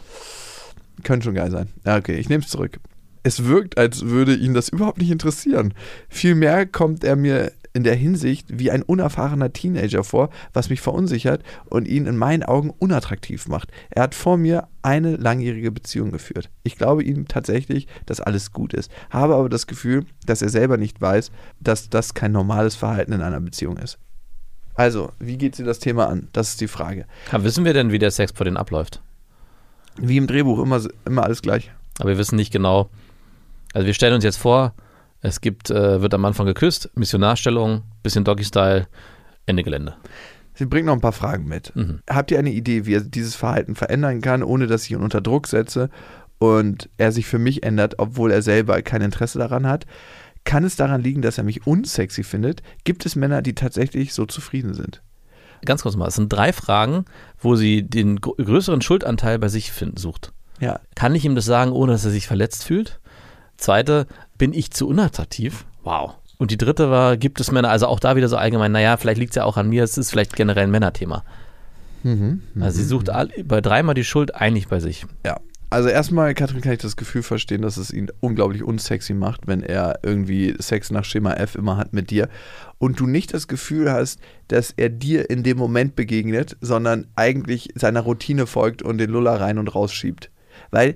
können 1.03 1.21
schon 1.21 1.35
geil 1.35 1.51
sein. 1.51 1.69
Ja, 1.85 1.97
okay, 1.97 2.15
ich 2.15 2.29
nehme 2.29 2.43
es 2.43 2.49
zurück. 2.49 2.79
Es 3.23 3.45
wirkt, 3.45 3.77
als 3.77 4.05
würde 4.05 4.35
ihn 4.35 4.53
das 4.53 4.69
überhaupt 4.69 4.99
nicht 4.99 5.11
interessieren. 5.11 5.73
Vielmehr 6.07 6.65
kommt 6.65 7.03
er 7.03 7.15
mir 7.15 7.51
in 7.73 7.83
der 7.83 7.95
Hinsicht 7.95 8.47
wie 8.49 8.71
ein 8.71 8.81
unerfahrener 8.81 9.53
Teenager 9.53 10.03
vor, 10.03 10.29
was 10.53 10.69
mich 10.69 10.81
verunsichert 10.81 11.43
und 11.65 11.87
ihn 11.87 12.07
in 12.07 12.17
meinen 12.17 12.43
Augen 12.43 12.71
unattraktiv 12.71 13.47
macht. 13.47 13.71
Er 13.89 14.03
hat 14.03 14.15
vor 14.15 14.37
mir 14.37 14.67
eine 14.81 15.15
langjährige 15.17 15.71
Beziehung 15.71 16.11
geführt. 16.11 16.49
Ich 16.63 16.77
glaube 16.77 17.03
ihm 17.03 17.27
tatsächlich, 17.27 17.87
dass 18.05 18.21
alles 18.21 18.51
gut 18.51 18.73
ist, 18.73 18.91
habe 19.09 19.35
aber 19.35 19.49
das 19.49 19.67
Gefühl, 19.67 20.05
dass 20.25 20.41
er 20.41 20.49
selber 20.49 20.77
nicht 20.77 20.99
weiß, 20.99 21.31
dass 21.59 21.89
das 21.89 22.13
kein 22.13 22.31
normales 22.31 22.75
Verhalten 22.75 23.13
in 23.13 23.21
einer 23.21 23.39
Beziehung 23.39 23.77
ist. 23.77 23.99
Also, 24.73 25.11
wie 25.19 25.37
geht 25.37 25.55
sie 25.55 25.63
das 25.63 25.79
Thema 25.79 26.07
an? 26.07 26.29
Das 26.31 26.49
ist 26.49 26.61
die 26.61 26.69
Frage. 26.69 27.05
Ja, 27.31 27.43
wissen 27.43 27.65
wir 27.65 27.73
denn, 27.73 27.91
wie 27.91 27.99
der 27.99 28.11
Sex 28.11 28.31
vor 28.31 28.45
denen 28.45 28.57
abläuft? 28.57 29.01
Wie 29.97 30.15
im 30.15 30.25
Drehbuch, 30.25 30.59
immer, 30.59 30.81
immer 31.05 31.23
alles 31.23 31.41
gleich. 31.41 31.71
Aber 31.99 32.09
wir 32.09 32.17
wissen 32.17 32.37
nicht 32.37 32.53
genau. 32.53 32.89
Also 33.73 33.85
wir 33.85 33.93
stellen 33.93 34.13
uns 34.13 34.23
jetzt 34.23 34.37
vor, 34.37 34.73
es 35.21 35.41
gibt, 35.41 35.69
äh, 35.69 36.01
wird 36.01 36.13
am 36.13 36.25
Anfang 36.25 36.45
geküsst, 36.45 36.89
Missionarstellung, 36.95 37.83
bisschen 38.03 38.23
Doggy-Style, 38.23 38.87
Ende 39.45 39.63
Gelände. 39.63 39.95
Sie 40.53 40.65
bringt 40.65 40.87
noch 40.87 40.93
ein 40.93 41.01
paar 41.01 41.11
Fragen 41.13 41.45
mit. 41.45 41.75
Mhm. 41.75 41.99
Habt 42.09 42.31
ihr 42.31 42.39
eine 42.39 42.51
Idee, 42.51 42.85
wie 42.85 42.95
er 42.95 43.01
dieses 43.01 43.35
Verhalten 43.35 43.75
verändern 43.75 44.21
kann, 44.21 44.43
ohne 44.43 44.67
dass 44.67 44.83
ich 44.85 44.91
ihn 44.91 45.01
unter 45.01 45.21
Druck 45.21 45.47
setze 45.47 45.89
und 46.37 46.89
er 46.97 47.11
sich 47.11 47.27
für 47.27 47.39
mich 47.39 47.63
ändert, 47.63 47.95
obwohl 47.97 48.31
er 48.31 48.41
selber 48.41 48.81
kein 48.81 49.01
Interesse 49.01 49.39
daran 49.39 49.67
hat? 49.67 49.85
Kann 50.45 50.63
es 50.63 50.75
daran 50.75 51.01
liegen, 51.01 51.21
dass 51.21 51.37
er 51.37 51.43
mich 51.43 51.67
unsexy 51.67 52.23
findet? 52.23 52.63
Gibt 52.83 53.05
es 53.05 53.15
Männer, 53.15 53.41
die 53.41 53.55
tatsächlich 53.55 54.13
so 54.13 54.25
zufrieden 54.25 54.73
sind? 54.73 55.01
Ganz 55.65 55.83
kurz 55.83 55.97
mal, 55.97 56.07
es 56.07 56.15
sind 56.15 56.31
drei 56.31 56.53
Fragen, 56.53 57.03
wo 57.39 57.55
sie 57.55 57.83
den 57.83 58.21
gr- 58.21 58.35
größeren 58.41 58.81
Schuldanteil 58.81 59.37
bei 59.39 59.49
sich 59.49 59.71
finden, 59.73 59.97
sucht. 59.97 60.31
Ja, 60.61 60.79
Kann 60.95 61.15
ich 61.15 61.25
ihm 61.25 61.35
das 61.35 61.45
sagen, 61.45 61.71
ohne 61.71 61.91
dass 61.91 62.05
er 62.05 62.11
sich 62.11 62.27
verletzt 62.27 62.63
fühlt? 62.63 62.99
Zweite, 63.59 64.07
bin 64.37 64.53
ich 64.53 64.71
zu 64.71 64.87
unattraktiv? 64.87 65.65
Wow. 65.83 66.15
Und 66.37 66.51
die 66.51 66.57
dritte 66.57 66.89
war, 66.89 67.17
gibt 67.17 67.39
es 67.41 67.51
Männer, 67.51 67.69
also 67.69 67.87
auch 67.87 67.99
da 67.99 68.15
wieder 68.15 68.29
so 68.29 68.37
allgemein, 68.37 68.71
naja, 68.71 68.95
vielleicht 68.97 69.19
liegt 69.19 69.31
es 69.31 69.35
ja 69.35 69.43
auch 69.43 69.57
an 69.57 69.69
mir, 69.69 69.83
es 69.83 69.97
ist 69.97 70.09
vielleicht 70.09 70.35
generell 70.35 70.63
ein 70.63 70.71
Männerthema. 70.71 71.23
Also 72.61 72.77
sie 72.77 72.85
sucht 72.85 73.09
all, 73.09 73.29
bei 73.43 73.59
dreimal 73.59 73.93
die 73.93 74.05
Schuld 74.05 74.33
eigentlich 74.33 74.67
bei 74.69 74.79
sich. 74.79 75.05
ja. 75.25 75.39
Also 75.71 75.87
erstmal, 75.87 76.33
Katrin, 76.33 76.61
kann 76.61 76.71
ich 76.71 76.79
das 76.79 76.95
Gefühl 76.97 77.21
verstehen, 77.21 77.61
dass 77.61 77.77
es 77.77 77.93
ihn 77.93 78.09
unglaublich 78.21 78.63
unsexy 78.63 79.13
macht, 79.13 79.45
wenn 79.45 79.61
er 79.61 79.99
irgendwie 80.01 80.55
Sex 80.57 80.89
nach 80.89 81.05
Schema 81.05 81.33
F 81.33 81.53
immer 81.53 81.77
hat 81.77 81.93
mit 81.93 82.09
dir 82.09 82.27
und 82.79 82.99
du 82.99 83.05
nicht 83.05 83.35
das 83.35 83.47
Gefühl 83.47 83.91
hast, 83.91 84.19
dass 84.47 84.71
er 84.75 84.89
dir 84.89 85.29
in 85.29 85.43
dem 85.43 85.57
Moment 85.57 85.95
begegnet, 85.95 86.57
sondern 86.59 87.05
eigentlich 87.15 87.69
seiner 87.75 88.01
Routine 88.01 88.47
folgt 88.47 88.81
und 88.81 88.97
den 88.97 89.11
Luller 89.11 89.39
rein 89.39 89.59
und 89.59 89.75
rausschiebt. 89.75 90.31
Weil 90.71 90.95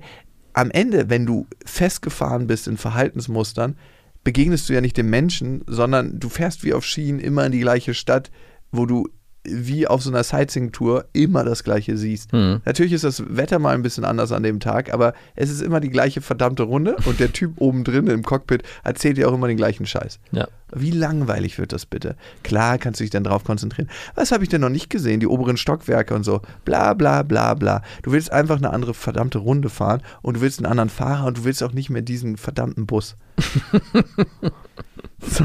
am 0.54 0.70
Ende, 0.70 1.10
wenn 1.10 1.26
du 1.26 1.46
festgefahren 1.66 2.46
bist 2.46 2.66
in 2.66 2.78
Verhaltensmustern, 2.78 3.76
begegnest 4.22 4.68
du 4.68 4.72
ja 4.72 4.80
nicht 4.80 4.96
dem 4.96 5.10
Menschen, 5.10 5.62
sondern 5.66 6.18
du 6.18 6.28
fährst 6.28 6.64
wie 6.64 6.72
auf 6.72 6.84
Schienen 6.84 7.20
immer 7.20 7.44
in 7.44 7.52
die 7.52 7.60
gleiche 7.60 7.92
Stadt, 7.92 8.30
wo 8.72 8.86
du 8.86 9.08
wie 9.44 9.86
auf 9.86 10.02
so 10.02 10.10
einer 10.10 10.24
Sightseeing-Tour 10.24 11.06
immer 11.12 11.44
das 11.44 11.64
Gleiche 11.64 11.96
siehst. 11.96 12.32
Hm. 12.32 12.60
Natürlich 12.64 12.92
ist 12.92 13.04
das 13.04 13.22
Wetter 13.28 13.58
mal 13.58 13.74
ein 13.74 13.82
bisschen 13.82 14.04
anders 14.04 14.32
an 14.32 14.42
dem 14.42 14.58
Tag, 14.58 14.92
aber 14.92 15.12
es 15.36 15.50
ist 15.50 15.60
immer 15.60 15.80
die 15.80 15.90
gleiche 15.90 16.20
verdammte 16.20 16.62
Runde 16.62 16.96
und 17.04 17.20
der 17.20 17.32
Typ 17.32 17.60
oben 17.60 17.84
drin 17.84 18.06
im 18.06 18.22
Cockpit 18.22 18.62
erzählt 18.82 19.18
dir 19.18 19.28
auch 19.28 19.34
immer 19.34 19.48
den 19.48 19.56
gleichen 19.56 19.86
Scheiß. 19.86 20.18
Ja. 20.32 20.48
Wie 20.74 20.90
langweilig 20.90 21.58
wird 21.58 21.72
das 21.72 21.86
bitte? 21.86 22.16
Klar 22.42 22.78
kannst 22.78 23.00
du 23.00 23.04
dich 23.04 23.10
dann 23.10 23.24
drauf 23.24 23.44
konzentrieren. 23.44 23.88
Was 24.14 24.32
habe 24.32 24.42
ich 24.42 24.48
denn 24.48 24.60
noch 24.60 24.70
nicht 24.70 24.90
gesehen? 24.90 25.20
Die 25.20 25.26
oberen 25.26 25.56
Stockwerke 25.56 26.14
und 26.14 26.24
so. 26.24 26.40
Bla 26.64 26.94
bla 26.94 27.22
bla 27.22 27.54
bla. 27.54 27.82
Du 28.02 28.12
willst 28.12 28.32
einfach 28.32 28.56
eine 28.56 28.70
andere 28.70 28.94
verdammte 28.94 29.38
Runde 29.38 29.68
fahren 29.68 30.02
und 30.22 30.38
du 30.38 30.40
willst 30.40 30.58
einen 30.58 30.66
anderen 30.66 30.90
Fahrer 30.90 31.26
und 31.26 31.38
du 31.38 31.44
willst 31.44 31.62
auch 31.62 31.72
nicht 31.72 31.90
mehr 31.90 32.02
diesen 32.02 32.36
verdammten 32.36 32.86
Bus. 32.86 33.16
so. 35.20 35.44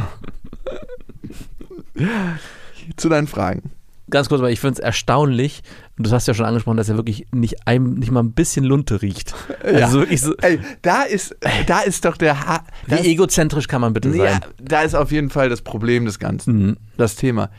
Zu 2.95 3.09
deinen 3.09 3.27
Fragen. 3.27 3.71
Ganz 4.09 4.29
kurz, 4.29 4.41
weil 4.41 4.51
ich 4.53 4.59
finde 4.59 4.73
es 4.73 4.79
erstaunlich, 4.79 5.61
und 5.97 6.07
du 6.07 6.11
hast 6.11 6.27
ja 6.27 6.33
schon 6.33 6.45
angesprochen, 6.45 6.77
dass 6.77 6.89
er 6.89 6.95
wirklich 6.97 7.27
nicht, 7.31 7.67
ein, 7.67 7.93
nicht 7.95 8.11
mal 8.11 8.21
ein 8.23 8.31
bisschen 8.33 8.63
Lunte 8.65 9.01
riecht. 9.01 9.33
Also 9.63 9.99
wirklich 9.99 10.21
so, 10.21 10.35
Ey, 10.37 10.59
da 10.81 11.03
ist, 11.03 11.35
da 11.67 11.79
ist 11.81 12.05
doch 12.05 12.17
der 12.17 12.45
ha 12.45 12.63
wie 12.87 12.95
egozentrisch 13.11 13.67
kann 13.67 13.81
man 13.81 13.93
bitte 13.93 14.09
Ja, 14.15 14.31
sein? 14.33 14.39
da 14.61 14.81
ist 14.81 14.95
auf 14.95 15.11
jeden 15.11 15.29
Fall 15.29 15.49
das 15.49 15.61
Problem 15.61 16.05
des 16.05 16.19
Ganzen. 16.19 16.65
Mhm. 16.65 16.77
Das 16.97 17.15
Thema. 17.15 17.49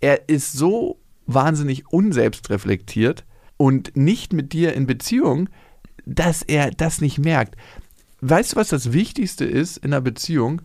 Er 0.00 0.28
ist 0.28 0.52
so 0.52 0.98
wahnsinnig 1.26 1.92
unselbstreflektiert 1.92 3.24
und 3.56 3.96
nicht 3.96 4.32
mit 4.32 4.52
dir 4.52 4.72
in 4.74 4.86
Beziehung, 4.86 5.48
dass 6.06 6.42
er 6.42 6.70
das 6.70 7.00
nicht 7.00 7.18
merkt. 7.18 7.56
Weißt 8.22 8.52
du, 8.52 8.56
was 8.56 8.68
das 8.68 8.92
Wichtigste 8.92 9.44
ist 9.44 9.76
in 9.78 9.92
einer 9.92 10.00
Beziehung? 10.00 10.62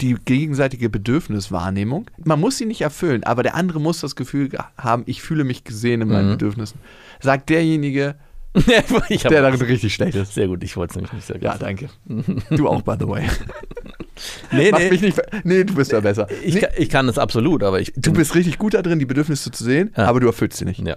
Die 0.00 0.14
gegenseitige 0.24 0.88
Bedürfniswahrnehmung. 0.88 2.06
Man 2.24 2.40
muss 2.40 2.58
sie 2.58 2.66
nicht 2.66 2.80
erfüllen, 2.80 3.24
aber 3.24 3.42
der 3.42 3.54
andere 3.54 3.80
muss 3.80 4.00
das 4.00 4.16
Gefühl 4.16 4.48
ge- 4.48 4.60
haben, 4.78 5.02
ich 5.06 5.22
fühle 5.22 5.44
mich 5.44 5.64
gesehen 5.64 6.00
in 6.02 6.08
meinen 6.08 6.28
Mhm. 6.28 6.32
Bedürfnissen. 6.32 6.80
Sagt 7.20 7.50
derjenige, 7.50 8.14
der 8.54 9.42
darin 9.42 9.60
richtig 9.60 9.94
schlecht 9.94 10.16
ist. 10.16 10.34
sehr 10.34 10.48
gut, 10.48 10.64
ich 10.64 10.76
wollte 10.76 10.92
es 10.92 10.96
nämlich 10.96 11.12
nicht 11.12 11.26
sagen. 11.26 11.40
Ja, 11.42 11.56
danke. 11.58 11.88
Du 12.50 12.68
auch, 12.68 12.82
by 12.82 12.94
the 12.98 13.06
way. 13.06 13.24
nee, 14.52 14.70
Mach 14.72 14.78
nee, 14.78 14.90
mich 14.90 15.02
nicht. 15.02 15.20
Nee, 15.44 15.64
du 15.64 15.74
bist 15.74 15.92
ja 15.92 16.00
besser. 16.00 16.26
ich, 16.44 16.54
nee, 16.54 16.60
kann, 16.60 16.70
ich 16.76 16.88
kann 16.88 17.06
das 17.06 17.18
absolut, 17.18 17.62
aber 17.62 17.80
ich. 17.80 17.92
du 17.96 18.12
bist 18.12 18.34
richtig 18.34 18.58
gut 18.58 18.74
da 18.74 18.82
drin, 18.82 18.98
die 18.98 19.06
Bedürfnisse 19.06 19.50
zu 19.50 19.64
sehen, 19.64 19.92
Ja. 19.96 20.06
aber 20.06 20.20
du 20.20 20.26
erfüllst 20.26 20.58
sie 20.58 20.64
nicht. 20.64 20.80
Ja. 20.86 20.96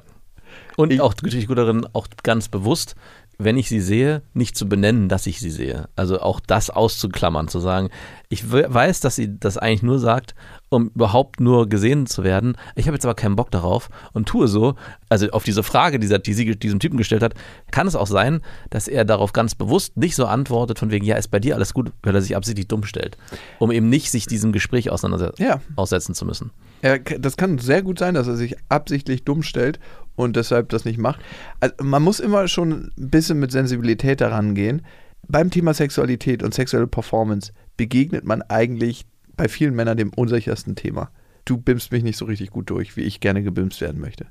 Und 0.78 0.92
Ich- 0.92 1.02
auch 1.02 1.14
natürlich 1.16 1.48
gut 1.48 1.58
darin, 1.58 1.86
auch 1.94 2.08
ganz 2.24 2.48
bewusst, 2.50 2.96
wenn 3.40 3.58
ich 3.58 3.68
sie 3.70 3.82
sehe, 3.82 4.22
nicht 4.34 4.56
zu 4.56 4.70
benennen, 4.70 5.10
dass 5.10 5.26
ich 5.28 5.40
sie 5.40 5.50
sehe. 5.50 5.90
Also 5.96 6.20
auch 6.22 6.40
das 6.40 6.70
auszuklammern, 6.70 7.48
zu 7.48 7.60
sagen, 7.60 7.90
ich 8.30 8.52
we- 8.52 8.66
weiß, 8.68 9.00
dass 9.00 9.16
sie 9.16 9.38
das 9.40 9.58
eigentlich 9.58 9.84
nur 9.84 10.00
sagt, 10.00 10.36
um 10.70 10.90
überhaupt 10.96 11.40
nur 11.40 11.68
gesehen 11.70 12.06
zu 12.08 12.24
werden. 12.24 12.56
Ich 12.76 12.88
habe 12.88 12.96
jetzt 12.96 13.06
aber 13.06 13.16
keinen 13.16 13.36
Bock 13.36 13.52
darauf 13.52 13.90
und 14.14 14.28
tue 14.28 14.48
so. 14.48 14.76
Also 15.10 15.30
auf 15.30 15.44
diese 15.44 15.64
Frage, 15.64 16.00
die, 16.00 16.08
sie- 16.08 16.20
die 16.20 16.34
sie 16.34 16.56
diesem 16.56 16.80
Typen 16.80 16.98
gestellt 16.98 17.22
hat, 17.24 17.34
kann 17.72 17.88
es 17.88 17.96
auch 17.96 18.08
sein, 18.08 18.42
dass 18.70 18.88
er 18.88 19.06
darauf 19.06 19.34
ganz 19.34 19.56
bewusst 19.56 19.98
nicht 19.98 20.16
so 20.16 20.26
antwortet, 20.26 20.80
von 20.80 20.90
wegen, 20.92 21.06
ja, 21.06 21.16
ist 21.16 21.30
bei 21.30 21.40
dir 21.40 21.56
alles 21.56 21.74
gut, 21.74 21.92
weil 22.04 22.16
er 22.16 22.22
sich 22.22 22.36
absichtlich 22.36 22.68
dumm 22.68 22.84
stellt, 22.84 23.18
um 23.60 23.72
eben 23.72 23.90
nicht 23.90 24.10
sich 24.12 24.26
diesem 24.26 24.52
Gespräch 24.52 24.90
auseinandersetzen 24.90 25.44
Ja. 25.44 25.60
aussetzen 25.76 26.16
zu 26.16 26.26
müssen. 26.26 26.52
Er, 26.82 27.00
das 27.00 27.38
kann 27.38 27.58
sehr 27.60 27.82
gut 27.82 28.00
sein, 28.00 28.14
dass 28.14 28.28
er 28.28 28.36
sich 28.36 28.56
absichtlich 28.70 29.24
dumm 29.24 29.42
stellt 29.44 29.80
und 30.16 30.36
deshalb 30.36 30.70
das 30.70 30.86
nicht 30.86 30.98
macht. 31.00 31.20
Also 31.60 31.76
man 31.82 32.02
muss 32.04 32.20
immer 32.20 32.48
schon 32.48 32.92
ein 32.98 33.10
bisschen 33.10 33.40
mit 33.40 33.52
Sensibilität 33.52 34.22
daran 34.22 34.56
gehen. 34.56 34.82
Beim 35.28 35.50
Thema 35.50 35.74
Sexualität 35.74 36.44
und 36.44 36.54
sexuelle 36.54 36.88
Performance 36.88 37.54
begegnet 37.78 38.26
man 38.26 38.42
eigentlich 38.44 39.06
bei 39.36 39.48
vielen 39.48 39.74
Männern 39.76 39.98
dem 39.98 40.12
unsichersten 40.14 40.76
Thema. 40.76 41.10
Du 41.46 41.58
bimmst 41.58 41.92
mich 41.92 42.04
nicht 42.04 42.18
so 42.18 42.26
richtig 42.26 42.52
gut 42.52 42.70
durch, 42.70 42.96
wie 42.98 43.02
ich 43.02 43.20
gerne 43.20 43.42
gebimst 43.44 43.82
werden 43.82 44.00
möchte. 44.00 44.28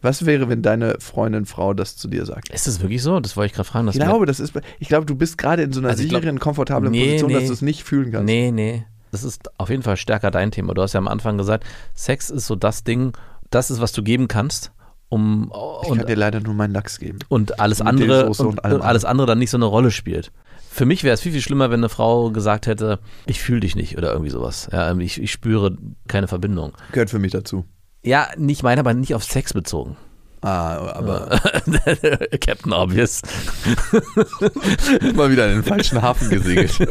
Was 0.00 0.26
wäre, 0.26 0.50
wenn 0.50 0.60
deine 0.60 0.96
Freundin, 1.00 1.46
Frau 1.46 1.72
das 1.72 1.96
zu 1.96 2.08
dir 2.08 2.26
sagt? 2.26 2.50
Ist 2.50 2.66
das 2.66 2.80
wirklich 2.80 3.02
so? 3.02 3.20
Das 3.20 3.36
wollte 3.38 3.46
ich 3.46 3.52
gerade 3.54 3.68
fragen. 3.68 3.88
Ich 3.88 3.94
glaube, 3.94 4.26
das 4.26 4.38
ist, 4.38 4.52
ich 4.78 4.88
glaube, 4.88 5.06
du 5.06 5.14
bist 5.14 5.38
gerade 5.38 5.62
in 5.62 5.72
so 5.72 5.80
einer 5.80 5.88
Also 5.88 6.02
ich 6.02 6.10
glaub- 6.10 6.20
sicheren, 6.20 6.38
komfortablen 6.38 6.92
Nee, 6.92 7.04
Position, 7.06 7.28
nee. 7.28 7.34
dass 7.38 7.46
du 7.46 7.52
es 7.54 7.62
nicht 7.62 7.84
fühlen 7.84 8.12
kannst. 8.12 8.26
Nee, 8.26 8.50
nee. 8.50 8.84
Das 9.12 9.24
ist 9.24 9.48
auf 9.58 9.70
jeden 9.70 9.82
Fall 9.82 9.96
stärker 9.96 10.30
dein 10.30 10.50
Thema. 10.50 10.74
Du 10.74 10.82
hast 10.82 10.92
ja 10.92 10.98
am 10.98 11.08
Anfang 11.08 11.38
gesagt, 11.38 11.64
Sex 11.94 12.28
ist 12.28 12.46
so 12.46 12.54
das 12.54 12.84
Ding, 12.84 13.12
das 13.48 13.70
ist, 13.70 13.80
was 13.80 13.92
du 13.92 14.02
geben 14.02 14.28
kannst, 14.28 14.72
um 15.14 15.52
Ich 15.82 15.90
und, 15.90 15.98
kann 15.98 16.06
dir 16.06 16.16
leider 16.16 16.40
nur 16.40 16.54
meinen 16.54 16.72
Lachs 16.72 16.98
geben. 16.98 17.20
und 17.28 17.60
alles 17.60 17.78
mit 17.78 17.88
andere 17.88 18.26
und, 18.26 18.40
und 18.40 18.82
alles 18.82 19.04
andere 19.04 19.26
dann 19.26 19.38
nicht 19.38 19.50
so 19.50 19.56
eine 19.56 19.66
Rolle 19.66 19.90
spielt. 19.90 20.32
Für 20.70 20.86
mich 20.86 21.04
wäre 21.04 21.14
es 21.14 21.20
viel, 21.20 21.30
viel 21.30 21.40
schlimmer, 21.40 21.70
wenn 21.70 21.80
eine 21.80 21.88
Frau 21.88 22.30
gesagt 22.30 22.66
hätte, 22.66 22.98
ich 23.26 23.40
fühle 23.40 23.60
dich 23.60 23.76
nicht 23.76 23.96
oder 23.96 24.10
irgendwie 24.10 24.30
sowas. 24.30 24.68
Ja, 24.72 24.92
ich, 24.98 25.22
ich 25.22 25.30
spüre 25.30 25.76
keine 26.08 26.26
Verbindung. 26.26 26.72
Gehört 26.90 27.10
für 27.10 27.20
mich 27.20 27.30
dazu. 27.30 27.64
Ja, 28.02 28.28
nicht 28.36 28.64
meine, 28.64 28.80
aber 28.80 28.92
nicht 28.92 29.14
auf 29.14 29.22
Sex 29.22 29.52
bezogen. 29.52 29.96
Ah, 30.44 30.92
aber 30.92 31.28
Captain 32.40 32.74
Obvious. 32.74 33.22
mal 35.14 35.30
wieder 35.30 35.48
in 35.48 35.54
den 35.54 35.62
falschen 35.62 36.02
Hafen 36.02 36.28
gesegelt. 36.28 36.70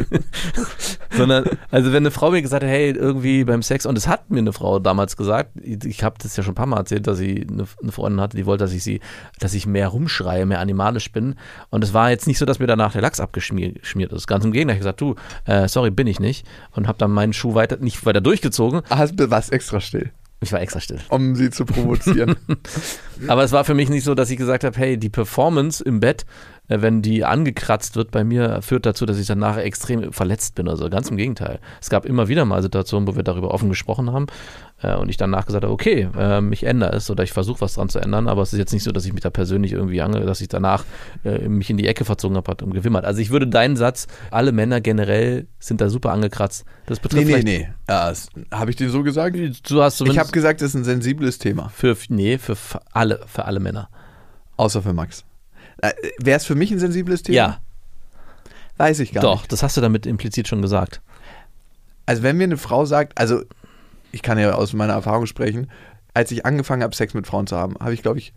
Sondern, 1.12 1.46
also 1.70 1.92
wenn 1.92 2.02
eine 2.02 2.10
Frau 2.10 2.32
mir 2.32 2.42
gesagt 2.42 2.64
hat, 2.64 2.70
hey, 2.70 2.90
irgendwie 2.90 3.44
beim 3.44 3.62
Sex, 3.62 3.86
und 3.86 3.96
es 3.96 4.08
hat 4.08 4.32
mir 4.32 4.40
eine 4.40 4.54
Frau 4.54 4.80
damals 4.80 5.18
gesagt, 5.18 5.52
ich 5.62 6.04
habe 6.04 6.16
das 6.20 6.36
ja 6.36 6.42
schon 6.42 6.54
ein 6.54 6.56
paar 6.56 6.66
Mal 6.66 6.78
erzählt, 6.78 7.06
dass 7.06 7.20
sie 7.20 7.46
eine, 7.48 7.68
eine 7.80 7.92
Freundin 7.92 8.22
hatte, 8.22 8.38
die 8.38 8.48
wollte, 8.48 8.64
dass 8.64 8.74
ich 8.74 8.84
sie, 8.84 9.02
dass 9.40 9.54
ich 9.54 9.68
mehr 9.68 9.90
rumschreie, 9.90 10.48
mehr 10.48 10.60
animalisch 10.60 11.12
bin. 11.12 11.36
Und 11.70 11.84
es 11.84 11.94
war 11.94 12.10
jetzt 12.10 12.26
nicht 12.26 12.40
so, 12.40 12.48
dass 12.48 12.58
mir 12.58 12.66
danach 12.66 12.94
der 12.94 13.04
Lachs 13.04 13.20
abgeschmiert 13.20 13.78
ist. 14.12 14.26
Ganz 14.26 14.46
im 14.46 14.52
Gegenteil, 14.52 14.78
ich 14.78 14.84
habe 14.84 14.96
gesagt, 14.96 15.02
du, 15.02 15.16
äh, 15.46 15.68
sorry, 15.68 15.92
bin 15.92 16.08
ich 16.08 16.20
nicht. 16.20 16.48
Und 16.72 16.88
habe 16.88 16.98
dann 16.98 17.12
meinen 17.12 17.34
Schuh 17.34 17.54
weiter, 17.54 17.78
nicht 17.78 18.04
weiter 18.04 18.22
durchgezogen. 18.22 18.82
Hast 18.90 19.20
du 19.20 19.30
was 19.30 19.50
extra 19.50 19.80
still, 19.80 20.10
Ich 20.44 20.52
war 20.52 20.62
extra 20.62 20.80
still. 20.80 21.00
um 21.10 21.36
sie 21.36 21.50
zu 21.50 21.66
provozieren. 21.66 22.36
Aber 23.28 23.44
es 23.44 23.52
war 23.52 23.64
für 23.64 23.74
mich 23.74 23.90
nicht 23.90 24.04
so, 24.04 24.14
dass 24.14 24.30
ich 24.30 24.38
gesagt 24.38 24.64
habe, 24.64 24.78
hey, 24.78 24.98
die 24.98 25.10
Performance 25.10 25.84
im 25.84 26.00
Bett, 26.00 26.26
wenn 26.68 27.02
die 27.02 27.26
angekratzt 27.26 27.96
wird 27.96 28.12
bei 28.12 28.24
mir, 28.24 28.62
führt 28.62 28.86
dazu, 28.86 29.06
dass 29.06 29.20
ich 29.20 29.28
danach 29.28 29.58
extrem 29.58 30.14
verletzt 30.14 30.56
bin. 30.56 30.70
Also 30.70 30.90
ganz 30.90 31.10
im 31.10 31.18
Gegenteil. 31.18 31.60
Es 31.82 31.90
gab 31.90 32.06
immer 32.06 32.28
wieder 32.30 32.46
mal 32.46 32.62
Situationen, 32.62 33.08
wo 33.08 33.16
wir 33.16 33.24
darüber 33.24 33.52
offen 33.52 33.70
gesprochen 33.70 34.12
haben 34.12 34.28
äh, 34.82 34.96
und 34.96 35.10
ich 35.10 35.18
danach 35.18 35.46
gesagt 35.46 35.64
habe, 35.64 35.74
okay, 35.74 36.10
ähm, 36.18 36.54
ich 36.54 36.64
ändere 36.64 36.96
es 36.96 37.10
oder 37.10 37.24
ich 37.24 37.34
versuche 37.34 37.62
was 37.62 37.76
dran 37.76 37.90
zu 37.90 38.00
ändern, 38.00 38.28
aber 38.28 38.42
es 38.42 38.54
ist 38.54 38.60
jetzt 38.60 38.72
nicht 38.72 38.84
so, 38.84 38.92
dass 38.92 39.06
ich 39.06 39.14
mich 39.14 39.22
da 39.22 39.30
persönlich 39.30 39.74
irgendwie 39.74 40.02
ange, 40.02 40.22
dass 40.22 40.40
ich 40.40 40.48
danach 40.48 40.86
äh, 41.26 41.50
mich 41.50 41.70
in 41.70 41.78
die 41.78 41.88
Ecke 41.88 42.06
verzogen 42.06 42.38
habe 42.38 42.64
und 42.64 42.74
gewimmert. 42.74 43.04
Also 43.04 43.20
ich 43.20 43.30
würde 43.30 43.48
deinen 43.48 43.76
Satz, 43.76 44.08
alle 44.32 44.54
Männer 44.54 44.80
generell 44.80 45.48
sind 45.60 45.82
da 45.82 45.90
super 45.90 46.12
angekratzt. 46.12 46.66
Das 46.86 47.00
nee, 47.00 47.04
betrifft 47.04 47.26
nee, 47.26 47.32
vielleicht, 47.32 47.48
nee. 47.48 47.70
Ja, 47.90 48.14
habe 48.52 48.72
ich 48.72 48.78
dir 48.78 48.90
so 48.90 49.04
gesagt? 49.04 49.36
Du 49.70 49.82
hast 49.82 50.00
Ich 50.02 50.18
habe 50.18 50.32
gesagt, 50.32 50.62
es 50.62 50.70
ist 50.70 50.76
ein 50.76 50.84
sensibles 50.84 51.40
Thema. 51.40 51.70
für, 51.70 51.98
nee, 52.10 52.38
für 52.38 52.56
alle, 52.92 53.20
für 53.28 53.46
alle 53.46 53.60
Männer. 53.60 53.90
Außer 54.56 54.82
für 54.82 54.94
Max. 54.94 55.26
Äh, 55.78 55.94
Wäre 56.20 56.38
es 56.38 56.46
für 56.46 56.56
mich 56.56 56.72
ein 56.72 56.80
sensibles 56.80 57.24
Thema? 57.24 57.36
Ja, 57.36 57.60
Weiß 58.78 59.00
ich 59.00 59.12
gar 59.12 59.22
doch, 59.22 59.42
nicht. 59.42 59.52
das 59.52 59.62
hast 59.64 59.78
du 59.78 59.82
damit 59.82 60.06
implizit 60.06 60.48
schon 60.48 60.62
gesagt. 60.62 61.02
Also 62.06 62.24
wenn 62.24 62.38
mir 62.38 62.46
eine 62.46 62.58
Frau 62.58 62.86
sagt, 62.86 63.18
also 63.18 63.44
ich 64.12 64.22
kann 64.22 64.38
ja 64.40 64.54
aus 64.54 64.74
meiner 64.74 64.94
Erfahrung 64.94 65.26
sprechen, 65.26 65.70
als 66.14 66.32
ich 66.32 66.46
angefangen 66.46 66.84
habe, 66.84 66.96
Sex 66.96 67.14
mit 67.14 67.28
Frauen 67.28 67.48
zu 67.48 67.56
haben, 67.56 67.76
habe 67.80 67.94
ich, 67.94 68.02
glaube 68.02 68.20
ich, 68.20 68.34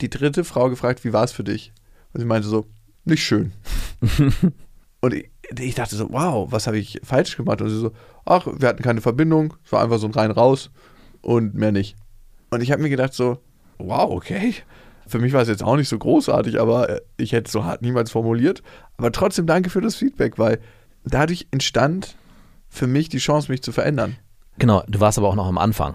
die 0.00 0.10
dritte 0.10 0.44
Frau 0.44 0.70
gefragt, 0.70 1.04
wie 1.04 1.12
war 1.12 1.24
es 1.24 1.32
für 1.32 1.44
dich? 1.44 1.72
Und 2.12 2.20
sie 2.20 2.26
meinte 2.26 2.48
so, 2.48 2.66
nicht 3.04 3.24
schön. 3.24 3.52
Und 5.00 5.14
ich, 5.14 5.30
ich 5.58 5.74
dachte 5.74 5.94
so, 5.94 6.10
wow, 6.10 6.50
was 6.50 6.66
habe 6.66 6.78
ich 6.78 7.00
falsch 7.04 7.36
gemacht? 7.36 7.60
Und 7.60 7.68
sie 7.68 7.78
so, 7.78 7.92
ach, 8.24 8.46
wir 8.46 8.68
hatten 8.68 8.82
keine 8.82 9.00
Verbindung, 9.00 9.54
es 9.64 9.72
war 9.72 9.82
einfach 9.82 9.98
so 9.98 10.06
ein 10.06 10.14
rein 10.14 10.30
raus 10.30 10.70
und 11.22 11.54
mehr 11.54 11.70
nicht. 11.70 11.96
Und 12.50 12.62
ich 12.62 12.72
habe 12.72 12.82
mir 12.82 12.88
gedacht 12.88 13.12
so, 13.12 13.38
wow, 13.78 14.10
okay. 14.10 14.54
Für 15.06 15.18
mich 15.18 15.32
war 15.32 15.42
es 15.42 15.48
jetzt 15.48 15.62
auch 15.62 15.76
nicht 15.76 15.88
so 15.88 15.98
großartig, 15.98 16.60
aber 16.60 16.88
äh, 16.88 17.00
ich 17.16 17.32
hätte 17.32 17.46
es 17.46 17.52
so 17.52 17.64
hart 17.64 17.82
niemals 17.82 18.10
formuliert. 18.10 18.62
Aber 18.96 19.12
trotzdem 19.12 19.46
danke 19.46 19.70
für 19.70 19.80
das 19.80 19.94
Feedback, 19.94 20.38
weil 20.38 20.58
dadurch 21.04 21.46
entstand 21.50 22.16
für 22.68 22.86
mich 22.86 23.08
die 23.08 23.18
Chance, 23.18 23.50
mich 23.50 23.62
zu 23.62 23.72
verändern. 23.72 24.16
Genau, 24.58 24.82
du 24.88 25.00
warst 25.00 25.18
aber 25.18 25.28
auch 25.28 25.34
noch 25.34 25.46
am 25.46 25.58
Anfang. 25.58 25.94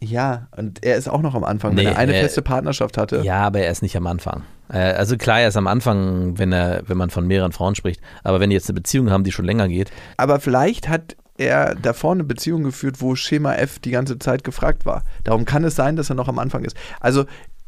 Ja, 0.00 0.48
und 0.56 0.84
er 0.84 0.96
ist 0.96 1.08
auch 1.08 1.22
noch 1.22 1.34
am 1.34 1.44
Anfang, 1.44 1.74
Nee, 1.74 1.80
wenn 1.80 1.86
er 1.86 1.98
eine 1.98 2.14
äh, 2.14 2.20
feste 2.20 2.42
Partnerschaft 2.42 2.98
hatte. 2.98 3.22
Ja, 3.24 3.42
aber 3.42 3.60
er 3.60 3.70
ist 3.70 3.82
nicht 3.82 3.96
am 3.96 4.06
Anfang. 4.06 4.42
Äh, 4.68 4.78
also 4.78 5.16
klar, 5.16 5.40
er 5.40 5.48
ist 5.48 5.56
am 5.56 5.66
Anfang, 5.66 6.38
wenn 6.38 6.52
er, 6.52 6.82
wenn 6.86 6.98
man 6.98 7.10
von 7.10 7.26
mehreren 7.26 7.52
Frauen 7.52 7.74
spricht. 7.74 8.00
Aber 8.22 8.40
wenn 8.40 8.50
die 8.50 8.54
jetzt 8.54 8.68
eine 8.68 8.74
Beziehung 8.74 9.10
haben, 9.10 9.24
die 9.24 9.32
schon 9.32 9.44
länger 9.44 9.68
geht, 9.68 9.90
Aber 10.16 10.40
vielleicht 10.40 10.88
hat 10.88 11.16
er 11.36 11.74
davor 11.74 12.12
eine 12.12 12.24
Beziehung 12.24 12.62
geführt, 12.62 13.00
wo 13.00 13.16
Schema 13.16 13.54
F 13.54 13.78
die 13.78 13.90
ganze 13.90 14.18
Zeit 14.18 14.44
gefragt 14.44 14.86
war. 14.86 15.04
Darum 15.24 15.44
kann 15.44 15.64
es 15.64 15.74
sein, 15.74 15.96
dass 15.96 16.10
er 16.10 16.16
noch 16.16 16.28
am 16.28 16.38
Anfang 16.38 16.64
ist. 16.64 16.76
Also 17.00 17.24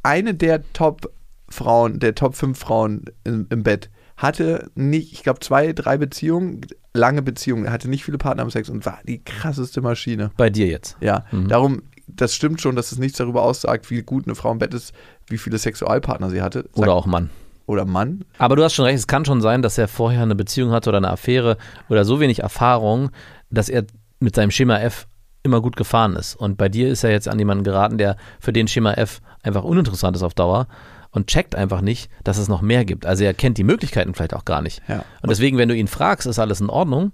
eine 0.06 0.34
der 0.34 0.62
Top-Frauen, 0.72 1.98
der 2.00 2.14
Top 2.14 2.34
5 2.34 2.58
Frauen 2.58 3.04
im, 3.24 3.46
im 3.50 3.62
Bett, 3.62 3.90
hatte 4.16 4.70
nicht, 4.74 5.12
ich 5.12 5.22
glaube, 5.22 5.40
zwei, 5.40 5.72
drei 5.72 5.98
Beziehungen, 5.98 6.62
lange 6.94 7.20
Beziehungen, 7.22 7.70
hatte 7.70 7.88
nicht 7.90 8.04
viele 8.04 8.16
Partner 8.18 8.42
am 8.42 8.50
Sex 8.50 8.70
und 8.70 8.86
war 8.86 8.98
die 9.06 9.22
krasseste 9.22 9.82
Maschine. 9.82 10.30
bei 10.36 10.48
dir 10.48 10.66
jetzt. 10.66 10.96
Ja, 11.00 11.24
Mhm. 11.30 11.48
darum, 11.48 11.82
das 12.06 12.34
stimmt 12.34 12.60
schon, 12.60 12.76
dass 12.76 12.92
es 12.92 12.98
nichts 12.98 13.18
darüber 13.18 13.42
aussagt, 13.42 13.90
wie 13.90 14.00
gut 14.02 14.26
eine 14.26 14.34
Frau 14.34 14.52
im 14.52 14.58
Bett 14.58 14.72
ist, 14.72 14.94
wie 15.28 15.36
viele 15.38 15.58
Sexualpartner 15.58 16.30
sie 16.30 16.40
hatte. 16.40 16.62
Sagt- 16.62 16.78
Oder 16.78 16.94
auch 16.94 17.04
Mann. 17.06 17.28
oder 17.66 17.84
Mann. 17.84 18.24
Aber 18.38 18.56
du 18.56 18.62
hast 18.64 18.74
schon 18.74 18.84
recht, 18.86 18.98
es 18.98 19.06
kann 19.08 19.24
schon 19.24 19.40
sein, 19.42 19.60
dass 19.60 19.76
er 19.76 19.88
vorher 19.88 20.22
eine 20.22 20.36
Beziehung 20.36 20.70
hatte 20.70 20.88
oder 20.88 20.98
eine 20.98 21.10
Affäre 21.10 21.58
oder 21.90 22.04
so 22.04 22.20
wenig 22.20 22.38
Erfahrung, 22.38 23.10
dass 23.50 23.68
er 23.68 23.84
mit 24.20 24.34
seinem 24.36 24.50
Schema 24.52 24.78
F 24.78 25.06
immer 25.46 25.62
gut 25.62 25.76
gefahren 25.76 26.14
ist. 26.16 26.34
Und 26.34 26.56
bei 26.58 26.68
dir 26.68 26.88
ist 26.88 27.04
er 27.04 27.10
jetzt 27.10 27.28
an 27.28 27.38
jemanden 27.38 27.64
geraten, 27.64 27.98
der 27.98 28.16
für 28.40 28.52
den 28.52 28.68
Schema 28.68 28.92
F 28.92 29.20
einfach 29.42 29.64
uninteressant 29.64 30.16
ist 30.16 30.22
auf 30.22 30.34
Dauer 30.34 30.66
und 31.10 31.28
checkt 31.28 31.54
einfach 31.54 31.80
nicht, 31.80 32.10
dass 32.24 32.36
es 32.36 32.48
noch 32.48 32.60
mehr 32.60 32.84
gibt. 32.84 33.06
Also 33.06 33.24
er 33.24 33.32
kennt 33.32 33.56
die 33.58 33.64
Möglichkeiten 33.64 34.14
vielleicht 34.14 34.34
auch 34.34 34.44
gar 34.44 34.60
nicht. 34.60 34.82
Ja. 34.86 35.04
Und 35.22 35.30
deswegen, 35.30 35.56
wenn 35.56 35.68
du 35.68 35.74
ihn 35.74 35.88
fragst, 35.88 36.26
ist 36.26 36.38
alles 36.38 36.60
in 36.60 36.68
Ordnung? 36.68 37.12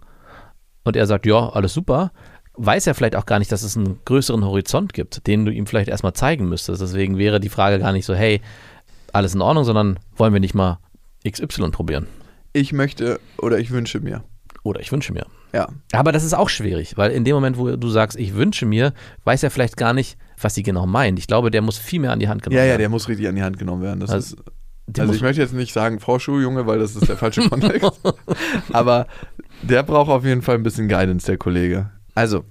Und 0.85 0.97
er 0.97 1.07
sagt, 1.07 1.27
ja, 1.27 1.51
alles 1.51 1.73
super, 1.73 2.11
weiß 2.55 2.87
er 2.87 2.95
vielleicht 2.95 3.17
auch 3.17 3.27
gar 3.27 3.39
nicht, 3.39 3.53
dass 3.53 3.63
es 3.63 3.77
einen 3.77 4.01
größeren 4.05 4.45
Horizont 4.45 4.93
gibt, 4.93 5.27
den 5.27 5.45
du 5.45 5.53
ihm 5.53 5.67
vielleicht 5.67 5.89
erstmal 5.89 6.15
zeigen 6.15 6.49
müsstest. 6.49 6.83
Deswegen 6.83 7.19
wäre 7.19 7.39
die 7.39 7.49
Frage 7.49 7.79
gar 7.79 7.93
nicht 7.93 8.05
so, 8.05 8.15
hey, 8.15 8.41
alles 9.13 9.35
in 9.35 9.43
Ordnung, 9.43 9.65
sondern 9.65 9.99
wollen 10.17 10.33
wir 10.33 10.41
nicht 10.41 10.55
mal 10.55 10.79
XY 11.29 11.71
probieren? 11.71 12.09
Ich 12.53 12.73
möchte 12.73 13.21
oder 13.39 13.59
ich 13.59 13.71
wünsche 13.71 14.01
mir. 14.01 14.25
Oder 14.65 14.81
ich 14.81 14.91
wünsche 14.93 15.13
mir. 15.13 15.27
Ja. 15.53 15.69
Aber 15.93 16.13
das 16.13 16.25
ist 16.25 16.33
auch 16.35 16.49
schwierig, 16.49 16.97
weil 16.97 17.11
in 17.11 17.25
dem 17.25 17.35
Moment, 17.35 17.59
wo 17.59 17.77
du 17.77 17.89
sagst, 17.89 18.19
ich 18.19 18.35
wünsche 18.35 18.65
mir, 18.67 18.93
weiß 19.25 19.43
er 19.43 19.51
vielleicht 19.51 19.77
gar 19.77 19.93
nicht, 19.93 20.17
was 20.41 20.55
sie 20.55 20.63
genau 20.63 20.87
meint. 20.87 21.19
Ich 21.19 21.27
glaube, 21.27 21.51
der 21.51 21.63
muss 21.63 21.79
viel 21.79 22.01
mehr 22.01 22.13
an 22.13 22.21
die 22.21 22.29
Hand 22.29 22.43
genommen 22.43 22.57
Ja, 22.59 22.63
ja, 22.65 22.69
werden. 22.71 22.81
der 22.81 22.89
muss 22.89 23.09
richtig 23.09 23.29
an 23.29 23.37
die 23.37 23.43
Hand 23.43 23.59
genommen 23.59 23.83
werden. 23.83 24.01
Das 24.01 24.11
Also, 24.11 24.37
ist, 24.37 24.99
also 24.99 25.13
ich 25.13 25.21
möchte 25.23 25.43
jetzt 25.43 25.53
nicht 25.55 25.73
sagen 25.73 26.01
Vorschuljunge, 26.01 26.67
weil 26.67 26.79
das 26.79 26.97
ist 26.97 27.09
der 27.09 27.17
falsche 27.17 27.43
Kontext. 27.49 27.91
Aber 28.73 29.07
der 29.63 29.83
braucht 29.83 30.11
auf 30.11 30.25
jeden 30.25 30.43
Fall 30.43 30.57
ein 30.57 30.63
bisschen 30.63 30.89
Guidance, 30.89 31.27
der 31.27 31.37
Kollege. 31.37 31.91
Also, 32.15 32.45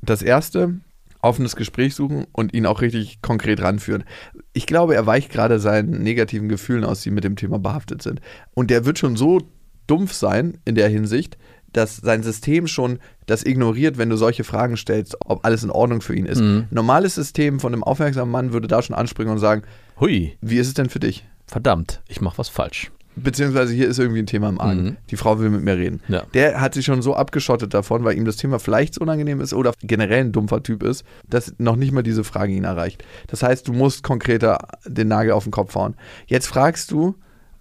das 0.00 0.22
erste, 0.22 0.74
offenes 1.20 1.54
Gespräch 1.56 1.94
suchen 1.94 2.26
und 2.32 2.54
ihn 2.54 2.66
auch 2.66 2.80
richtig 2.80 3.20
konkret 3.22 3.60
ranführen. 3.62 4.04
Ich 4.52 4.66
glaube, 4.66 4.94
er 4.94 5.06
weicht 5.06 5.30
gerade 5.30 5.58
seinen 5.60 6.02
negativen 6.02 6.48
Gefühlen 6.48 6.84
aus, 6.84 7.02
die 7.02 7.10
mit 7.10 7.24
dem 7.24 7.36
Thema 7.36 7.58
behaftet 7.58 8.02
sind. 8.02 8.20
Und 8.54 8.70
der 8.70 8.84
wird 8.84 8.98
schon 8.98 9.16
so 9.16 9.38
dumpf 9.86 10.12
sein 10.12 10.58
in 10.64 10.74
der 10.74 10.88
Hinsicht, 10.88 11.36
dass 11.72 11.96
sein 11.96 12.22
System 12.22 12.66
schon 12.66 12.98
das 13.26 13.44
ignoriert, 13.44 13.98
wenn 13.98 14.10
du 14.10 14.16
solche 14.16 14.44
Fragen 14.44 14.76
stellst, 14.76 15.16
ob 15.24 15.44
alles 15.44 15.64
in 15.64 15.70
Ordnung 15.70 16.00
für 16.00 16.14
ihn 16.14 16.26
ist. 16.26 16.40
Mhm. 16.40 16.66
Normales 16.70 17.14
System 17.14 17.60
von 17.60 17.72
einem 17.72 17.84
aufmerksamen 17.84 18.30
Mann 18.30 18.52
würde 18.52 18.68
da 18.68 18.82
schon 18.82 18.96
anspringen 18.96 19.32
und 19.32 19.38
sagen, 19.38 19.62
hui, 20.00 20.36
wie 20.40 20.58
ist 20.58 20.68
es 20.68 20.74
denn 20.74 20.90
für 20.90 21.00
dich? 21.00 21.24
verdammt, 21.52 22.02
ich 22.08 22.20
mache 22.20 22.38
was 22.38 22.48
falsch. 22.48 22.90
Beziehungsweise 23.14 23.74
hier 23.74 23.88
ist 23.88 23.98
irgendwie 23.98 24.20
ein 24.20 24.26
Thema 24.26 24.48
im 24.48 24.58
Argen. 24.58 24.82
Mhm. 24.82 24.96
Die 25.10 25.16
Frau 25.16 25.38
will 25.38 25.50
mit 25.50 25.62
mir 25.62 25.76
reden. 25.76 26.00
Ja. 26.08 26.22
Der 26.32 26.62
hat 26.62 26.72
sich 26.72 26.86
schon 26.86 27.02
so 27.02 27.14
abgeschottet 27.14 27.74
davon, 27.74 28.04
weil 28.04 28.16
ihm 28.16 28.24
das 28.24 28.38
Thema 28.38 28.58
vielleicht 28.58 28.94
so 28.94 29.02
unangenehm 29.02 29.42
ist 29.42 29.52
oder 29.52 29.74
generell 29.82 30.20
ein 30.20 30.32
dumpfer 30.32 30.62
Typ 30.62 30.82
ist, 30.82 31.04
dass 31.28 31.54
noch 31.58 31.76
nicht 31.76 31.92
mal 31.92 32.02
diese 32.02 32.24
Frage 32.24 32.54
ihn 32.54 32.64
erreicht. 32.64 33.04
Das 33.26 33.42
heißt, 33.42 33.68
du 33.68 33.74
musst 33.74 34.02
konkreter 34.02 34.66
den 34.86 35.08
Nagel 35.08 35.32
auf 35.32 35.44
den 35.44 35.52
Kopf 35.52 35.74
hauen. 35.74 35.94
Jetzt 36.26 36.46
fragst 36.46 36.90
du, 36.90 37.16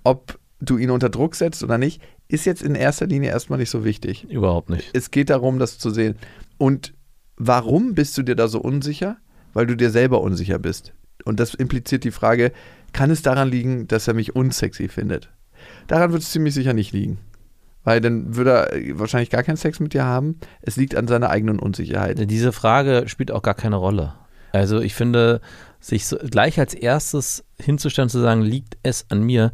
ob 0.05 0.39
du 0.61 0.77
ihn 0.77 0.89
unter 0.89 1.09
Druck 1.09 1.35
setzt 1.35 1.63
oder 1.63 1.77
nicht, 1.77 2.01
ist 2.31 2.45
jetzt 2.45 2.61
in 2.61 2.75
erster 2.75 3.07
Linie 3.07 3.29
erstmal 3.29 3.59
nicht 3.59 3.69
so 3.69 3.83
wichtig. 3.83 4.29
Überhaupt 4.29 4.69
nicht. 4.69 4.89
Es 4.93 5.11
geht 5.11 5.29
darum, 5.29 5.59
das 5.59 5.77
zu 5.77 5.89
sehen. 5.89 6.15
Und 6.57 6.93
warum 7.37 7.93
bist 7.93 8.17
du 8.17 8.23
dir 8.23 8.35
da 8.35 8.47
so 8.47 8.59
unsicher? 8.59 9.17
Weil 9.53 9.67
du 9.67 9.75
dir 9.75 9.89
selber 9.89 10.21
unsicher 10.21 10.59
bist. 10.59 10.93
Und 11.25 11.39
das 11.39 11.53
impliziert 11.53 12.03
die 12.03 12.11
Frage, 12.11 12.51
kann 12.93 13.11
es 13.11 13.21
daran 13.21 13.49
liegen, 13.49 13.87
dass 13.87 14.07
er 14.07 14.13
mich 14.13 14.35
unsexy 14.35 14.87
findet? 14.87 15.29
Daran 15.87 16.11
wird 16.11 16.23
es 16.23 16.31
ziemlich 16.31 16.53
sicher 16.53 16.73
nicht 16.73 16.93
liegen. 16.93 17.19
Weil 17.83 17.99
dann 17.99 18.35
würde 18.35 18.51
er 18.51 18.99
wahrscheinlich 18.99 19.29
gar 19.29 19.43
keinen 19.43 19.57
Sex 19.57 19.79
mit 19.79 19.93
dir 19.93 20.05
haben. 20.05 20.39
Es 20.61 20.77
liegt 20.77 20.95
an 20.95 21.07
seiner 21.07 21.29
eigenen 21.29 21.59
Unsicherheit. 21.59 22.29
Diese 22.29 22.51
Frage 22.51 23.03
spielt 23.07 23.31
auch 23.31 23.41
gar 23.41 23.55
keine 23.55 23.75
Rolle. 23.75 24.13
Also 24.53 24.79
ich 24.79 24.95
finde, 24.95 25.41
sich 25.79 26.05
so 26.05 26.17
gleich 26.17 26.59
als 26.59 26.73
erstes 26.73 27.43
hinzustellen, 27.59 28.09
zu 28.09 28.19
sagen, 28.19 28.41
liegt 28.41 28.77
es 28.83 29.05
an 29.09 29.23
mir, 29.23 29.51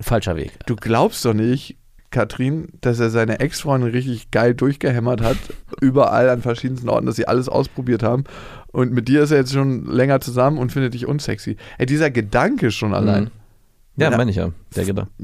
falscher 0.00 0.36
Weg. 0.36 0.52
Du 0.66 0.76
glaubst 0.76 1.24
doch 1.24 1.34
nicht, 1.34 1.76
Katrin, 2.10 2.68
dass 2.80 2.98
er 2.98 3.10
seine 3.10 3.40
Ex-Freundin 3.40 3.90
richtig 3.90 4.30
geil 4.30 4.54
durchgehämmert 4.54 5.20
hat, 5.20 5.36
überall 5.80 6.28
an 6.28 6.42
verschiedensten 6.42 6.88
Orten, 6.88 7.06
dass 7.06 7.16
sie 7.16 7.28
alles 7.28 7.48
ausprobiert 7.48 8.02
haben. 8.02 8.24
Und 8.72 8.92
mit 8.92 9.08
dir 9.08 9.22
ist 9.22 9.30
er 9.30 9.38
jetzt 9.38 9.52
schon 9.52 9.86
länger 9.86 10.20
zusammen 10.20 10.58
und 10.58 10.72
findet 10.72 10.94
dich 10.94 11.06
unsexy. 11.06 11.56
Ey, 11.78 11.86
dieser 11.86 12.10
Gedanke 12.10 12.70
schon 12.70 12.94
allein. 12.94 13.24
Mhm. 13.24 13.30
Ja, 13.96 14.16
meine 14.16 14.30
ich 14.30 14.36
ja. 14.36 14.50
Der 14.76 14.84
Gedanke. 14.84 15.10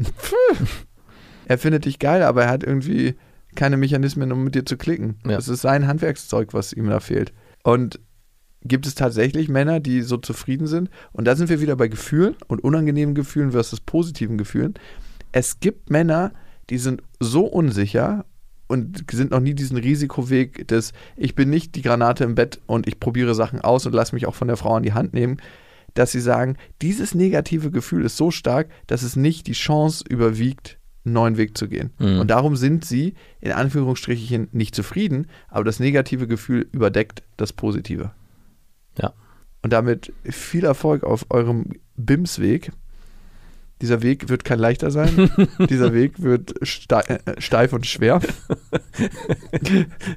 Er 1.49 1.59
findet 1.59 1.84
dich 1.84 2.01
geil, 2.01 2.24
aber 2.24 2.43
er 2.43 2.51
hat 2.51 2.64
irgendwie 2.64 3.14
keine 3.55 3.76
Mechanismen, 3.76 4.32
um 4.32 4.43
mit 4.43 4.57
dir 4.57 4.66
zu 4.66 4.76
klicken. 4.76 5.20
Ja. 5.24 5.37
Das 5.37 5.47
ist 5.47 5.62
sein 5.62 5.87
Handwerkszeug, 5.87 6.55
was 6.55 6.72
ihm 6.72 6.89
da 6.89 6.99
fehlt. 6.99 7.32
Und 7.62 8.01
gibt 8.64 8.84
es 8.84 8.97
tatsächlich 8.97 9.49
Männer, 9.49 9.78
die 9.78 10.03
so 10.03 10.16
zufrieden 10.16 10.66
sind? 10.66 10.91
Und 11.12 11.24
da 11.24 11.37
sind 11.37 11.49
wir 11.49 11.61
wieder 11.61 11.76
bei 11.76 11.87
Gefühlen 11.87 12.34
und 12.49 12.64
unangenehmen 12.64 13.14
Gefühlen 13.14 13.53
versus 13.53 13.78
positiven 13.78 14.39
Gefühlen. 14.39 14.74
Es 15.30 15.61
gibt 15.61 15.89
Männer, 15.89 16.30
die 16.30 16.46
sind 16.79 17.03
so 17.21 17.47
unsicher 17.47 18.25
und 18.67 19.05
sind 19.11 19.31
noch 19.31 19.41
nie 19.41 19.55
diesen 19.55 19.77
Risikoweg 19.77 20.67
des, 20.69 20.93
ich 21.17 21.35
bin 21.35 21.51
nicht 21.51 21.75
die 21.77 21.83
Granate 21.83 22.25
im 22.25 22.35
Bett 22.35 22.61
und 22.67 22.87
ich 22.89 22.99
probiere 22.99 23.35
Sachen 23.35 23.61
aus 23.61 23.87
und 23.87 23.95
lasse 23.95 24.14
mich 24.14 24.27
auch 24.27 24.35
von 24.35 24.49
der 24.49 24.57
Frau 24.57 24.75
an 24.75 24.83
die 24.83 24.93
Hand 24.93 25.14
nehmen, 25.14 25.39
dass 25.95 26.12
sie 26.12 26.21
sagen, 26.21 26.57
dieses 26.83 27.14
negative 27.14 27.71
Gefühl 27.71 28.05
ist 28.05 28.17
so 28.17 28.31
stark, 28.31 28.69
dass 28.87 29.03
es 29.03 29.17
nicht 29.17 29.47
die 29.47 29.53
Chance 29.53 30.05
überwiegt, 30.09 30.79
einen 31.05 31.14
neuen 31.14 31.37
Weg 31.37 31.57
zu 31.57 31.69
gehen. 31.69 31.91
Mhm. 31.99 32.21
Und 32.21 32.29
darum 32.29 32.57
sind 32.57 32.85
sie 32.85 33.14
in 33.41 33.53
Anführungsstrichen 33.53 34.49
nicht 34.53 34.75
zufrieden, 34.75 35.29
aber 35.49 35.64
das 35.64 35.81
negative 35.81 36.27
Gefühl 36.27 36.69
überdeckt 36.73 37.23
das 37.37 37.53
Positive. 37.53 38.11
Ja. 38.99 39.12
Und 39.62 39.73
damit 39.73 40.12
viel 40.25 40.64
Erfolg 40.64 41.05
auf 41.05 41.27
eurem 41.31 41.71
BIMS-Weg. 41.97 42.73
Dieser 43.83 44.03
Weg 44.03 44.29
wird 44.29 44.45
kein 44.45 44.59
leichter 44.59 44.91
sein. 44.91 45.31
Dieser 45.70 45.93
Weg 45.93 46.22
wird 46.22 46.55
äh, 46.62 47.41
steif 47.41 47.72
und 47.72 47.87
schwer. 47.87 48.20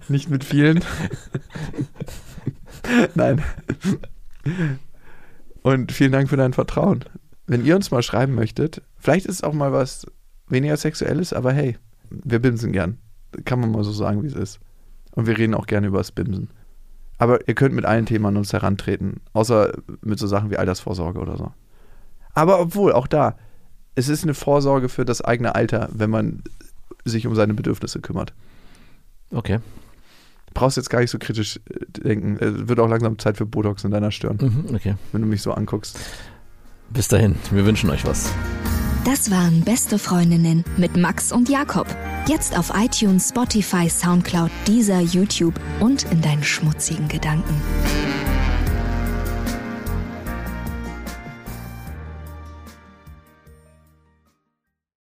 Nicht 0.07 0.29
mit 0.29 0.43
vielen. 0.43 0.83
Nein. 3.15 3.43
Und 5.61 5.91
vielen 5.91 6.11
Dank 6.11 6.29
für 6.29 6.37
dein 6.37 6.53
Vertrauen. 6.53 7.03
Wenn 7.47 7.65
ihr 7.65 7.75
uns 7.75 7.91
mal 7.91 8.03
schreiben 8.03 8.33
möchtet, 8.33 8.81
vielleicht 8.97 9.25
ist 9.25 9.35
es 9.35 9.43
auch 9.43 9.53
mal 9.53 9.73
was 9.73 10.05
weniger 10.47 10.77
Sexuelles, 10.77 11.33
aber 11.33 11.51
hey, 11.51 11.77
wir 12.09 12.39
bimsen 12.39 12.71
gern. 12.71 12.97
Kann 13.45 13.59
man 13.59 13.71
mal 13.71 13.83
so 13.83 13.91
sagen, 13.91 14.23
wie 14.23 14.27
es 14.27 14.35
ist. 14.35 14.59
Und 15.11 15.27
wir 15.27 15.37
reden 15.37 15.53
auch 15.53 15.67
gerne 15.67 15.87
über 15.87 15.97
das 15.97 16.11
Bimsen. 16.11 16.49
Aber 17.17 17.47
ihr 17.47 17.55
könnt 17.55 17.75
mit 17.75 17.85
allen 17.85 18.05
Themen 18.05 18.25
an 18.25 18.37
uns 18.37 18.53
herantreten, 18.53 19.19
außer 19.33 19.73
mit 20.01 20.17
so 20.17 20.27
Sachen 20.27 20.49
wie 20.49 20.57
Altersvorsorge 20.57 21.19
oder 21.19 21.37
so. 21.37 21.51
Aber 22.33 22.61
obwohl, 22.61 22.93
auch 22.93 23.07
da, 23.07 23.35
es 23.99 24.09
ist 24.09 24.23
eine 24.23 24.33
Vorsorge 24.33 24.89
für 24.89 25.05
das 25.05 25.21
eigene 25.21 25.55
Alter, 25.55 25.89
wenn 25.91 26.09
man 26.09 26.41
sich 27.05 27.27
um 27.27 27.35
seine 27.35 27.53
Bedürfnisse 27.53 27.99
kümmert. 27.99 28.33
Okay. 29.31 29.59
Brauchst 30.53 30.77
jetzt 30.77 30.89
gar 30.89 30.99
nicht 31.01 31.11
so 31.11 31.19
kritisch 31.19 31.59
äh, 31.69 31.85
denken. 32.01 32.37
Es 32.39 32.67
wird 32.67 32.79
auch 32.79 32.89
langsam 32.89 33.19
Zeit 33.19 33.37
für 33.37 33.45
Botox 33.45 33.83
in 33.83 33.91
deiner 33.91 34.11
Stirn, 34.11 34.37
Mhm, 34.41 34.75
okay. 34.75 34.95
wenn 35.11 35.21
du 35.21 35.27
mich 35.27 35.41
so 35.41 35.51
anguckst. 35.53 35.99
Bis 36.89 37.07
dahin. 37.07 37.35
Wir 37.51 37.65
wünschen 37.65 37.89
euch 37.91 38.03
was. 38.05 38.31
Das 39.05 39.29
waren 39.31 39.61
Beste 39.61 39.97
Freundinnen 39.99 40.65
mit 40.77 40.97
Max 40.97 41.31
und 41.31 41.49
Jakob. 41.49 41.87
Jetzt 42.27 42.57
auf 42.57 42.71
iTunes, 42.75 43.29
Spotify, 43.29 43.89
Soundcloud, 43.89 44.49
Deezer, 44.67 44.99
YouTube 44.99 45.53
und 45.79 46.03
in 46.11 46.21
deinen 46.21 46.43
schmutzigen 46.43 47.07
Gedanken. 47.07 47.53